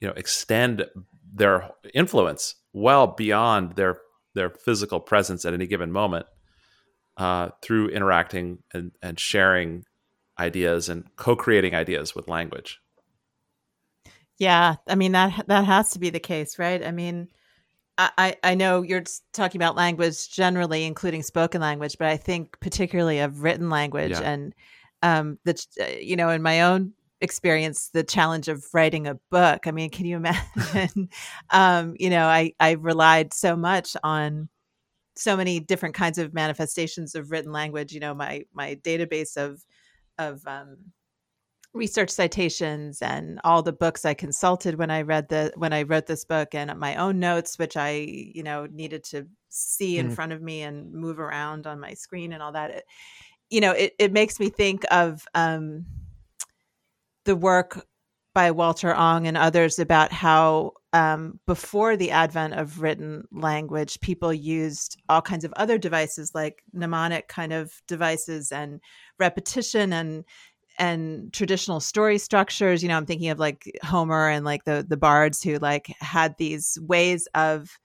you 0.00 0.08
know 0.08 0.14
extend 0.16 0.86
their 1.34 1.70
influence 1.92 2.54
well 2.72 3.06
beyond 3.06 3.76
their 3.76 3.98
their 4.34 4.48
physical 4.48 5.00
presence 5.00 5.44
at 5.44 5.52
any 5.52 5.66
given 5.66 5.92
moment 5.92 6.24
uh, 7.18 7.50
through 7.60 7.88
interacting 7.88 8.58
and, 8.72 8.92
and 9.02 9.20
sharing 9.20 9.84
ideas 10.38 10.88
and 10.88 11.04
co-creating 11.16 11.74
ideas 11.74 12.14
with 12.14 12.26
language 12.26 12.80
Yeah, 14.38 14.76
I 14.88 14.94
mean 14.94 15.12
that 15.12 15.46
that 15.48 15.64
has 15.66 15.90
to 15.90 15.98
be 15.98 16.10
the 16.10 16.20
case, 16.20 16.58
right? 16.58 16.84
I 16.84 16.90
mean, 16.90 17.28
I 17.98 18.36
I 18.42 18.54
know 18.54 18.82
you're 18.82 19.04
talking 19.32 19.60
about 19.60 19.76
language 19.76 20.30
generally, 20.30 20.84
including 20.84 21.22
spoken 21.22 21.60
language, 21.60 21.96
but 21.98 22.08
I 22.08 22.16
think 22.16 22.58
particularly 22.60 23.20
of 23.20 23.42
written 23.42 23.70
language 23.70 24.12
Yeah. 24.12 24.20
and 24.20 24.54
um 25.02 25.38
the 25.44 25.56
you 26.00 26.16
know 26.16 26.30
in 26.30 26.42
my 26.42 26.62
own 26.62 26.92
experience 27.20 27.90
the 27.90 28.02
challenge 28.04 28.48
of 28.48 28.64
writing 28.74 29.06
a 29.06 29.14
book. 29.30 29.66
I 29.66 29.70
mean, 29.72 29.90
can 29.90 30.06
you 30.06 30.16
imagine? 30.56 31.08
um, 31.50 31.94
you 31.98 32.10
know, 32.10 32.26
I 32.26 32.54
I 32.60 32.72
relied 32.72 33.32
so 33.34 33.56
much 33.56 33.96
on 34.02 34.48
so 35.16 35.36
many 35.36 35.60
different 35.60 35.94
kinds 35.94 36.18
of 36.18 36.34
manifestations 36.34 37.14
of 37.14 37.30
written 37.30 37.52
language. 37.52 37.92
You 37.92 38.00
know, 38.00 38.14
my 38.14 38.44
my 38.54 38.76
database 38.76 39.36
of 39.36 39.64
of 40.18 40.46
um, 40.46 40.78
research 41.74 42.10
citations 42.10 43.00
and 43.00 43.40
all 43.44 43.62
the 43.62 43.72
books 43.72 44.04
I 44.04 44.14
consulted 44.14 44.76
when 44.76 44.90
I 44.90 45.02
read 45.02 45.28
the 45.28 45.52
when 45.56 45.72
I 45.72 45.82
wrote 45.82 46.06
this 46.06 46.24
book 46.24 46.54
and 46.54 46.78
my 46.78 46.96
own 46.96 47.18
notes, 47.18 47.58
which 47.58 47.76
I 47.76 47.90
you 48.34 48.42
know 48.42 48.66
needed 48.66 49.04
to 49.04 49.26
see 49.48 49.98
in 49.98 50.08
Mm. 50.08 50.14
front 50.14 50.32
of 50.32 50.42
me 50.42 50.62
and 50.62 50.92
move 50.92 51.18
around 51.18 51.66
on 51.66 51.80
my 51.80 51.94
screen 51.94 52.32
and 52.32 52.42
all 52.42 52.52
that. 52.52 52.70
It, 52.70 52.84
you 53.50 53.60
know, 53.60 53.72
it 53.72 53.94
it 53.98 54.12
makes 54.12 54.38
me 54.40 54.48
think 54.50 54.84
of 54.90 55.26
um, 55.34 55.86
the 57.24 57.36
work 57.36 57.86
by 58.34 58.50
Walter 58.50 58.94
Ong 58.94 59.26
and 59.26 59.36
others 59.36 59.78
about 59.78 60.10
how 60.10 60.72
um, 60.94 61.38
before 61.46 61.96
the 61.96 62.10
advent 62.10 62.54
of 62.54 62.80
written 62.80 63.24
language, 63.30 64.00
people 64.00 64.32
used 64.32 65.00
all 65.08 65.20
kinds 65.22 65.44
of 65.44 65.52
other 65.56 65.76
devices 65.78 66.34
like 66.34 66.62
mnemonic 66.72 67.28
kind 67.28 67.52
of 67.52 67.82
devices 67.86 68.50
and 68.52 68.80
repetition 69.18 69.92
and 69.92 70.24
and 70.78 71.32
traditional 71.32 71.80
story 71.80 72.18
structures. 72.18 72.82
You 72.82 72.88
know, 72.88 72.96
I'm 72.96 73.06
thinking 73.06 73.30
of 73.30 73.38
like 73.38 73.78
Homer 73.82 74.28
and 74.28 74.44
like 74.44 74.64
the 74.64 74.84
the 74.86 74.96
bards 74.96 75.42
who 75.42 75.58
like 75.58 75.86
had 76.00 76.36
these 76.38 76.78
ways 76.82 77.28
of 77.34 77.78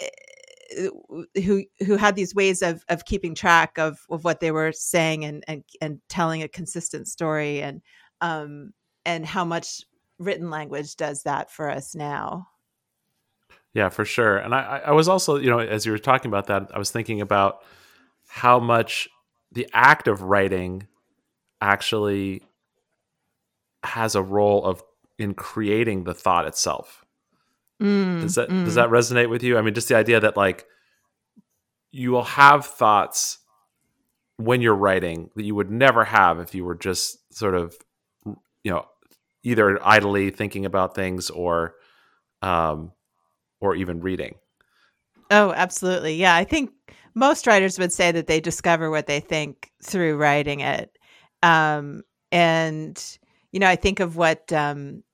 eh, 0.00 0.88
who 1.36 1.64
who 1.86 1.96
had 1.96 2.16
these 2.16 2.34
ways 2.34 2.62
of 2.62 2.84
of 2.88 3.04
keeping 3.04 3.34
track 3.34 3.78
of 3.78 3.98
of 4.10 4.24
what 4.24 4.40
they 4.40 4.50
were 4.50 4.72
saying 4.72 5.24
and 5.24 5.44
and 5.46 5.64
and 5.80 6.00
telling 6.08 6.42
a 6.42 6.48
consistent 6.48 7.08
story 7.08 7.62
and 7.62 7.82
um 8.20 8.72
and 9.04 9.24
how 9.24 9.44
much 9.44 9.82
written 10.18 10.50
language 10.50 10.96
does 10.96 11.22
that 11.22 11.50
for 11.50 11.70
us 11.70 11.94
now. 11.94 12.48
Yeah, 13.74 13.90
for 13.90 14.04
sure. 14.04 14.38
And 14.38 14.54
I, 14.54 14.60
I 14.60 14.78
I 14.78 14.90
was 14.92 15.08
also, 15.08 15.36
you 15.36 15.50
know, 15.50 15.58
as 15.58 15.84
you 15.84 15.92
were 15.92 15.98
talking 15.98 16.30
about 16.30 16.46
that, 16.46 16.70
I 16.74 16.78
was 16.78 16.90
thinking 16.90 17.20
about 17.20 17.62
how 18.26 18.58
much 18.58 19.08
the 19.52 19.68
act 19.72 20.08
of 20.08 20.22
writing 20.22 20.86
actually 21.60 22.42
has 23.82 24.14
a 24.14 24.22
role 24.22 24.64
of 24.64 24.82
in 25.18 25.34
creating 25.34 26.04
the 26.04 26.14
thought 26.14 26.46
itself. 26.46 27.04
Mm, 27.80 28.20
Does 28.22 28.34
that 28.36 28.48
mm. 28.48 28.64
does 28.64 28.74
that 28.74 28.88
resonate 28.88 29.28
with 29.28 29.42
you? 29.42 29.58
I 29.58 29.62
mean, 29.62 29.74
just 29.74 29.88
the 29.88 29.96
idea 29.96 30.20
that 30.20 30.36
like 30.36 30.66
you 31.90 32.10
will 32.10 32.24
have 32.24 32.66
thoughts 32.66 33.38
when 34.38 34.60
you're 34.60 34.74
writing 34.74 35.30
that 35.34 35.44
you 35.44 35.54
would 35.54 35.70
never 35.70 36.04
have 36.04 36.40
if 36.40 36.54
you 36.54 36.64
were 36.64 36.74
just 36.74 37.18
sort 37.34 37.54
of 37.54 37.74
you 38.24 38.70
know 38.70 38.86
either 39.42 39.78
idly 39.86 40.30
thinking 40.30 40.64
about 40.66 40.94
things 40.94 41.30
or 41.30 41.74
um 42.42 42.92
or 43.60 43.74
even 43.74 44.00
reading. 44.00 44.34
Oh, 45.30 45.52
absolutely. 45.52 46.14
Yeah, 46.14 46.34
I 46.34 46.44
think 46.44 46.70
most 47.14 47.46
writers 47.46 47.78
would 47.78 47.92
say 47.92 48.12
that 48.12 48.26
they 48.26 48.40
discover 48.40 48.90
what 48.90 49.06
they 49.06 49.20
think 49.20 49.72
through 49.82 50.16
writing 50.16 50.60
it. 50.60 50.95
Um, 51.46 52.02
and 52.32 53.18
you 53.52 53.60
know, 53.60 53.68
I 53.68 53.76
think 53.76 54.00
of 54.00 54.16
what 54.16 54.52
um, 54.52 55.04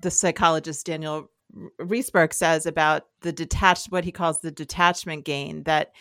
the 0.00 0.10
psychologist 0.10 0.86
Daniel 0.86 1.30
Reisberg 1.80 2.32
says 2.32 2.64
about 2.64 3.06
the 3.22 3.32
detached, 3.32 3.90
what 3.90 4.04
he 4.04 4.12
calls 4.12 4.40
the 4.40 4.52
detachment 4.52 5.24
gain, 5.24 5.64
that 5.64 5.92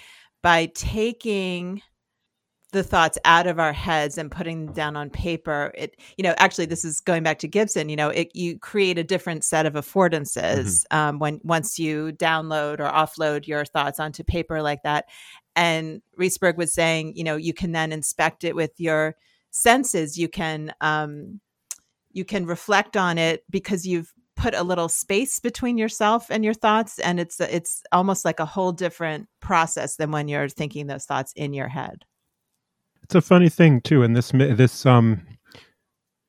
by 0.43 0.67
taking 0.75 1.81
the 2.73 2.83
thoughts 2.83 3.17
out 3.25 3.47
of 3.47 3.59
our 3.59 3.73
heads 3.73 4.17
and 4.17 4.29
putting 4.29 4.65
them 4.65 4.73
down 4.73 4.97
on 4.97 5.09
paper 5.09 5.71
it 5.73 5.95
you 6.17 6.23
know 6.23 6.35
actually 6.37 6.65
this 6.65 6.83
is 6.83 6.99
going 6.99 7.23
back 7.23 7.39
to 7.39 7.47
gibson 7.47 7.87
you 7.87 7.95
know 7.95 8.09
it 8.09 8.29
you 8.35 8.59
create 8.59 8.97
a 8.97 9.05
different 9.05 9.45
set 9.45 9.65
of 9.65 9.73
affordances 9.73 10.83
um, 10.91 11.17
when 11.17 11.39
once 11.45 11.79
you 11.79 12.11
download 12.17 12.81
or 12.81 12.91
offload 12.91 13.47
your 13.47 13.63
thoughts 13.63 14.01
onto 14.01 14.21
paper 14.21 14.61
like 14.61 14.83
that. 14.83 15.05
And 15.55 16.01
Reisberg 16.19 16.57
was 16.57 16.73
saying 16.73 17.15
you 17.15 17.23
know 17.23 17.37
you 17.37 17.53
can 17.53 17.71
then 17.71 17.93
inspect 17.93 18.43
it 18.43 18.55
with 18.55 18.71
your 18.77 19.15
senses 19.51 20.17
you 20.17 20.27
can 20.27 20.73
um, 20.81 21.39
you 22.11 22.25
can 22.25 22.45
reflect 22.45 22.97
on 22.97 23.17
it 23.17 23.43
because 23.49 23.85
you've 23.85 24.13
put 24.35 24.53
a 24.53 24.63
little 24.63 24.89
space 24.89 25.39
between 25.39 25.77
yourself 25.77 26.27
and 26.29 26.45
your 26.45 26.53
thoughts 26.53 26.99
and 26.99 27.19
it's 27.19 27.39
it's 27.39 27.81
almost 27.91 28.23
like 28.23 28.39
a 28.39 28.45
whole 28.45 28.71
different 28.71 29.27
process 29.39 29.95
than 29.95 30.11
when 30.11 30.27
you're 30.27 30.47
thinking 30.47 30.87
those 30.87 31.05
thoughts 31.05 31.33
in 31.35 31.53
your 31.53 31.67
head 31.67 32.05
It's 33.07 33.15
a 33.15 33.21
funny 33.21 33.47
thing 33.47 33.79
too, 33.79 34.03
and 34.03 34.15
this 34.15 34.31
this 34.33 34.85
um. 34.85 35.25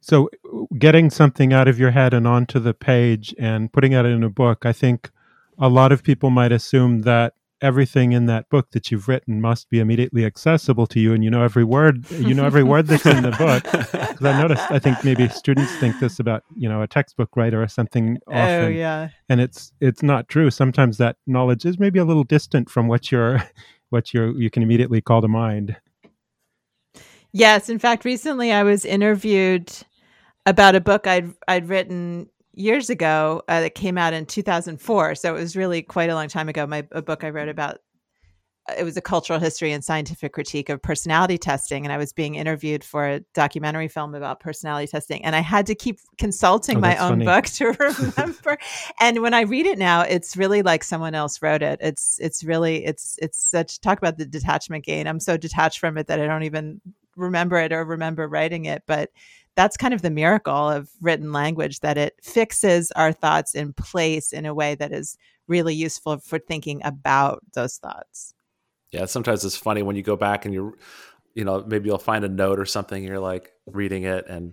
So, 0.01 0.31
getting 0.79 1.11
something 1.11 1.53
out 1.53 1.67
of 1.67 1.79
your 1.79 1.91
head 1.91 2.15
and 2.15 2.25
onto 2.25 2.61
the 2.61 2.73
page 2.73 3.35
and 3.37 3.71
putting 3.73 3.93
it 3.93 4.07
in 4.07 4.23
a 4.23 4.31
book, 4.31 4.65
I 4.65 4.73
think 4.73 5.11
a 5.59 5.69
lot 5.69 5.91
of 5.91 6.05
people 6.05 6.31
might 6.31 6.53
assume 6.53 7.03
that 7.03 7.35
everything 7.61 8.13
in 8.13 8.27
that 8.27 8.49
book 8.49 8.71
that 8.73 8.91
you've 8.91 9.09
written 9.09 9.41
must 9.41 9.69
be 9.71 9.81
immediately 9.81 10.25
accessible 10.25 10.87
to 10.89 11.01
you, 11.01 11.13
and 11.13 11.25
you 11.25 11.31
know 11.31 11.43
every 11.43 11.65
word. 11.65 12.11
You 12.11 12.35
know 12.35 12.45
every 12.45 12.63
word 12.63 12.87
that's 12.87 13.07
in 13.07 13.23
the 13.23 13.31
book. 13.33 13.65
Because 14.19 14.35
I 14.35 14.43
noticed, 14.43 14.71
I 14.71 14.81
think 14.81 15.05
maybe 15.05 15.29
students 15.29 15.73
think 15.77 16.01
this 16.01 16.19
about 16.19 16.43
you 16.57 16.69
know 16.69 16.83
a 16.83 16.89
textbook 16.89 17.37
writer 17.37 17.63
or 17.63 17.69
something 17.69 18.19
oh, 18.27 18.33
often, 18.33 18.65
oh 18.65 18.69
yeah 18.69 19.11
and 19.29 19.41
it's 19.41 19.73
it's 19.81 20.03
not 20.03 20.29
true. 20.29 20.51
Sometimes 20.51 20.99
that 20.99 21.17
knowledge 21.27 21.65
is 21.65 21.79
maybe 21.79 21.99
a 21.99 22.05
little 22.05 22.25
distant 22.25 22.71
from 22.71 22.89
what 22.89 23.13
you're 23.13 23.43
what 23.91 24.13
you're 24.13 24.31
you 24.39 24.51
can 24.51 24.63
immediately 24.63 25.01
call 25.01 25.21
to 25.21 25.29
mind. 25.29 25.77
Yes, 27.33 27.69
in 27.69 27.79
fact, 27.79 28.05
recently 28.05 28.53
I 28.53 28.63
was 28.63 28.85
interviewed 28.85 29.71
about 30.47 30.75
a 30.75 30.81
book 30.81 31.07
I'd 31.07 31.33
I'd 31.47 31.69
written 31.69 32.29
years 32.59 32.91
ago 32.91 33.43
uh, 33.49 33.61
that 33.61 33.75
came 33.75 33.97
out 33.97 34.13
in 34.13 34.27
2004. 34.27 35.15
So 35.15 35.35
it 35.35 35.39
was 35.39 35.57
really 35.57 35.83
quite 35.83 36.11
a 36.11 36.15
long 36.15 36.29
time 36.29 36.49
ago. 36.49 36.67
My 36.67 36.87
a 36.93 37.01
book 37.03 37.25
I 37.25 37.31
wrote 37.31 37.49
about 37.49 37.79
uh, 38.69 38.75
it 38.79 38.85
was 38.85 38.97
a 38.97 39.01
cultural 39.01 39.39
history 39.39 39.73
and 39.73 39.85
scientific 39.85 40.33
critique 40.33 40.69
of 40.69 40.83
personality 40.83 41.39
testing, 41.39 41.85
and 41.87 41.93
I 41.93 41.97
was 41.97 42.13
being 42.13 42.35
interviewed 42.35 42.83
for 42.85 43.07
a 43.07 43.21
documentary 43.33 43.89
film 43.89 44.15
about 44.15 44.41
personality 44.41 44.89
testing, 44.89 45.25
and 45.25 45.37
I 45.37 45.41
had 45.41 45.67
to 45.67 45.75
keep 45.75 46.01
consulting 46.19 46.79
Oh, 46.79 46.81
my 46.81 46.97
own 46.97 47.11
funny. 47.11 47.25
book 47.25 47.47
to 47.47 47.67
remember. 48.17 48.59
and 49.01 49.23
when 49.23 49.35
I 49.35 49.43
read 49.43 49.67
it 49.67 49.79
now, 49.79 50.03
it's 50.03 50.37
really 50.37 50.63
like 50.63 50.83
someone 50.85 51.15
else 51.15 51.41
wrote 51.41 51.63
it. 51.63 51.79
It's 51.81 52.19
it's 52.21 52.43
really 52.45 52.85
it's 52.85 53.19
it's 53.23 53.39
such 53.39 53.81
talk 53.81 53.99
about 53.99 54.19
the 54.19 54.27
detachment 54.27 54.85
gain. 54.85 55.07
I'm 55.07 55.21
so 55.21 55.37
detached 55.37 55.79
from 55.79 55.97
it 55.97 56.09
that 56.09 56.21
I 56.21 56.27
don't 56.27 56.43
even 56.43 56.81
remember 57.17 57.57
it 57.59 57.73
or 57.73 57.85
remember 57.85 58.29
writing 58.29 58.65
it, 58.67 58.83
but 58.87 59.11
that's 59.59 59.77
kind 59.77 59.93
of 59.93 60.03
the 60.03 60.11
miracle 60.11 60.55
of 60.71 60.89
written 61.01 61.33
language 61.33 61.81
that 61.81 61.99
it 61.99 62.15
fixes 62.23 62.93
our 62.93 63.11
thoughts 63.13 63.57
in 63.57 63.73
place 63.73 64.33
in 64.33 64.47
a 64.47 64.55
way 64.55 64.77
that 64.77 64.93
is 64.93 65.19
really 65.49 65.75
useful 65.75 66.17
for 66.19 66.39
thinking 66.39 66.81
about 66.85 67.43
those 67.55 67.77
thoughts. 67.77 68.35
Yeah, 68.93 69.07
sometimes 69.07 69.45
it's 69.45 69.57
funny 69.57 69.83
when 69.83 69.97
you 69.97 70.05
go 70.05 70.15
back 70.15 70.45
and 70.45 70.55
you're, 70.55 70.75
you 71.35 71.45
know, 71.45 71.65
maybe 71.67 71.89
you'll 71.89 71.99
find 71.99 72.25
a 72.25 72.29
note 72.29 72.61
or 72.61 72.67
something. 72.67 73.03
You're 73.03 73.19
like 73.19 73.51
reading 73.67 74.05
it, 74.05 74.27
and 74.29 74.53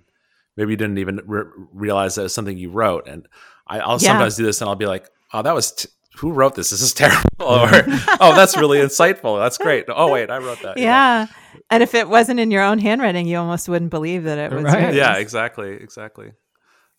maybe 0.57 0.71
you 0.71 0.77
didn't 0.77 0.97
even 0.97 1.21
re- 1.27 1.51
realize 1.71 2.15
that 2.15 2.21
it 2.21 2.23
was 2.23 2.33
something 2.33 2.57
you 2.57 2.71
wrote. 2.71 3.07
And 3.07 3.27
I, 3.67 3.81
I'll 3.81 3.99
Yeah. 3.99 4.09
sometimes 4.09 4.37
do 4.37 4.43
this, 4.43 4.59
and 4.59 4.67
I'll 4.67 4.75
be 4.75 4.87
like, 4.87 5.07
"Oh, 5.33 5.43
that 5.43 5.53
was 5.53 5.71
t- 5.71 5.89
who 6.17 6.31
wrote 6.31 6.55
this? 6.55 6.69
This 6.71 6.81
is 6.81 6.93
terrible." 6.93 7.23
or, 7.39 7.69
"Oh, 8.19 8.33
that's 8.35 8.55
really 8.57 8.79
insightful. 8.79 9.39
That's 9.39 9.57
great." 9.57 9.85
Oh, 9.89 10.11
wait, 10.11 10.29
I 10.29 10.37
wrote 10.39 10.61
that. 10.63 10.77
you 10.77 10.83
know? 10.85 10.89
Yeah. 10.91 11.27
And 11.71 11.81
if 11.81 11.95
it 11.95 12.07
wasn't 12.09 12.39
in 12.39 12.51
your 12.51 12.61
own 12.63 12.79
handwriting, 12.79 13.27
you 13.27 13.37
almost 13.37 13.67
wouldn't 13.69 13.89
believe 13.91 14.23
that 14.23 14.37
it 14.37 14.51
was 14.51 14.63
Right. 14.65 14.83
yours. 14.83 14.95
yeah, 14.95 15.15
exactly, 15.17 15.71
exactly. 15.73 16.31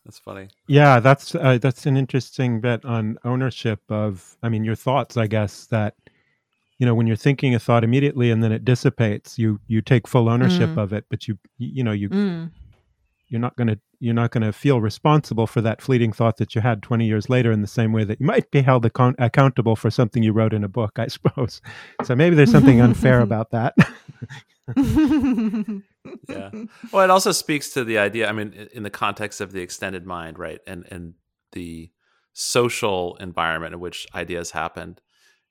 That's 0.04 0.18
funny. 0.18 0.48
Yeah, 0.68 1.00
that's 1.00 1.34
uh, 1.34 1.58
that's 1.60 1.84
an 1.86 1.96
interesting 1.96 2.60
bit 2.60 2.84
on 2.84 3.18
ownership 3.24 3.80
of. 3.88 4.36
I 4.42 4.48
mean, 4.48 4.64
your 4.64 4.76
thoughts. 4.76 5.16
I 5.16 5.26
guess 5.26 5.66
that 5.66 5.94
you 6.78 6.86
know 6.86 6.94
when 6.94 7.06
you're 7.06 7.16
thinking 7.16 7.54
a 7.54 7.58
thought 7.58 7.82
immediately 7.84 8.30
and 8.30 8.42
then 8.42 8.52
it 8.52 8.64
dissipates, 8.64 9.38
you 9.38 9.58
you 9.66 9.80
take 9.82 10.06
full 10.06 10.28
ownership 10.28 10.70
Mm. 10.70 10.78
of 10.78 10.92
it, 10.92 11.04
but 11.10 11.26
you 11.26 11.38
you 11.58 11.82
know 11.82 11.92
you 11.92 12.08
Mm. 12.08 12.50
You're 13.28 13.40
not 13.40 13.56
gonna 13.56 13.76
you're 13.98 14.14
not 14.14 14.30
gonna 14.30 14.52
feel 14.52 14.80
responsible 14.80 15.46
for 15.46 15.60
that 15.60 15.82
fleeting 15.82 16.12
thought 16.12 16.36
that 16.36 16.54
you 16.54 16.60
had 16.60 16.82
20 16.82 17.06
years 17.06 17.28
later 17.28 17.50
in 17.50 17.60
the 17.60 17.66
same 17.66 17.92
way 17.92 18.04
that 18.04 18.20
you 18.20 18.26
might 18.26 18.50
be 18.50 18.62
held 18.62 18.84
account- 18.84 19.16
accountable 19.18 19.74
for 19.74 19.90
something 19.90 20.22
you 20.22 20.32
wrote 20.32 20.52
in 20.52 20.64
a 20.64 20.68
book. 20.68 20.92
I 20.98 21.06
suppose. 21.08 21.60
So 22.04 22.14
maybe 22.14 22.36
there's 22.36 22.52
something 22.52 22.80
unfair 22.80 23.20
about 23.22 23.50
that. 23.50 23.74
Yeah. 26.28 26.50
Well, 26.92 27.02
it 27.02 27.10
also 27.10 27.32
speaks 27.32 27.70
to 27.70 27.82
the 27.82 27.98
idea. 27.98 28.28
I 28.28 28.32
mean, 28.32 28.68
in 28.72 28.84
the 28.84 28.90
context 28.90 29.40
of 29.40 29.50
the 29.50 29.60
extended 29.60 30.06
mind, 30.06 30.38
right, 30.38 30.60
and 30.66 30.84
and 30.90 31.14
the 31.52 31.90
social 32.32 33.16
environment 33.16 33.74
in 33.74 33.80
which 33.80 34.06
ideas 34.14 34.52
happened, 34.52 35.00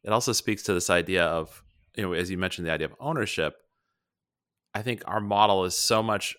it 0.03 0.11
also 0.11 0.31
speaks 0.31 0.63
to 0.63 0.73
this 0.73 0.89
idea 0.89 1.25
of, 1.25 1.63
you 1.95 2.03
know, 2.03 2.13
as 2.13 2.29
you 2.29 2.37
mentioned, 2.37 2.67
the 2.67 2.71
idea 2.71 2.87
of 2.87 2.95
ownership. 2.99 3.55
I 4.73 4.81
think 4.81 5.01
our 5.05 5.19
model 5.19 5.65
is 5.65 5.77
so 5.77 6.03
much 6.03 6.35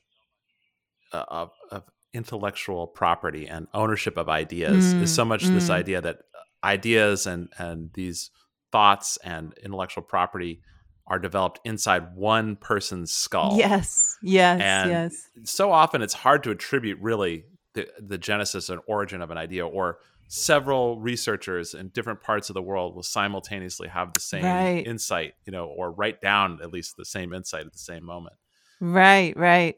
of, 1.12 1.50
of 1.70 1.82
intellectual 2.12 2.86
property 2.86 3.46
and 3.46 3.66
ownership 3.74 4.16
of 4.16 4.28
ideas 4.28 4.94
Mm, 4.94 5.02
is 5.02 5.12
so 5.14 5.24
much 5.24 5.44
this 5.48 5.68
mm. 5.68 5.74
idea 5.74 6.00
that 6.00 6.18
ideas 6.64 7.26
and 7.26 7.48
and 7.59 7.90
these 7.94 8.30
thoughts 8.72 9.18
and 9.24 9.52
intellectual 9.62 10.02
property 10.02 10.61
are 11.07 11.18
developed 11.18 11.61
inside 11.64 12.16
one 12.16 12.57
person's 12.57 13.12
skull. 13.12 13.57
Yes, 13.57 14.16
yes, 14.22 14.61
And 14.61 14.90
yes. 14.90 15.28
So 15.44 15.70
often 15.70 16.02
it's 16.02 16.14
hard 16.14 16.42
to 16.44 16.50
attribute 16.50 16.98
really 17.00 17.44
the, 17.74 17.86
the 18.00 18.18
genesis 18.18 18.68
and 18.70 18.80
origin 18.88 19.22
of 19.22 19.30
an 19.30 19.38
idea 19.38 19.64
or 19.64 19.98
several 20.28 20.98
researchers 20.98 21.74
in 21.74 21.88
different 21.90 22.20
parts 22.22 22.50
of 22.50 22.54
the 22.54 22.62
world 22.62 22.96
will 22.96 23.04
simultaneously 23.04 23.86
have 23.86 24.12
the 24.14 24.20
same 24.20 24.44
Right. 24.44 24.84
insight, 24.84 25.34
you 25.44 25.52
know, 25.52 25.66
or 25.66 25.92
write 25.92 26.20
down 26.20 26.59
at 26.61 26.72
least 26.72 26.96
the 26.96 27.04
same 27.04 27.32
insight 27.32 27.66
at 27.66 27.72
the 27.72 27.78
same 27.78 28.04
moment. 28.04 28.34
Right, 28.81 29.37
right. 29.37 29.77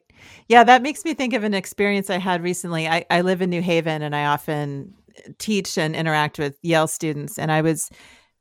Yeah, 0.48 0.64
that 0.64 0.82
makes 0.82 1.04
me 1.04 1.14
think 1.14 1.34
of 1.34 1.44
an 1.44 1.54
experience 1.54 2.10
I 2.10 2.18
had 2.18 2.42
recently. 2.42 2.88
I, 2.88 3.04
I 3.10 3.20
live 3.20 3.40
in 3.42 3.50
New 3.50 3.62
Haven 3.62 4.02
and 4.02 4.14
I 4.14 4.26
often 4.26 4.94
uh, 5.16 5.30
teach 5.38 5.78
and 5.78 5.94
interact 5.94 6.38
with 6.38 6.58
Yale 6.62 6.88
students. 6.88 7.38
And 7.38 7.52
I 7.52 7.62
was 7.62 7.88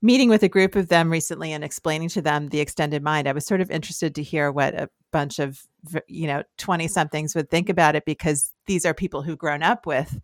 meeting 0.01 0.30
with 0.30 0.43
a 0.43 0.49
group 0.49 0.76
of 0.76 0.89
them 0.89 1.12
recently 1.12 1.51
and 1.53 1.64
explaining 1.64 2.10
to 2.10 2.22
them 2.22 2.47
the 2.47 2.60
extended 2.60 3.03
mind. 3.03 3.28
I 3.28 3.34
was 3.34 3.45
sort 3.45 3.62
of 3.62 3.70
interested 3.70 4.16
to 4.16 4.24
hear 4.24 4.51
what 4.51 4.74
a 4.74 4.89
bunch 5.12 5.39
of, 5.39 5.62
you 6.08 6.28
know, 6.28 6.43
20 6.58 6.88
somethings 6.88 7.36
would 7.36 7.49
think 7.49 7.70
about 7.70 7.95
it 7.95 8.05
because 8.05 8.51
these 8.66 8.86
are 8.86 8.93
people 8.93 9.22
who've 9.22 9.38
grown 9.38 9.64
up 9.64 9.86
with 9.86 10.20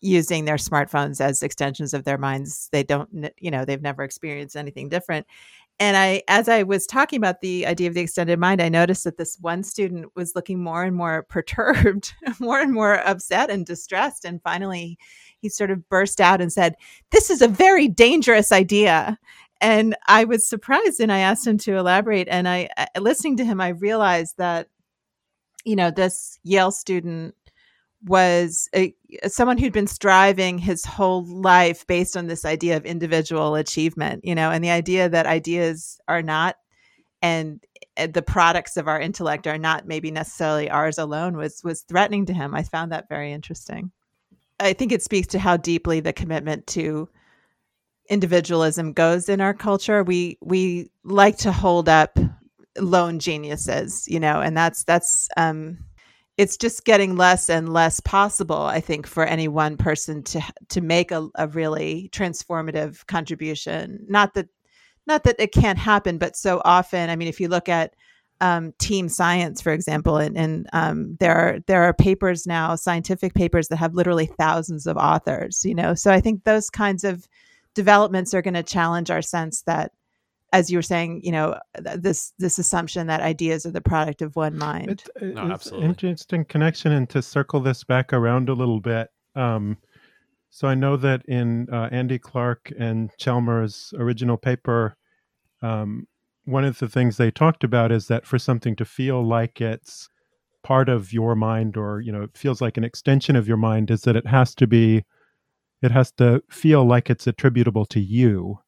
using 0.00 0.44
their 0.44 0.56
smartphones 0.56 1.20
as 1.20 1.42
extensions 1.42 1.92
of 1.92 2.04
their 2.04 2.18
minds. 2.18 2.68
They 2.72 2.82
don't, 2.84 3.30
you 3.38 3.50
know, 3.50 3.64
they've 3.64 3.82
never 3.82 4.02
experienced 4.02 4.56
anything 4.56 4.88
different 4.88 5.26
and 5.80 5.96
I, 5.96 6.22
as 6.26 6.48
I 6.48 6.64
was 6.64 6.86
talking 6.86 7.18
about 7.18 7.40
the 7.40 7.66
idea 7.66 7.88
of 7.88 7.94
the 7.94 8.00
extended 8.00 8.38
mind, 8.38 8.60
I 8.60 8.68
noticed 8.68 9.04
that 9.04 9.16
this 9.16 9.38
one 9.40 9.62
student 9.62 10.06
was 10.16 10.34
looking 10.34 10.62
more 10.62 10.82
and 10.82 10.96
more 10.96 11.22
perturbed, 11.28 12.12
more 12.40 12.60
and 12.60 12.72
more 12.72 12.94
upset 13.06 13.50
and 13.50 13.64
distressed. 13.64 14.24
And 14.24 14.42
finally, 14.42 14.98
he 15.40 15.48
sort 15.48 15.70
of 15.70 15.88
burst 15.88 16.20
out 16.20 16.40
and 16.40 16.52
said, 16.52 16.74
This 17.12 17.30
is 17.30 17.42
a 17.42 17.48
very 17.48 17.88
dangerous 17.88 18.50
idea. 18.50 19.18
And 19.60 19.96
I 20.06 20.24
was 20.24 20.46
surprised 20.46 21.00
and 21.00 21.12
I 21.12 21.18
asked 21.18 21.46
him 21.46 21.58
to 21.58 21.76
elaborate. 21.76 22.28
And 22.28 22.48
I, 22.48 22.68
I- 22.76 22.98
listening 22.98 23.36
to 23.38 23.44
him, 23.44 23.60
I 23.60 23.68
realized 23.68 24.36
that, 24.38 24.68
you 25.64 25.76
know, 25.76 25.90
this 25.90 26.38
Yale 26.44 26.70
student 26.70 27.34
was 28.04 28.68
a, 28.74 28.94
someone 29.26 29.58
who'd 29.58 29.72
been 29.72 29.86
striving 29.86 30.58
his 30.58 30.84
whole 30.84 31.24
life 31.24 31.86
based 31.86 32.16
on 32.16 32.26
this 32.26 32.44
idea 32.44 32.76
of 32.76 32.84
individual 32.84 33.54
achievement, 33.54 34.24
you 34.24 34.34
know, 34.34 34.50
and 34.50 34.62
the 34.62 34.70
idea 34.70 35.08
that 35.08 35.26
ideas 35.26 36.00
are 36.08 36.22
not 36.22 36.56
and 37.20 37.64
uh, 37.96 38.06
the 38.06 38.22
products 38.22 38.76
of 38.76 38.88
our 38.88 39.00
intellect 39.00 39.46
are 39.46 39.58
not 39.58 39.86
maybe 39.86 40.10
necessarily 40.10 40.70
ours 40.70 40.98
alone 40.98 41.36
was 41.36 41.60
was 41.64 41.82
threatening 41.82 42.26
to 42.26 42.32
him. 42.32 42.54
I 42.54 42.62
found 42.62 42.92
that 42.92 43.08
very 43.08 43.32
interesting. 43.32 43.90
I 44.60 44.72
think 44.72 44.92
it 44.92 45.02
speaks 45.02 45.28
to 45.28 45.38
how 45.38 45.56
deeply 45.56 46.00
the 46.00 46.12
commitment 46.12 46.66
to 46.68 47.08
individualism 48.08 48.92
goes 48.92 49.28
in 49.28 49.40
our 49.40 49.54
culture. 49.54 50.02
We 50.02 50.38
we 50.40 50.90
like 51.04 51.38
to 51.38 51.52
hold 51.52 51.88
up 51.88 52.18
lone 52.76 53.18
geniuses, 53.18 54.04
you 54.08 54.20
know, 54.20 54.40
and 54.40 54.56
that's 54.56 54.84
that's 54.84 55.28
um 55.36 55.78
it's 56.38 56.56
just 56.56 56.84
getting 56.84 57.16
less 57.16 57.50
and 57.50 57.68
less 57.68 58.00
possible 58.00 58.62
i 58.62 58.80
think 58.80 59.06
for 59.06 59.24
any 59.24 59.48
one 59.48 59.76
person 59.76 60.22
to 60.22 60.40
to 60.68 60.80
make 60.80 61.10
a, 61.10 61.28
a 61.34 61.48
really 61.48 62.08
transformative 62.12 63.04
contribution. 63.06 64.06
Not 64.08 64.34
that 64.34 64.48
not 65.06 65.24
that 65.24 65.36
it 65.38 65.52
can't 65.52 65.78
happen 65.78 66.16
but 66.16 66.36
so 66.36 66.62
often 66.64 67.10
i 67.10 67.16
mean 67.16 67.28
if 67.28 67.40
you 67.40 67.48
look 67.48 67.68
at 67.68 67.94
um, 68.40 68.72
team 68.78 69.08
science 69.08 69.60
for 69.60 69.72
example 69.72 70.16
and, 70.16 70.38
and 70.38 70.68
um, 70.72 71.16
there 71.18 71.34
are 71.34 71.58
there 71.66 71.82
are 71.82 71.92
papers 71.92 72.46
now 72.46 72.76
scientific 72.76 73.34
papers 73.34 73.66
that 73.68 73.76
have 73.76 73.94
literally 73.94 74.26
thousands 74.26 74.86
of 74.86 74.96
authors 74.96 75.64
you 75.64 75.74
know? 75.74 75.94
So 75.94 76.12
i 76.12 76.20
think 76.20 76.44
those 76.44 76.70
kinds 76.70 77.02
of 77.02 77.26
developments 77.74 78.34
are 78.34 78.42
going 78.42 78.54
to 78.54 78.62
challenge 78.62 79.10
our 79.10 79.22
sense 79.22 79.62
that 79.62 79.90
as 80.52 80.70
you 80.70 80.78
were 80.78 80.82
saying 80.82 81.20
you 81.22 81.32
know 81.32 81.58
this 81.96 82.32
this 82.38 82.58
assumption 82.58 83.06
that 83.06 83.20
ideas 83.20 83.66
are 83.66 83.70
the 83.70 83.80
product 83.80 84.22
of 84.22 84.34
one 84.36 84.56
mind 84.56 84.90
It, 84.90 85.08
it's 85.16 85.34
No, 85.36 85.42
absolutely. 85.42 85.86
interesting 85.88 86.44
connection, 86.44 86.92
and 86.92 87.08
to 87.10 87.22
circle 87.22 87.60
this 87.60 87.84
back 87.84 88.12
around 88.12 88.48
a 88.48 88.54
little 88.54 88.80
bit. 88.80 89.08
Um, 89.34 89.76
so 90.50 90.66
I 90.66 90.74
know 90.74 90.96
that 90.96 91.22
in 91.26 91.68
uh, 91.70 91.88
Andy 91.92 92.18
Clark 92.18 92.72
and 92.78 93.10
Chalmers' 93.18 93.92
original 93.98 94.36
paper, 94.38 94.96
um, 95.60 96.06
one 96.44 96.64
of 96.64 96.78
the 96.78 96.88
things 96.88 97.16
they 97.16 97.30
talked 97.30 97.62
about 97.64 97.92
is 97.92 98.06
that 98.08 98.24
for 98.26 98.38
something 98.38 98.74
to 98.76 98.84
feel 98.84 99.22
like 99.22 99.60
it's 99.60 100.08
part 100.62 100.88
of 100.88 101.12
your 101.12 101.34
mind, 101.34 101.76
or 101.76 102.00
you 102.00 102.10
know, 102.10 102.22
it 102.22 102.36
feels 102.36 102.60
like 102.62 102.78
an 102.78 102.84
extension 102.84 103.36
of 103.36 103.46
your 103.46 103.58
mind, 103.58 103.90
is 103.90 104.02
that 104.02 104.16
it 104.16 104.26
has 104.26 104.54
to 104.54 104.66
be, 104.66 105.04
it 105.82 105.90
has 105.90 106.10
to 106.12 106.42
feel 106.50 106.84
like 106.86 107.10
it's 107.10 107.26
attributable 107.26 107.84
to 107.86 108.00
you. 108.00 108.58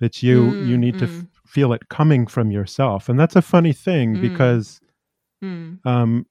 That 0.00 0.22
you 0.22 0.56
you 0.58 0.76
Mm, 0.76 0.80
need 0.80 0.98
to 0.98 1.06
mm. 1.06 1.08
f- 1.08 1.24
feel 1.46 1.72
it 1.72 1.88
coming 1.88 2.26
from 2.26 2.50
yourself, 2.50 3.08
and 3.08 3.18
that's 3.18 3.36
a 3.36 3.42
funny 3.42 3.72
thing 3.72 4.16
Mm. 4.16 4.20
because 4.20 4.80
Mm. 5.42 5.78
um, 5.84 6.26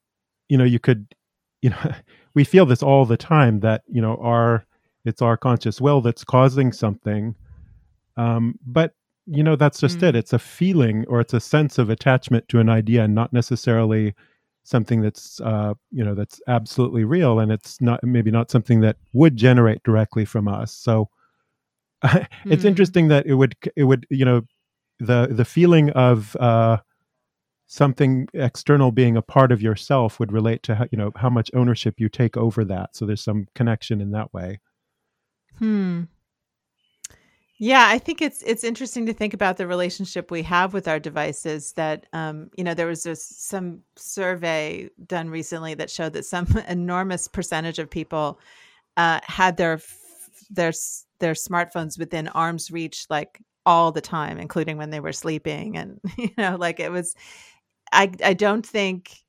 you 0.50 0.58
know, 0.58 0.64
you 0.64 0.80
could, 0.80 1.16
you 1.62 1.70
know, 1.72 1.92
we 2.36 2.44
feel 2.44 2.66
this 2.66 2.84
all 2.84 3.06
the 3.06 3.18
time 3.18 3.62
that 3.62 3.84
you 3.88 4.02
know 4.02 4.18
our 4.18 4.66
it's 5.06 5.22
our 5.22 5.38
conscious 5.38 5.80
will 5.82 6.02
that's 6.02 6.24
causing 6.24 6.72
something, 6.72 7.36
um, 8.18 8.60
but 8.66 8.94
you 9.28 9.44
know 9.44 9.56
that's 9.56 9.80
just 9.80 10.00
Mm. 10.00 10.10
it. 10.10 10.16
It's 10.16 10.34
a 10.34 10.40
feeling 10.40 11.06
or 11.08 11.20
it's 11.22 11.34
a 11.34 11.40
sense 11.40 11.78
of 11.78 11.90
attachment 11.90 12.48
to 12.50 12.60
an 12.60 12.70
idea, 12.70 13.04
and 13.04 13.16
not 13.16 13.34
necessarily 13.34 14.14
something 14.64 15.02
that's 15.02 15.40
uh, 15.42 15.74
you 15.92 16.04
know 16.04 16.16
that's 16.16 16.42
absolutely 16.48 17.04
real, 17.04 17.40
and 17.40 17.52
it's 17.52 17.82
not 17.82 18.04
maybe 18.04 18.32
not 18.32 18.52
something 18.52 18.82
that 18.82 18.98
would 19.14 19.36
generate 19.38 19.82
directly 19.84 20.26
from 20.26 20.48
us. 20.48 20.72
So 20.72 21.10
it's 22.50 22.64
Mm. 22.64 22.68
interesting 22.68 23.08
that 23.10 23.26
it 23.26 23.36
would 23.36 23.56
it 23.76 23.84
would 23.84 24.06
you 24.10 24.26
know 24.26 24.42
the 25.00 25.28
the 25.30 25.46
feeling 25.46 25.90
of 25.92 26.36
uh, 26.38 26.78
something 27.68 28.28
external 28.34 28.92
being 28.92 29.18
a 29.18 29.22
part 29.22 29.52
of 29.52 29.62
yourself 29.62 30.20
would 30.20 30.32
relate 30.32 30.64
to 30.64 30.76
how, 30.76 30.86
you 30.92 30.98
know 30.98 31.12
how 31.16 31.30
much 31.30 31.50
ownership 31.54 31.96
you 31.98 32.10
take 32.10 32.38
over 32.38 32.64
that 32.66 32.96
so 32.96 33.06
there's 33.06 33.24
some 33.24 33.48
connection 33.56 34.02
in 34.02 34.12
that 34.12 34.34
way 34.34 34.60
Hmm. 35.60 36.04
Yeah, 37.58 37.86
I 37.88 38.00
think 38.00 38.22
it's 38.22 38.42
it's 38.44 38.66
interesting 38.66 39.06
to 39.06 39.14
think 39.14 39.34
about 39.34 39.56
the 39.56 39.66
relationship 39.66 40.30
we 40.30 40.44
have 40.44 40.74
with 40.74 40.90
our 40.90 41.00
devices. 41.00 41.72
That 41.74 42.06
um, 42.12 42.50
you 42.58 42.66
know, 42.66 42.74
there 42.74 42.88
was 42.88 43.04
this, 43.04 43.26
some 43.26 43.80
survey 43.96 44.90
done 45.06 45.30
recently 45.30 45.74
that 45.76 45.90
showed 45.90 46.14
that 46.14 46.26
some 46.26 46.48
enormous 46.68 47.30
percentage 47.30 47.80
of 47.80 47.90
people 47.90 48.40
uh, 48.98 49.22
had 49.24 49.56
their 49.56 49.80
their 50.50 50.74
their 51.20 51.34
smartphones 51.34 51.98
within 51.98 52.28
arm's 52.30 52.72
reach, 52.72 53.06
like 53.10 53.42
all 53.66 53.92
the 53.92 54.02
time, 54.02 54.38
including 54.38 54.78
when 54.78 54.90
they 54.90 55.00
were 55.00 55.14
sleeping, 55.14 55.78
and 55.78 56.00
you 56.18 56.32
know, 56.38 56.56
like 56.58 56.80
it 56.80 56.92
was. 56.92 57.16
I 57.92 58.12
I 58.24 58.34
don't 58.34 58.66
think 58.66 59.26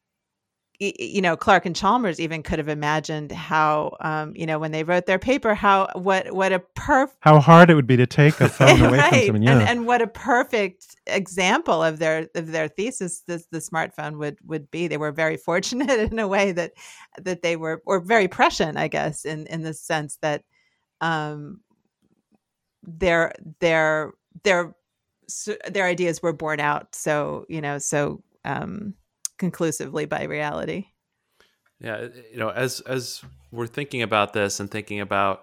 you 0.78 1.22
know 1.22 1.36
Clark 1.36 1.66
and 1.66 1.74
Chalmers 1.74 2.20
even 2.20 2.42
could 2.42 2.58
have 2.58 2.68
imagined 2.68 3.32
how 3.32 3.96
um, 4.00 4.32
you 4.36 4.46
know 4.46 4.58
when 4.58 4.72
they 4.72 4.84
wrote 4.84 5.06
their 5.06 5.18
paper 5.18 5.54
how 5.54 5.88
what 5.94 6.32
what 6.32 6.52
a 6.52 6.58
perfect 6.58 7.18
how 7.20 7.40
hard 7.40 7.70
it 7.70 7.74
would 7.74 7.86
be 7.86 7.96
to 7.96 8.06
take 8.06 8.40
a 8.40 8.48
phone 8.48 8.80
away 8.82 8.98
from 9.00 9.20
someone 9.20 9.42
yeah 9.42 9.58
and, 9.58 9.68
and 9.68 9.86
what 9.86 10.02
a 10.02 10.06
perfect 10.06 10.96
example 11.06 11.82
of 11.82 11.98
their 11.98 12.28
of 12.34 12.48
their 12.48 12.68
thesis 12.68 13.22
this 13.26 13.46
the 13.50 13.58
smartphone 13.58 14.18
would 14.18 14.36
would 14.44 14.70
be 14.70 14.86
they 14.86 14.96
were 14.96 15.12
very 15.12 15.36
fortunate 15.48 16.12
in 16.12 16.18
a 16.18 16.28
way 16.28 16.52
that 16.52 16.72
that 17.18 17.42
they 17.42 17.56
were 17.56 17.82
or 17.86 18.00
very 18.00 18.28
prescient 18.28 18.76
i 18.76 18.88
guess 18.88 19.24
in 19.24 19.46
in 19.46 19.62
the 19.62 19.74
sense 19.74 20.18
that 20.20 20.42
um 21.00 21.60
their 22.86 23.32
their 23.60 24.12
their 24.44 24.74
their 25.70 25.86
ideas 25.86 26.22
were 26.22 26.32
borne 26.32 26.60
out 26.60 26.94
so 26.94 27.44
you 27.48 27.60
know 27.60 27.78
so 27.78 28.22
um 28.44 28.94
conclusively 29.38 30.06
by 30.06 30.24
reality. 30.24 30.86
Yeah, 31.80 32.08
you 32.32 32.38
know, 32.38 32.50
as 32.50 32.80
as 32.80 33.22
we're 33.50 33.66
thinking 33.66 34.02
about 34.02 34.32
this 34.32 34.60
and 34.60 34.70
thinking 34.70 35.00
about 35.00 35.42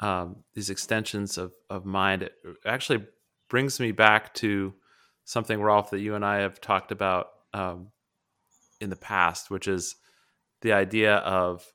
um, 0.00 0.36
these 0.54 0.70
extensions 0.70 1.38
of 1.38 1.52
of 1.70 1.84
mind, 1.84 2.22
it 2.22 2.34
actually 2.66 3.06
brings 3.48 3.78
me 3.78 3.92
back 3.92 4.34
to 4.34 4.74
something, 5.24 5.60
Rolf, 5.60 5.90
that 5.90 6.00
you 6.00 6.14
and 6.14 6.24
I 6.24 6.38
have 6.38 6.60
talked 6.60 6.90
about 6.90 7.28
um, 7.54 7.88
in 8.80 8.90
the 8.90 8.96
past, 8.96 9.50
which 9.50 9.68
is 9.68 9.96
the 10.62 10.72
idea 10.72 11.16
of 11.16 11.72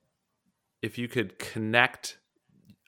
if 0.81 0.97
you 0.97 1.07
could 1.07 1.39
connect 1.39 2.17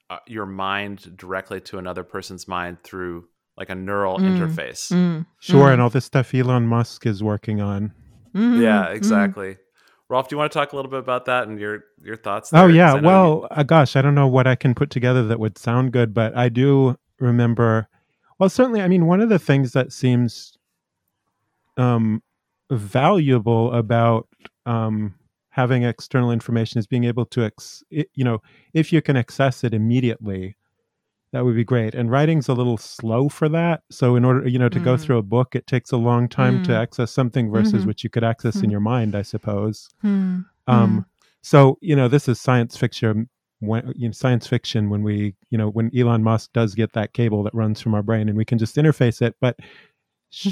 uh, 0.10 0.18
your 0.28 0.46
mind 0.46 1.16
directly 1.18 1.62
to 1.62 1.78
another 1.78 2.04
person's 2.04 2.48
mind 2.48 2.78
through 2.84 3.28
like 3.58 3.70
a 3.70 3.76
neural 3.76 4.18
Mm. 4.20 4.38
interface. 4.38 4.92
Mm. 4.92 5.26
sure 5.40 5.68
Mm. 5.68 5.74
and 5.74 5.82
all 5.82 5.90
this 5.90 6.06
stuff 6.06 6.34
elon 6.34 6.66
musk 6.68 7.06
is 7.06 7.22
working 7.24 7.62
on 7.62 7.94
Mhm. 8.36 8.62
Yeah, 8.62 8.88
Mhm. 8.88 8.96
exactly. 8.96 9.58
Rolf, 10.08 10.28
do 10.30 10.34
you 10.36 10.38
want 10.40 10.52
to 10.52 10.58
talk 10.58 10.72
a 10.74 10.76
little 10.76 10.90
bit 10.90 11.00
about 11.00 11.26
that 11.26 11.48
and 11.48 11.60
your 11.60 11.84
your 12.02 12.16
thoughts? 12.16 12.52
oh 12.54 12.62
there? 12.68 12.70
yeah 12.70 12.92
'Cause 12.92 12.98
I 12.98 13.00
know 13.02 13.02
you- 13.02 13.08
well 13.40 13.48
uh, 13.52 13.64
gosh 13.64 13.96
i 13.96 14.02
don't 14.02 14.16
know 14.16 14.28
what 14.28 14.48
i 14.48 14.56
can 14.56 14.74
put 14.74 14.90
together 14.90 15.24
that 15.28 15.40
would 15.40 15.58
sound 15.58 15.92
good 15.92 16.14
but 16.14 16.36
i 16.38 16.48
do 16.50 16.96
remember 17.20 17.88
well 18.40 18.50
certainly 18.50 18.82
i 18.82 18.88
mean 18.88 19.06
one 19.06 19.20
of 19.22 19.30
the 19.30 19.38
things 19.40 19.74
that 19.74 19.92
seems 19.92 20.58
um 21.78 22.22
valuable 22.72 23.72
about 23.74 24.28
um 24.66 25.14
having 25.50 25.84
external 25.84 26.32
information 26.32 26.80
is 26.80 26.88
being 26.88 27.06
able 27.06 27.26
to, 27.26 27.44
ex- 27.44 27.84
it, 27.90 28.10
you 28.14 28.24
know, 28.24 28.42
if 28.74 28.94
you 28.94 29.02
can 29.02 29.18
access 29.18 29.64
it 29.64 29.74
immediately, 29.74 30.56
that 31.32 31.46
would 31.46 31.56
be 31.56 31.64
great. 31.64 31.94
And 31.94 32.10
writing's 32.10 32.48
a 32.48 32.54
little 32.54 32.78
slow 32.78 33.30
for 33.30 33.50
that. 33.50 33.82
So 33.92 34.16
in 34.16 34.26
order, 34.26 34.48
you 34.48 34.58
know, 34.58 34.70
to 34.70 34.80
mm. 34.80 34.84
go 34.84 34.98
through 34.98 35.18
a 35.18 35.24
book, 35.24 35.56
it 35.56 35.68
takes 35.68 35.92
a 35.92 35.98
long 35.98 36.28
time 36.28 36.62
mm. 36.62 36.66
to 36.66 36.76
access 36.76 37.12
something 37.12 37.52
versus 37.52 37.74
mm-hmm. 37.74 37.88
what 37.88 38.04
you 38.04 38.10
could 38.10 38.24
access 38.24 38.58
mm. 38.58 38.64
in 38.64 38.72
your 38.72 38.80
mind, 38.80 39.16
I 39.16 39.22
suppose. 39.22 39.90
Mm. 40.04 40.46
Um, 40.68 41.06
so 41.42 41.78
you 41.82 41.96
know, 41.96 42.08
this 42.08 42.28
is 42.28 42.42
science 42.42 42.78
fiction. 42.78 43.30
When, 43.62 43.92
you 43.96 44.08
know, 44.08 44.14
science 44.14 44.48
fiction 44.48 44.90
when 44.90 45.04
we, 45.04 45.36
you 45.50 45.58
know, 45.58 45.70
when 45.70 45.92
Elon 45.96 46.24
Musk 46.24 46.54
does 46.54 46.74
get 46.74 46.94
that 46.94 47.12
cable 47.14 47.44
that 47.44 47.54
runs 47.54 47.82
from 47.82 47.94
our 47.94 48.02
brain 48.02 48.30
and 48.30 48.38
we 48.38 48.46
can 48.46 48.58
just 48.58 48.78
interface 48.78 49.22
it, 49.22 49.36
but 49.42 49.60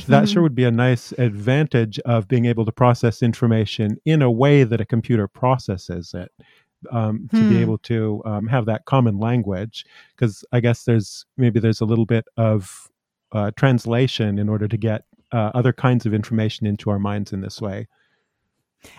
that 0.08 0.28
sure 0.28 0.42
would 0.42 0.56
be 0.56 0.64
a 0.64 0.72
nice 0.72 1.12
advantage 1.14 2.00
of 2.00 2.28
being 2.28 2.46
able 2.46 2.66
to 2.66 2.72
process 2.72 3.22
information 3.22 3.98
in 4.06 4.22
a 4.22 4.32
way 4.32 4.64
that 4.64 4.82
a 4.82 4.86
computer 4.86 5.28
processes 5.28 6.14
it 6.16 6.32
um, 6.92 7.28
to 7.32 7.38
hmm. 7.38 7.50
be 7.50 7.62
able 7.62 7.78
to 7.78 8.22
um, 8.26 8.48
have 8.48 8.66
that 8.66 8.86
common 8.86 9.20
language 9.20 9.86
because 10.16 10.44
i 10.52 10.60
guess 10.60 10.84
there's 10.84 11.26
maybe 11.38 11.60
there's 11.60 11.82
a 11.82 11.86
little 11.86 12.06
bit 12.06 12.26
of 12.38 12.90
uh, 13.34 13.52
translation 13.56 14.40
in 14.40 14.50
order 14.50 14.68
to 14.68 14.78
get 14.78 15.04
uh, 15.32 15.52
other 15.54 15.74
kinds 15.74 16.06
of 16.06 16.14
information 16.14 16.66
into 16.66 16.90
our 16.90 17.00
minds 17.00 17.34
in 17.34 17.42
this 17.42 17.62
way 17.62 17.88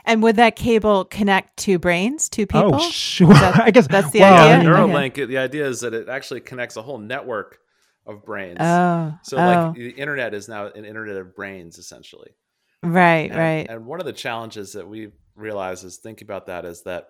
and 0.04 0.22
would 0.22 0.36
that 0.36 0.56
cable 0.56 1.04
connect 1.04 1.56
two 1.56 1.78
brains 1.78 2.28
to 2.30 2.42
oh, 2.42 2.46
people? 2.46 2.74
Oh, 2.74 2.90
sure. 2.90 3.32
That, 3.32 3.60
I 3.64 3.70
guess 3.70 3.86
that's 3.86 4.10
the 4.10 4.20
well, 4.20 4.58
idea. 4.58 4.68
Neuralink, 4.68 5.10
okay. 5.10 5.24
the 5.24 5.38
idea 5.38 5.66
is 5.66 5.80
that 5.80 5.94
it 5.94 6.08
actually 6.08 6.40
connects 6.40 6.76
a 6.76 6.82
whole 6.82 6.98
network 6.98 7.60
of 8.08 8.24
brains. 8.24 8.56
Oh, 8.58 9.14
so 9.22 9.36
oh. 9.36 9.46
like 9.46 9.74
the 9.74 9.90
internet 9.90 10.34
is 10.34 10.48
now 10.48 10.66
an 10.66 10.84
internet 10.84 11.16
of 11.16 11.36
brains, 11.36 11.78
essentially. 11.78 12.30
Right, 12.82 13.30
and, 13.30 13.38
right. 13.38 13.66
And 13.68 13.86
one 13.86 14.00
of 14.00 14.06
the 14.06 14.12
challenges 14.12 14.72
that 14.72 14.88
we 14.88 15.12
realize 15.36 15.84
is 15.84 15.98
think 15.98 16.22
about 16.22 16.46
that 16.46 16.64
is 16.64 16.82
that 16.82 17.08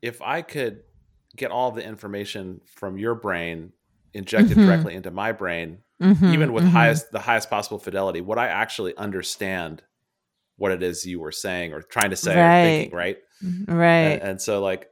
if 0.00 0.20
I 0.22 0.42
could 0.42 0.80
get 1.36 1.50
all 1.50 1.70
the 1.70 1.84
information 1.84 2.60
from 2.66 2.98
your 2.98 3.14
brain 3.14 3.72
injected 4.14 4.56
mm-hmm. 4.56 4.66
directly 4.66 4.94
into 4.94 5.10
my 5.10 5.32
brain, 5.32 5.78
mm-hmm, 6.02 6.32
even 6.32 6.52
with 6.52 6.64
mm-hmm. 6.64 6.72
highest 6.72 7.12
the 7.12 7.20
highest 7.20 7.50
possible 7.50 7.78
fidelity, 7.78 8.20
would 8.20 8.38
I 8.38 8.48
actually 8.48 8.96
understand 8.96 9.82
what 10.56 10.72
it 10.72 10.82
is 10.82 11.06
you 11.06 11.20
were 11.20 11.32
saying 11.32 11.72
or 11.72 11.82
trying 11.82 12.10
to 12.10 12.16
say 12.16 12.36
right. 12.36 12.60
or 12.60 12.64
thinking, 12.64 12.96
right? 12.96 13.18
Mm-hmm. 13.42 13.74
Right. 13.74 13.98
And, 13.98 14.22
and, 14.22 14.40
so 14.40 14.62
like 14.62 14.88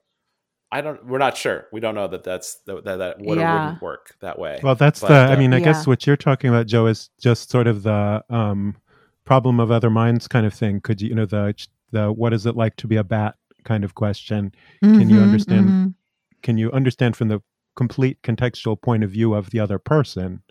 I 0.72 0.80
don't 0.80 1.04
we're 1.06 1.18
not 1.18 1.36
sure. 1.36 1.66
We 1.72 1.80
don't 1.80 1.94
know 1.94 2.06
that 2.08 2.22
that's 2.22 2.56
that 2.66 2.84
that, 2.84 2.96
that 2.96 3.20
would 3.20 3.38
yeah. 3.38 3.52
or 3.52 3.64
wouldn't 3.64 3.82
work 3.82 4.16
that 4.20 4.38
way. 4.38 4.60
Well, 4.62 4.74
that's 4.74 5.00
but, 5.00 5.08
the 5.08 5.32
I 5.32 5.36
mean, 5.36 5.52
I 5.52 5.58
yeah. 5.58 5.64
guess 5.64 5.86
what 5.86 6.06
you're 6.06 6.16
talking 6.16 6.48
about 6.48 6.66
Joe 6.66 6.86
is 6.86 7.10
just 7.20 7.50
sort 7.50 7.66
of 7.66 7.82
the 7.82 8.24
um 8.30 8.76
problem 9.24 9.60
of 9.60 9.70
other 9.70 9.90
minds 9.90 10.28
kind 10.28 10.46
of 10.46 10.54
thing. 10.54 10.80
Could 10.80 11.00
you 11.00 11.08
you 11.08 11.14
know 11.14 11.26
the 11.26 11.54
the 11.90 12.12
what 12.12 12.32
is 12.32 12.46
it 12.46 12.56
like 12.56 12.76
to 12.76 12.86
be 12.86 12.96
a 12.96 13.04
bat 13.04 13.36
kind 13.64 13.84
of 13.84 13.94
question. 13.94 14.52
Mm-hmm, 14.82 14.98
can 14.98 15.10
you 15.10 15.16
mm-hmm, 15.16 15.24
understand? 15.24 15.68
Mm-hmm. 15.68 15.86
Can 16.42 16.58
you 16.58 16.72
understand 16.72 17.16
from 17.16 17.28
the 17.28 17.42
complete 17.76 18.20
contextual 18.22 18.80
point 18.80 19.04
of 19.04 19.10
view 19.10 19.34
of 19.34 19.50
the 19.50 19.60
other 19.60 19.78
person 19.78 20.42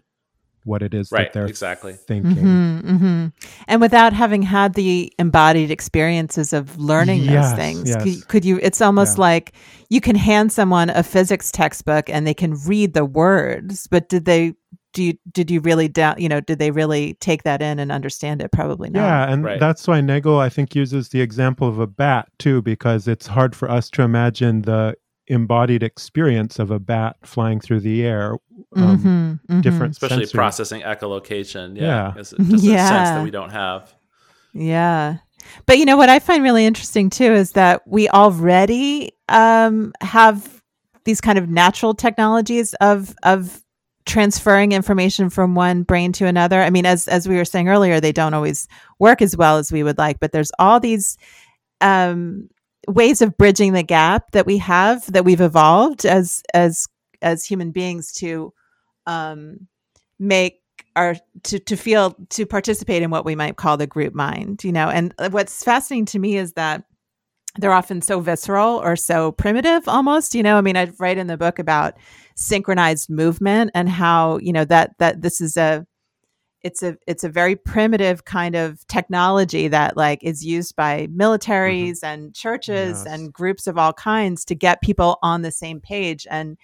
what 0.70 0.82
it 0.82 0.94
is 0.94 1.12
right, 1.12 1.26
that 1.26 1.34
they're 1.34 1.46
exactly 1.46 1.94
thinking? 1.94 2.36
Mm-hmm, 2.36 2.96
mm-hmm, 2.96 3.28
and 3.68 3.82
without 3.82 4.14
having 4.14 4.42
had 4.42 4.76
the 4.76 5.12
embodied 5.20 5.72
experiences 5.72 6.54
of 6.54 6.78
learning 6.80 7.24
yes, 7.24 7.50
those 7.50 7.58
things, 7.58 7.90
yes. 7.90 8.04
could, 8.04 8.28
could, 8.28 8.46
you? 8.46 8.60
It's 8.62 8.82
almost 8.82 9.18
yeah. 9.18 9.22
like 9.22 9.54
you 9.90 10.00
can 10.00 10.16
hand 10.16 10.52
someone 10.52 10.90
a 10.90 11.04
physics 11.04 11.52
textbook 11.52 12.10
and 12.10 12.26
they 12.26 12.34
can 12.34 12.56
read 12.66 12.94
the 12.94 13.06
words, 13.06 13.88
but 13.88 14.08
did 14.08 14.26
they 14.26 14.56
do 14.94 15.04
you 15.04 15.14
did 15.32 15.52
you 15.52 15.60
really 15.62 15.88
doubt 15.88 16.20
you 16.20 16.28
know 16.28 16.40
did 16.40 16.60
they 16.60 16.72
really 16.72 17.14
take 17.16 17.44
that 17.44 17.62
in 17.62 17.80
and 17.80 17.92
understand 17.92 18.42
it 18.42 18.52
probably 18.52 18.90
not 18.90 19.02
yeah 19.02 19.32
and 19.32 19.44
right. 19.44 19.60
that's 19.60 19.88
why 19.88 20.02
nagel 20.02 20.40
i 20.40 20.50
think 20.50 20.74
uses 20.74 21.10
the 21.10 21.22
example 21.22 21.68
of 21.68 21.80
a 21.80 21.88
bat 21.88 22.28
too 22.40 22.62
because 22.62 23.08
it's 23.08 23.28
hard 23.28 23.56
for 23.56 23.70
us 23.70 23.90
to 23.90 24.02
imagine 24.02 24.64
the 24.64 24.96
embodied 25.30 25.84
experience 25.84 26.60
of 26.60 26.72
a 26.72 26.80
bat 26.80 27.16
flying 27.24 27.60
through 27.60 27.80
the 27.80 28.04
air 28.04 28.34
um, 28.76 28.98
mm-hmm, 28.98 29.10
mm-hmm. 29.10 29.62
different 29.62 29.92
especially 29.92 30.26
sensory. 30.26 30.38
processing 30.38 30.82
echolocation 30.82 31.76
yeah, 31.76 32.14
yeah. 32.14 32.14
It's 32.18 32.32
just 32.32 32.64
yeah. 32.64 32.86
a 32.86 32.88
sense 32.88 33.10
that 33.10 33.24
we 33.24 33.32
don't 33.32 33.52
have 33.52 33.94
yeah 34.54 35.18
but 35.66 35.78
you 35.78 35.86
know 35.86 35.98
what 35.98 36.10
i 36.10 36.20
find 36.20 36.44
really 36.44 36.66
interesting 36.66 37.10
too 37.10 37.32
is 37.32 37.54
that 37.54 37.88
we 37.88 38.10
already 38.10 39.12
um, 39.30 39.94
have 40.02 40.60
these 41.06 41.22
kind 41.22 41.38
of 41.38 41.50
natural 41.50 41.94
technologies 41.94 42.74
of 42.76 43.16
of 43.24 43.62
transferring 44.06 44.72
information 44.72 45.30
from 45.30 45.54
one 45.54 45.84
brain 45.84 46.12
to 46.14 46.26
another. 46.26 46.62
I 46.62 46.70
mean, 46.70 46.86
as 46.86 47.08
as 47.08 47.28
we 47.28 47.36
were 47.36 47.46
saying 47.46 47.70
earlier, 47.70 48.00
they 48.00 48.12
don't 48.12 48.34
always 48.34 48.68
work 48.98 49.22
as 49.22 49.38
well 49.38 49.58
as 49.58 49.72
we 49.72 49.84
would 49.84 49.98
like, 49.98 50.20
but 50.20 50.32
there's 50.32 50.52
all 50.60 50.80
these 50.80 51.18
um, 51.82 52.50
ways 52.88 53.22
of 53.22 53.38
bridging 53.38 53.74
the 53.74 53.84
gap 53.84 54.32
that 54.32 54.46
we 54.46 54.58
have 54.58 55.12
that 55.12 55.26
we've 55.26 55.42
evolved 55.42 56.06
as 56.06 56.42
as 56.54 56.88
as 57.22 57.44
human 57.46 57.72
beings 57.72 58.12
to 58.14 58.54
um, 59.06 59.68
make 60.20 60.62
our 60.96 61.16
to 61.44 61.60
to 61.60 61.76
feel 61.76 62.16
to 62.30 62.46
participate 62.46 63.04
in 63.04 63.10
what 63.10 63.26
we 63.26 63.36
might 63.36 63.58
call 63.58 63.78
the 63.78 63.88
group 63.88 64.14
mind. 64.14 64.64
You 64.64 64.72
know, 64.72 64.90
and 64.90 65.14
what's 65.30 65.64
fascinating 65.64 66.06
to 66.08 66.20
me 66.20 66.38
is 66.38 66.54
that 66.54 66.84
they're 67.58 67.74
often 67.74 68.02
so 68.02 68.20
visceral 68.20 68.78
or 68.78 68.96
so 68.96 69.32
primitive 69.32 69.88
almost 69.88 70.36
you 70.36 70.44
know 70.44 70.58
i 70.58 70.62
mean 70.62 70.78
i 70.78 70.90
write 71.00 71.18
in 71.18 71.26
the 71.26 71.36
book 71.36 71.58
about 71.58 71.96
synchronized 72.36 73.10
movement 73.10 73.72
and 73.74 73.90
how 73.90 74.38
you 74.38 74.54
know 74.54 74.64
that 74.64 74.92
that 75.00 75.22
this 75.22 75.42
is 75.42 75.58
a 75.58 75.86
it's 76.62 76.84
a 76.84 76.98
it's 77.08 77.24
a 77.24 77.30
very 77.30 77.56
primitive 77.56 78.26
kind 78.26 78.56
of 78.56 78.86
technology 78.88 79.68
that 79.68 79.96
like 79.96 80.24
is 80.24 80.46
used 80.46 80.76
by 80.76 81.08
militaries 81.08 82.00
mm-hmm. 82.00 82.06
and 82.06 82.36
churches 82.36 83.04
yes. 83.04 83.06
and 83.06 83.32
groups 83.34 83.68
of 83.68 83.78
all 83.78 83.94
kinds 83.94 84.44
to 84.46 84.56
get 84.56 84.82
people 84.82 85.18
on 85.22 85.42
the 85.42 85.52
same 85.52 85.80
page 85.80 86.28
and 86.30 86.58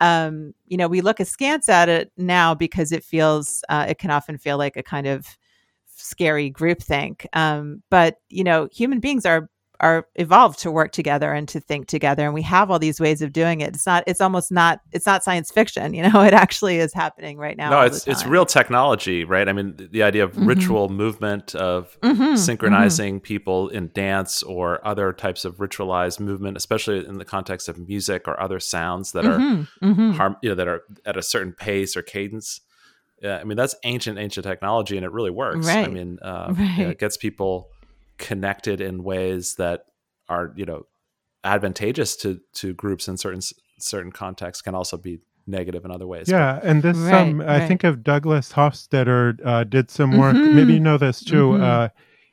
um 0.00 0.52
you 0.66 0.76
know 0.76 0.86
we 0.86 1.00
look 1.00 1.18
askance 1.18 1.68
at 1.68 1.88
it 1.88 2.12
now 2.16 2.54
because 2.54 2.92
it 2.92 3.02
feels 3.02 3.64
uh, 3.68 3.86
it 3.88 3.98
can 3.98 4.10
often 4.10 4.38
feel 4.38 4.58
like 4.58 4.76
a 4.76 4.82
kind 4.82 5.06
of 5.06 5.38
scary 5.96 6.50
groupthink 6.50 7.26
um 7.32 7.82
but 7.90 8.20
you 8.28 8.44
know 8.44 8.68
human 8.72 9.00
beings 9.00 9.26
are 9.26 9.48
are 9.80 10.06
evolved 10.16 10.58
to 10.58 10.70
work 10.70 10.92
together 10.92 11.32
and 11.32 11.48
to 11.48 11.60
think 11.60 11.86
together 11.86 12.24
and 12.24 12.34
we 12.34 12.42
have 12.42 12.70
all 12.70 12.78
these 12.78 13.00
ways 13.00 13.22
of 13.22 13.32
doing 13.32 13.60
it 13.60 13.74
it's 13.74 13.86
not 13.86 14.02
it's 14.06 14.20
almost 14.20 14.50
not 14.50 14.80
it's 14.92 15.06
not 15.06 15.22
science 15.22 15.50
fiction 15.50 15.94
you 15.98 16.02
know 16.02 16.20
it 16.20 16.34
actually 16.34 16.78
is 16.78 16.92
happening 16.92 17.38
right 17.38 17.56
now 17.56 17.70
no 17.70 17.80
it's 17.82 18.06
it's 18.06 18.26
real 18.26 18.46
technology 18.46 19.24
right 19.24 19.48
i 19.48 19.52
mean 19.52 19.74
the, 19.92 20.02
idea 20.02 20.24
of 20.24 20.32
mm-hmm. 20.32 20.46
ritual 20.46 20.88
movement 20.88 21.54
of 21.54 21.98
mm-hmm. 22.00 22.22
mm-hmm. 22.22 22.36
synchronizing 22.36 23.16
mm-hmm. 23.16 23.22
people 23.22 23.68
in 23.68 23.90
dance 23.94 24.42
or 24.42 24.86
other 24.86 25.12
types 25.12 25.44
of 25.44 25.56
ritualized 25.56 26.20
movement 26.20 26.56
especially 26.56 27.06
in 27.06 27.18
the 27.18 27.24
context 27.24 27.68
of 27.68 27.78
music 27.78 28.26
or 28.26 28.40
other 28.40 28.58
sounds 28.60 29.12
that 29.12 29.24
are 29.24 29.38
mm-hmm. 29.38 29.86
Mm-hmm. 29.86 30.10
harm 30.12 30.36
you 30.42 30.48
know 30.48 30.54
that 30.54 30.68
are 30.68 30.82
at 31.04 31.16
a 31.16 31.22
certain 31.22 31.52
pace 31.52 31.96
or 31.96 32.02
cadence 32.02 32.60
yeah, 33.20 33.38
I 33.38 33.42
mean 33.42 33.56
that's 33.56 33.74
ancient, 33.82 34.16
ancient 34.16 34.46
technology, 34.46 34.96
and 34.96 35.04
it 35.04 35.10
really 35.10 35.32
works. 35.32 35.66
Right. 35.66 35.86
I 35.86 35.90
mean, 35.90 36.18
uh, 36.22 36.54
right. 36.56 36.90
it 36.90 37.00
gets 37.00 37.16
people 37.16 37.68
connected 38.18 38.80
in 38.80 39.04
ways 39.04 39.54
that 39.54 39.84
are 40.28 40.52
you 40.56 40.66
know 40.66 40.86
advantageous 41.44 42.16
to 42.16 42.40
to 42.52 42.74
groups 42.74 43.08
in 43.08 43.16
certain 43.16 43.40
certain 43.78 44.12
contexts 44.12 44.62
can 44.62 44.74
also 44.74 44.96
be 44.96 45.20
negative 45.46 45.84
in 45.84 45.90
other 45.90 46.06
ways. 46.06 46.28
Yeah, 46.28 46.60
and 46.62 46.82
this 46.82 46.96
right, 46.96 47.28
um, 47.28 47.40
right. 47.40 47.62
I 47.62 47.66
think 47.66 47.84
of 47.84 48.02
Douglas 48.04 48.52
Hofstadter 48.52 49.38
uh, 49.44 49.64
did 49.64 49.90
some 49.90 50.18
work. 50.18 50.36
Mm-hmm. 50.36 50.56
Maybe 50.56 50.74
you 50.74 50.80
know 50.80 50.98
this 50.98 51.24
too. 51.24 51.50
Mm-hmm. 51.50 51.62
Uh, 51.62 51.88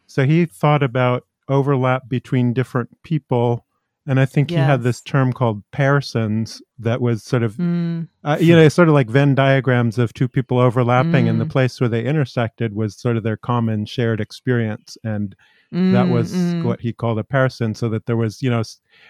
so 0.07 0.25
he 0.25 0.45
thought 0.45 0.83
about 0.83 1.25
overlap 1.47 2.09
between 2.09 2.53
different 2.53 2.89
people, 3.03 3.65
and 4.05 4.19
I 4.19 4.25
think 4.25 4.51
yes. 4.51 4.59
he 4.59 4.63
had 4.63 4.83
this 4.83 5.01
term 5.01 5.33
called 5.33 5.63
pairsons 5.71 6.61
that 6.79 7.01
was 7.01 7.23
sort 7.23 7.43
of 7.43 7.55
mm. 7.55 8.07
uh, 8.23 8.37
you 8.39 8.55
know 8.55 8.67
sort 8.69 8.89
of 8.89 8.93
like 8.93 9.09
Venn 9.09 9.33
diagrams 9.35 9.97
of 9.97 10.13
two 10.13 10.27
people 10.27 10.59
overlapping, 10.59 11.25
mm. 11.25 11.29
and 11.29 11.41
the 11.41 11.45
mm. 11.45 11.51
place 11.51 11.79
where 11.79 11.89
they 11.89 12.03
intersected 12.03 12.75
was 12.75 12.95
sort 12.95 13.17
of 13.17 13.23
their 13.23 13.37
common 13.37 13.85
shared 13.85 14.19
experience 14.19 14.97
and 15.03 15.35
Mm, 15.75 15.91
that 15.91 16.07
was 16.07 16.33
mm. 16.33 16.63
what 16.63 16.79
he 16.79 16.93
called 16.93 17.19
a 17.19 17.23
person, 17.23 17.75
so 17.75 17.89
that 17.89 18.05
there 18.05 18.15
was, 18.15 18.41
you 18.41 18.49
know, 18.49 18.63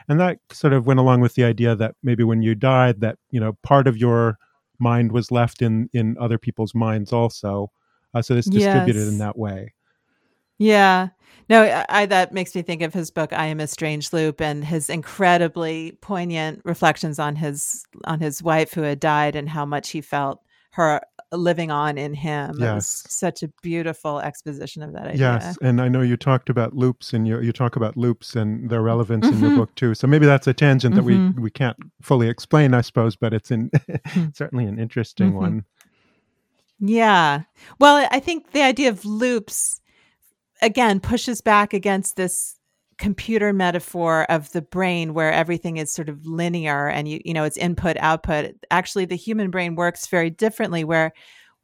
and 0.10 0.20
that 0.20 0.40
sort 0.52 0.74
of 0.74 0.88
went 0.88 1.00
along 1.00 1.22
with 1.22 1.36
the 1.36 1.44
idea 1.44 1.76
that 1.76 1.96
maybe 2.02 2.24
when 2.24 2.42
you 2.42 2.56
died, 2.56 3.02
that 3.02 3.18
you 3.30 3.40
know, 3.40 3.54
part 3.62 3.88
of 3.88 3.98
your 3.98 4.38
mind 4.80 5.12
was 5.12 5.32
left 5.32 5.62
in 5.62 5.90
in 5.94 6.18
other 6.20 6.38
people's 6.38 6.74
minds 6.74 7.14
also. 7.14 7.72
Uh, 8.14 8.22
so 8.22 8.36
it's 8.36 8.50
distributed 8.50 9.00
yes. 9.00 9.10
in 9.10 9.18
that 9.20 9.38
way. 9.38 9.74
Yeah. 10.58 11.10
No, 11.50 11.64
I, 11.64 11.86
I, 11.90 12.06
that 12.08 12.34
makes 12.34 12.56
me 12.56 12.62
think 12.64 12.82
of 12.82 12.94
his 12.94 13.12
book 13.12 13.32
"I 13.34 13.46
Am 13.48 13.60
a 13.60 13.68
Strange 13.68 14.12
Loop" 14.12 14.42
and 14.42 14.66
his 14.66 14.90
incredibly 14.90 15.98
poignant 16.02 16.62
reflections 16.64 17.20
on 17.20 17.36
his 17.36 17.86
on 18.06 18.20
his 18.20 18.42
wife 18.42 18.74
who 18.74 18.82
had 18.82 19.00
died 19.00 19.36
and 19.36 19.50
how 19.50 19.66
much 19.66 19.90
he 19.90 20.02
felt 20.02 20.42
her 20.72 21.02
living 21.38 21.72
on 21.72 21.98
in 21.98 22.14
him. 22.14 22.56
Yes. 22.60 23.04
such 23.08 23.44
a 23.44 23.50
beautiful 23.62 24.20
exposition 24.20 24.82
of 24.82 24.94
that 24.94 25.08
idea. 25.08 25.40
Yes. 25.42 25.58
And 25.62 25.82
I 25.82 25.88
know 25.88 26.02
you 26.02 26.18
talked 26.18 26.50
about 26.50 26.76
loops 26.76 27.14
and 27.14 27.28
you, 27.28 27.40
you 27.42 27.52
talk 27.52 27.76
about 27.76 27.98
loops 27.98 28.36
and 28.36 28.70
their 28.70 28.82
relevance 28.82 29.26
mm-hmm. 29.26 29.36
in 29.36 29.42
your 29.42 29.50
mm-hmm. 29.52 29.60
book 29.60 29.76
too. 29.76 29.96
So 29.96 30.08
maybe 30.08 30.26
that's 30.26 30.48
a 30.48 30.54
tangent 30.54 30.96
that 30.96 31.04
we, 31.04 31.16
mm-hmm. 31.16 31.42
we 31.42 31.52
can't 31.52 31.78
fully 32.02 32.28
explain, 32.28 32.74
I 32.74 32.82
suppose, 32.82 33.16
but 33.16 33.34
it's 33.34 33.52
in, 33.52 33.72
hmm. 34.08 34.26
certainly 34.34 34.66
an 34.66 34.80
interesting 34.80 35.30
mm-hmm. 35.30 35.38
one. 35.38 35.66
Yeah. 36.80 37.44
Well, 37.80 38.08
I 38.12 38.20
think 38.20 38.52
the 38.52 38.62
idea 38.62 38.90
of 38.90 39.06
loops 39.06 39.80
again 40.62 41.00
pushes 41.00 41.42
back 41.42 41.74
against 41.74 42.16
this 42.16 42.60
computer 42.98 43.52
metaphor 43.52 44.26
of 44.30 44.52
the 44.52 44.62
brain 44.62 45.14
where 45.14 45.32
everything 45.32 45.78
is 45.78 45.92
sort 45.92 46.10
of 46.10 46.26
linear 46.26 46.88
and 46.88 47.08
you 47.08 47.20
you 47.26 47.34
know 47.34 47.44
it's 47.44 47.58
input 47.58 47.98
output. 48.00 48.54
Actually 48.72 49.06
the 49.06 49.16
human 49.16 49.52
brain 49.52 49.76
works 49.76 50.08
very 50.08 50.30
differently 50.30 50.84
where 50.84 51.12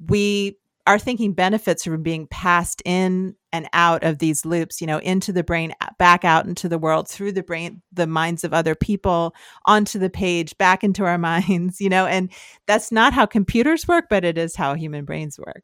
we 0.08 0.58
our 0.88 0.98
thinking 0.98 1.34
benefits 1.34 1.84
from 1.84 2.02
being 2.02 2.28
passed 2.28 2.82
in 2.86 3.36
and 3.54 3.68
out 3.74 4.04
of 4.04 4.18
these 4.18 4.46
loops 4.46 4.82
you 4.82 4.88
know 4.88 4.98
into 5.00 5.32
the 5.32 5.44
brain 5.44 5.74
back 5.98 6.26
out 6.26 6.46
into 6.46 6.68
the 6.68 6.78
world 6.78 7.08
through 7.08 7.32
the 7.32 7.44
brain 7.44 7.82
the 7.92 8.08
minds 8.08 8.44
of 8.44 8.54
other 8.54 8.76
people 8.76 9.34
onto 9.66 10.00
the 10.00 10.10
page 10.10 10.58
back 10.58 10.84
into 10.84 11.06
our 11.06 11.18
minds 11.20 11.80
you 11.80 11.90
know 11.90 12.06
and 12.06 12.32
that's 12.68 12.92
not 12.92 13.14
how 13.14 13.26
computers 13.26 13.88
work 13.88 14.06
but 14.10 14.26
it 14.26 14.38
is 14.38 14.56
how 14.56 14.74
human 14.74 15.06
brains 15.06 15.38
work 15.38 15.64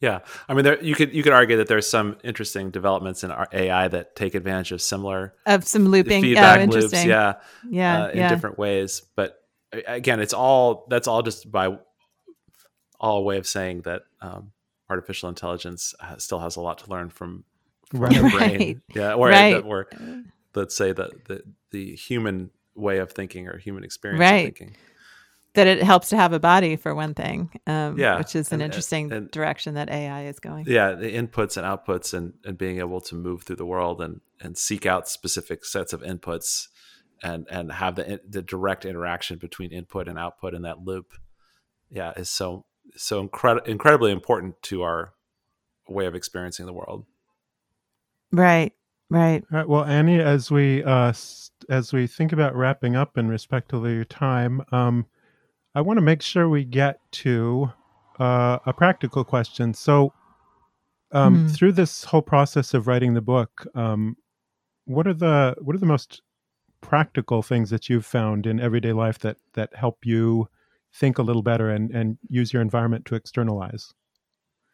yeah, 0.00 0.20
I 0.48 0.54
mean, 0.54 0.64
there, 0.64 0.82
you 0.82 0.94
could 0.94 1.12
you 1.14 1.22
could 1.22 1.32
argue 1.32 1.56
that 1.58 1.68
there's 1.68 1.88
some 1.88 2.16
interesting 2.24 2.70
developments 2.70 3.24
in 3.24 3.30
our 3.30 3.48
AI 3.52 3.88
that 3.88 4.16
take 4.16 4.34
advantage 4.34 4.72
of 4.72 4.82
similar 4.82 5.34
of 5.46 5.64
some 5.64 5.86
looping 5.86 6.22
feedback 6.22 6.68
oh, 6.68 6.72
loops, 6.72 7.04
yeah, 7.04 7.34
yeah, 7.68 8.04
uh, 8.04 8.08
in 8.08 8.18
yeah. 8.18 8.28
different 8.28 8.58
ways. 8.58 9.02
But 9.16 9.36
again, 9.72 10.20
it's 10.20 10.34
all 10.34 10.86
that's 10.88 11.08
all 11.08 11.22
just 11.22 11.50
by 11.50 11.76
all 12.98 13.24
way 13.24 13.38
of 13.38 13.46
saying 13.46 13.82
that 13.82 14.02
um, 14.20 14.52
artificial 14.88 15.28
intelligence 15.28 15.94
has, 16.00 16.22
still 16.24 16.40
has 16.40 16.56
a 16.56 16.60
lot 16.60 16.78
to 16.78 16.90
learn 16.90 17.08
from, 17.10 17.44
from 17.90 18.00
Right. 18.00 18.14
the 18.14 18.30
brain, 18.30 18.82
yeah, 18.94 19.14
or, 19.14 19.28
Right. 19.28 19.64
or 19.64 19.88
let's 20.54 20.76
say 20.76 20.92
the, 20.92 21.10
the 21.26 21.42
the 21.70 21.94
human 21.94 22.50
way 22.74 22.98
of 22.98 23.12
thinking 23.12 23.46
or 23.48 23.58
human 23.58 23.84
experience 23.84 24.20
Right. 24.20 24.48
of 24.48 24.56
thinking. 24.56 24.76
That 25.54 25.66
it 25.66 25.82
helps 25.82 26.08
to 26.10 26.16
have 26.16 26.32
a 26.32 26.38
body 26.40 26.76
for 26.76 26.94
one 26.94 27.12
thing 27.14 27.50
um, 27.66 27.98
Yeah, 27.98 28.18
which 28.18 28.36
is 28.36 28.48
an 28.52 28.54
and- 28.54 28.62
interesting 28.62 29.12
and- 29.12 29.30
direction 29.30 29.74
that 29.74 29.90
ai 29.90 30.24
is 30.26 30.38
going. 30.40 30.64
Yeah 30.68 30.92
the 30.94 31.12
inputs 31.14 31.56
and 31.56 31.66
outputs 31.66 32.14
and, 32.14 32.34
and 32.44 32.56
being 32.56 32.78
able 32.78 33.00
to 33.02 33.14
move 33.14 33.42
through 33.42 33.56
the 33.56 33.66
world 33.66 34.00
and 34.00 34.20
and 34.40 34.56
seek 34.56 34.86
out 34.86 35.08
specific 35.08 35.64
sets 35.64 35.92
of 35.92 36.02
inputs 36.02 36.68
and 37.22 37.46
and 37.50 37.72
have 37.72 37.96
the 37.96 38.20
the 38.28 38.42
direct 38.42 38.84
interaction 38.84 39.38
between 39.38 39.70
input 39.72 40.08
and 40.08 40.18
output 40.18 40.54
in 40.54 40.62
that 40.62 40.82
loop 40.84 41.12
yeah 41.90 42.12
is 42.16 42.30
so 42.30 42.64
so 42.96 43.26
incredi- 43.26 43.66
incredibly 43.68 44.10
important 44.12 44.60
to 44.62 44.82
our 44.82 45.12
way 45.88 46.06
of 46.06 46.14
experiencing 46.14 46.66
the 46.66 46.72
world. 46.72 47.04
Right 48.32 48.72
right. 49.10 49.42
All 49.52 49.58
right, 49.58 49.68
well, 49.68 49.84
Annie, 49.84 50.20
as 50.20 50.50
we 50.52 50.84
uh, 50.84 51.12
as 51.68 51.92
we 51.92 52.06
think 52.06 52.32
about 52.32 52.54
wrapping 52.54 52.94
up 52.96 53.18
in 53.18 53.28
respect 53.28 53.70
to 53.70 53.88
your 53.88 54.04
time, 54.04 54.62
um, 54.70 55.06
I 55.74 55.80
want 55.80 55.98
to 55.98 56.02
make 56.02 56.22
sure 56.22 56.48
we 56.48 56.64
get 56.64 57.00
to 57.12 57.72
uh, 58.18 58.58
a 58.66 58.72
practical 58.72 59.24
question. 59.24 59.72
So, 59.72 60.12
um, 61.12 61.38
Mhm. 61.38 61.54
through 61.54 61.72
this 61.72 62.04
whole 62.04 62.22
process 62.22 62.74
of 62.74 62.86
writing 62.86 63.14
the 63.14 63.20
book, 63.20 63.66
um, 63.74 64.16
what 64.84 65.06
are 65.06 65.14
the 65.14 65.54
what 65.60 65.74
are 65.74 65.78
the 65.78 65.86
most 65.86 66.22
practical 66.80 67.42
things 67.42 67.70
that 67.70 67.88
you've 67.88 68.06
found 68.06 68.46
in 68.46 68.58
everyday 68.60 68.92
life 68.92 69.18
that 69.20 69.36
that 69.54 69.74
help 69.76 70.04
you 70.04 70.48
think 70.92 71.18
a 71.18 71.22
little 71.22 71.42
better 71.42 71.70
and 71.70 71.90
and 71.92 72.18
use 72.28 72.52
your 72.52 72.62
environment 72.62 73.04
to 73.06 73.14
externalize? 73.14 73.94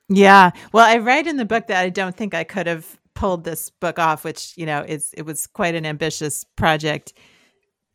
Yeah. 0.09 0.53
Well, 0.73 0.87
I 0.87 0.99
write 0.99 1.27
in 1.27 1.37
the 1.37 1.45
book 1.45 1.67
that 1.67 1.83
I 1.83 1.91
don't 1.91 2.17
think 2.17 2.33
I 2.35 2.45
could 2.45 2.67
have 2.67 2.99
pulled 3.15 3.45
this 3.45 3.71
book 3.71 3.99
off, 3.99 4.25
which, 4.25 4.53
you 4.57 4.67
know, 4.67 4.83
is 4.83 5.13
it 5.17 5.23
was 5.23 5.47
quite 5.47 5.75
an 5.75 5.85
ambitious 5.87 6.45
project 6.45 7.13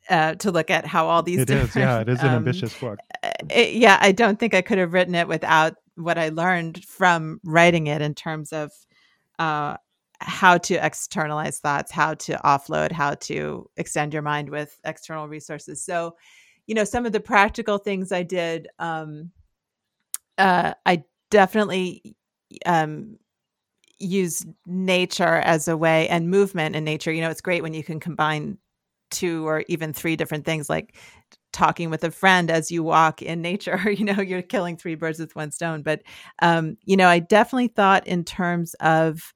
uh, 0.10 0.36
to 0.36 0.52
look 0.52 0.70
at 0.70 0.86
how 0.86 1.08
all 1.08 1.24
these 1.24 1.40
It 1.40 1.50
is, 1.50 1.76
yeah, 1.76 2.00
it 2.00 2.10
is 2.10 2.20
an 2.20 2.28
um, 2.28 2.36
ambitious 2.36 2.74
book. 2.80 3.00
uh, 3.24 3.30
it- 3.50 3.74
yeah, 3.76 3.98
I 4.02 4.12
don't 4.12 4.40
think 4.40 4.54
I 4.54 4.62
could 4.62 4.78
have 4.78 4.94
written 4.94 5.16
it 5.16 5.28
without 5.28 5.76
what 5.96 6.18
I 6.18 6.30
learned 6.30 6.84
from 6.86 7.40
writing 7.44 7.88
it 7.88 8.02
in 8.02 8.16
terms 8.16 8.52
of 8.54 8.72
uh, 9.40 9.78
how 10.20 10.58
to 10.58 10.76
externalize 10.76 11.60
thoughts, 11.60 11.92
how 11.92 12.14
to 12.14 12.34
offload, 12.46 12.92
how 12.92 13.16
to 13.16 13.70
extend 13.78 14.14
your 14.14 14.22
mind 14.22 14.50
with 14.50 14.80
external 14.86 15.28
resources. 15.28 15.84
So, 15.84 16.16
you 16.68 16.76
know, 16.76 16.84
some 16.84 17.06
of 17.06 17.12
the 17.12 17.20
practical 17.20 17.78
things 17.78 18.12
I 18.12 18.24
did, 18.24 18.68
um, 18.80 19.32
uh, 20.38 20.74
I 20.86 21.04
definitely 21.30 22.16
um, 22.66 23.18
use 24.00 24.46
nature 24.66 25.38
as 25.38 25.68
a 25.68 25.78
way 25.78 26.08
and 26.10 26.30
movement 26.30 26.76
in 26.76 26.84
nature. 26.84 27.12
You 27.12 27.22
know, 27.22 27.30
it's 27.30 27.42
great 27.42 27.64
when 27.64 27.74
you 27.74 27.84
can 27.84 28.00
combine 28.00 28.58
two 29.12 29.48
or 29.48 29.64
even 29.68 29.94
three 29.94 30.16
different 30.16 30.46
things 30.46 30.70
like 30.70 30.96
talking 31.54 31.90
with 31.90 32.04
a 32.04 32.12
friend 32.12 32.50
as 32.50 32.72
you 32.72 32.82
walk 32.84 33.22
in 33.22 33.42
nature 33.42 33.92
you 33.98 34.06
know 34.06 34.22
you're 34.22 34.42
killing 34.42 34.78
three 34.78 34.96
birds 34.96 35.20
with 35.20 35.36
one 35.36 35.52
stone 35.52 35.82
but 35.84 36.02
um 36.42 36.78
you 36.86 36.96
know 36.98 37.08
i 37.08 37.20
definitely 37.20 37.68
thought 37.68 38.08
in 38.08 38.24
terms 38.24 38.74
of 38.76 39.34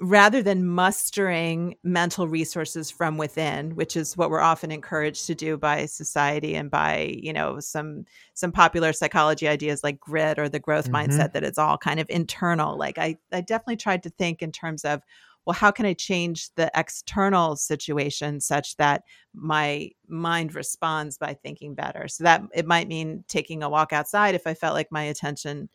rather 0.00 0.40
than 0.40 0.64
mustering 0.66 1.74
mental 1.82 2.28
resources 2.28 2.90
from 2.90 3.18
within 3.18 3.74
which 3.74 3.96
is 3.96 4.16
what 4.16 4.30
we're 4.30 4.40
often 4.40 4.70
encouraged 4.70 5.26
to 5.26 5.34
do 5.34 5.58
by 5.58 5.84
society 5.84 6.54
and 6.54 6.70
by 6.70 7.12
you 7.20 7.32
know 7.32 7.58
some 7.58 8.04
some 8.34 8.52
popular 8.52 8.92
psychology 8.92 9.48
ideas 9.48 9.82
like 9.82 9.98
grit 9.98 10.38
or 10.38 10.48
the 10.48 10.60
growth 10.60 10.90
Mhm. 10.90 10.94
mindset 10.94 11.32
that 11.32 11.42
it's 11.44 11.58
all 11.58 11.76
kind 11.76 11.98
of 11.98 12.06
internal 12.08 12.78
like 12.78 12.98
i 12.98 13.16
i 13.32 13.40
definitely 13.40 13.76
tried 13.76 14.02
to 14.02 14.10
think 14.10 14.42
in 14.42 14.52
terms 14.52 14.84
of 14.84 15.02
well 15.46 15.54
how 15.54 15.70
can 15.70 15.86
i 15.86 15.92
change 15.92 16.50
the 16.56 16.70
external 16.74 17.56
situation 17.56 18.40
such 18.40 18.76
that 18.76 19.02
my 19.34 19.90
mind 20.08 20.54
responds 20.54 21.16
by 21.18 21.34
thinking 21.34 21.74
better? 21.74 22.08
So 22.08 22.24
that 22.24 22.42
it 22.54 22.66
might 22.66 22.88
mean 22.88 23.24
taking 23.28 23.62
a 23.62 23.68
walk 23.68 23.92
outside 23.92 24.34
if 24.34 24.46
i 24.46 24.54
felt 24.54 24.74
like 24.74 24.88
my 24.90 25.02
attention 25.04 25.68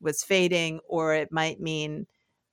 was 0.00 0.22
fading 0.22 0.80
or 0.88 1.14
it 1.14 1.32
might 1.32 1.60
mean 1.60 2.06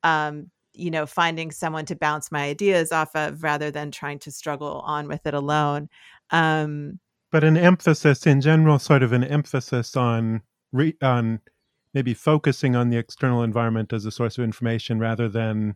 um 0.04 0.50
you 0.74 0.92
know 0.92 1.06
finding 1.06 1.52
someone 1.52 1.86
to 1.86 1.96
bounce 1.96 2.32
my 2.32 2.44
ideas 2.44 2.92
off 2.92 3.16
of 3.16 3.44
rather 3.44 3.72
than 3.72 3.92
trying 3.92 4.20
to 4.20 4.32
struggle 4.32 4.82
on 4.86 5.08
with 5.08 5.26
it 5.26 5.34
alone. 5.34 5.90
Um 6.32 7.00
but 7.32 7.44
an 7.44 7.58
emphasis 7.58 8.26
in 8.26 8.42
general 8.42 8.80
sort 8.80 9.04
of 9.04 9.12
an 9.14 9.24
emphasis 9.24 9.96
on 9.96 10.42
re- 10.72 10.98
on 11.02 11.42
maybe 11.94 12.14
focusing 12.14 12.76
on 12.76 12.90
the 12.90 12.98
external 12.98 13.44
environment 13.44 13.94
as 13.94 14.06
a 14.06 14.12
source 14.12 14.38
of 14.38 14.44
information 14.44 15.00
rather 15.00 15.28
than 15.28 15.76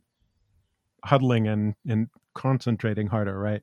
huddling 1.03 1.47
and 1.47 1.75
and 1.87 2.07
concentrating 2.33 3.07
harder 3.07 3.37
right 3.37 3.61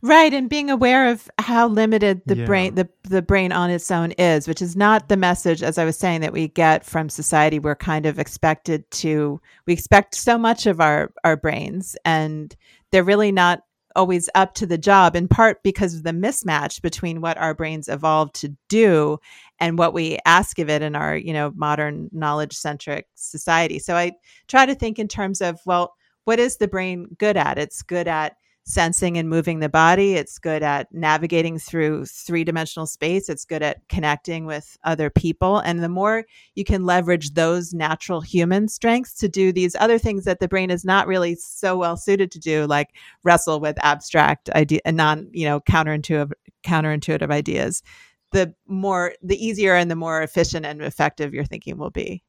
Right, 0.00 0.32
and 0.32 0.48
being 0.48 0.70
aware 0.70 1.10
of 1.10 1.28
how 1.38 1.68
limited 1.68 2.22
the 2.26 2.36
Yeah. 2.36 2.46
brain 2.46 2.74
the 2.76 2.88
the 3.02 3.20
brain 3.20 3.52
on 3.52 3.70
its 3.70 3.90
own 3.90 4.12
is, 4.12 4.48
which 4.48 4.62
is 4.62 4.74
not 4.74 5.08
the 5.08 5.16
message 5.18 5.62
as 5.62 5.76
I 5.76 5.84
was 5.84 5.98
saying 5.98 6.22
that 6.22 6.32
we 6.32 6.48
get 6.48 6.84
from 6.84 7.10
society. 7.10 7.58
We're 7.58 7.74
kind 7.76 8.06
of 8.06 8.18
expected 8.18 8.90
to 8.92 9.40
we 9.66 9.74
expect 9.74 10.14
so 10.14 10.38
much 10.38 10.64
of 10.66 10.80
our 10.80 11.12
our 11.24 11.36
brains 11.36 11.94
and 12.06 12.56
they're 12.90 13.04
really 13.04 13.32
not 13.32 13.64
always 13.94 14.28
up 14.34 14.54
to 14.54 14.66
the 14.66 14.78
job 14.78 15.16
in 15.16 15.28
part 15.28 15.62
because 15.62 15.94
of 15.94 16.02
the 16.04 16.10
mismatch 16.12 16.80
between 16.82 17.20
what 17.20 17.38
our 17.38 17.54
brains 17.54 17.88
evolved 17.88 18.34
to 18.36 18.54
do 18.68 19.18
and 19.58 19.78
what 19.78 19.94
we 19.94 20.18
ask 20.26 20.58
of 20.58 20.68
it 20.70 20.82
in 20.82 20.94
our, 20.94 21.16
you 21.16 21.32
know, 21.32 21.50
modern 21.56 22.08
knowledge 22.12 22.54
centric 22.54 23.06
society. 23.14 23.78
So 23.78 23.96
I 23.96 24.12
try 24.48 24.66
to 24.66 24.74
think 24.74 24.98
in 24.98 25.08
terms 25.08 25.40
of 25.42 25.58
well, 25.66 25.94
what 26.26 26.40
is 26.40 26.56
the 26.56 26.68
brain 26.68 27.06
good 27.18 27.36
at? 27.36 27.56
It's 27.56 27.82
good 27.82 28.08
at 28.08 28.36
sensing 28.64 29.16
and 29.16 29.28
moving 29.28 29.60
the 29.60 29.68
body. 29.68 30.14
It's 30.14 30.40
good 30.40 30.64
at 30.64 30.92
navigating 30.92 31.56
through 31.56 32.04
three 32.06 32.42
dimensional 32.42 32.86
space. 32.86 33.28
It's 33.28 33.44
good 33.44 33.62
at 33.62 33.88
connecting 33.88 34.44
with 34.44 34.76
other 34.82 35.08
people. 35.08 35.58
And 35.58 35.84
the 35.84 35.88
more 35.88 36.24
you 36.56 36.64
can 36.64 36.84
leverage 36.84 37.34
those 37.34 37.72
natural 37.72 38.20
human 38.20 38.66
strengths 38.66 39.14
to 39.18 39.28
do 39.28 39.52
these 39.52 39.76
other 39.76 39.98
things 39.98 40.24
that 40.24 40.40
the 40.40 40.48
brain 40.48 40.70
is 40.70 40.84
not 40.84 41.06
really 41.06 41.36
so 41.36 41.76
well 41.76 41.96
suited 41.96 42.32
to 42.32 42.40
do, 42.40 42.66
like 42.66 42.90
wrestle 43.22 43.60
with 43.60 43.78
abstract 43.84 44.50
idea 44.50 44.80
and 44.84 45.00
uh, 45.00 45.04
non, 45.04 45.28
you 45.32 45.46
know, 45.46 45.60
counterintuitive 45.60 46.32
counterintuitive 46.64 47.30
ideas, 47.30 47.84
the 48.32 48.52
more 48.66 49.14
the 49.22 49.36
easier 49.36 49.76
and 49.76 49.88
the 49.88 49.94
more 49.94 50.22
efficient 50.22 50.66
and 50.66 50.82
effective 50.82 51.32
your 51.32 51.44
thinking 51.44 51.78
will 51.78 51.90
be. 51.90 52.24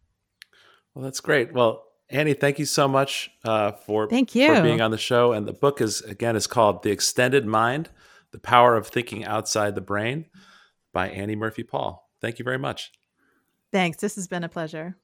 well 0.94 1.04
that's 1.04 1.20
great 1.20 1.52
well 1.54 1.87
annie 2.10 2.34
thank 2.34 2.60
you 2.60 2.66
so 2.66 2.88
much 2.88 3.30
uh, 3.44 3.72
for 3.72 4.08
Thank 4.08 4.36
you. 4.36 4.54
for 4.54 4.62
being 4.62 4.82
on 4.82 4.92
the 4.92 4.98
show 4.98 5.34
and 5.34 5.48
the 5.48 5.54
book 5.54 5.82
is 5.82 6.02
again 6.02 6.36
is 6.36 6.48
called 6.48 6.84
the 6.84 6.92
extended 6.92 7.46
mind 7.46 7.90
the 8.32 8.40
power 8.40 8.76
of 8.76 8.88
thinking 8.88 9.26
outside 9.26 9.76
the 9.76 9.82
brain 9.82 10.26
by 10.94 11.10
annie 11.10 11.36
murphy 11.36 11.64
paul 11.64 12.10
thank 12.22 12.40
you 12.40 12.46
very 12.46 12.60
much 12.60 12.92
Thanks. 13.72 13.98
This 13.98 14.16
has 14.16 14.28
been 14.28 14.44
a 14.44 14.50
pleasure. 14.50 14.96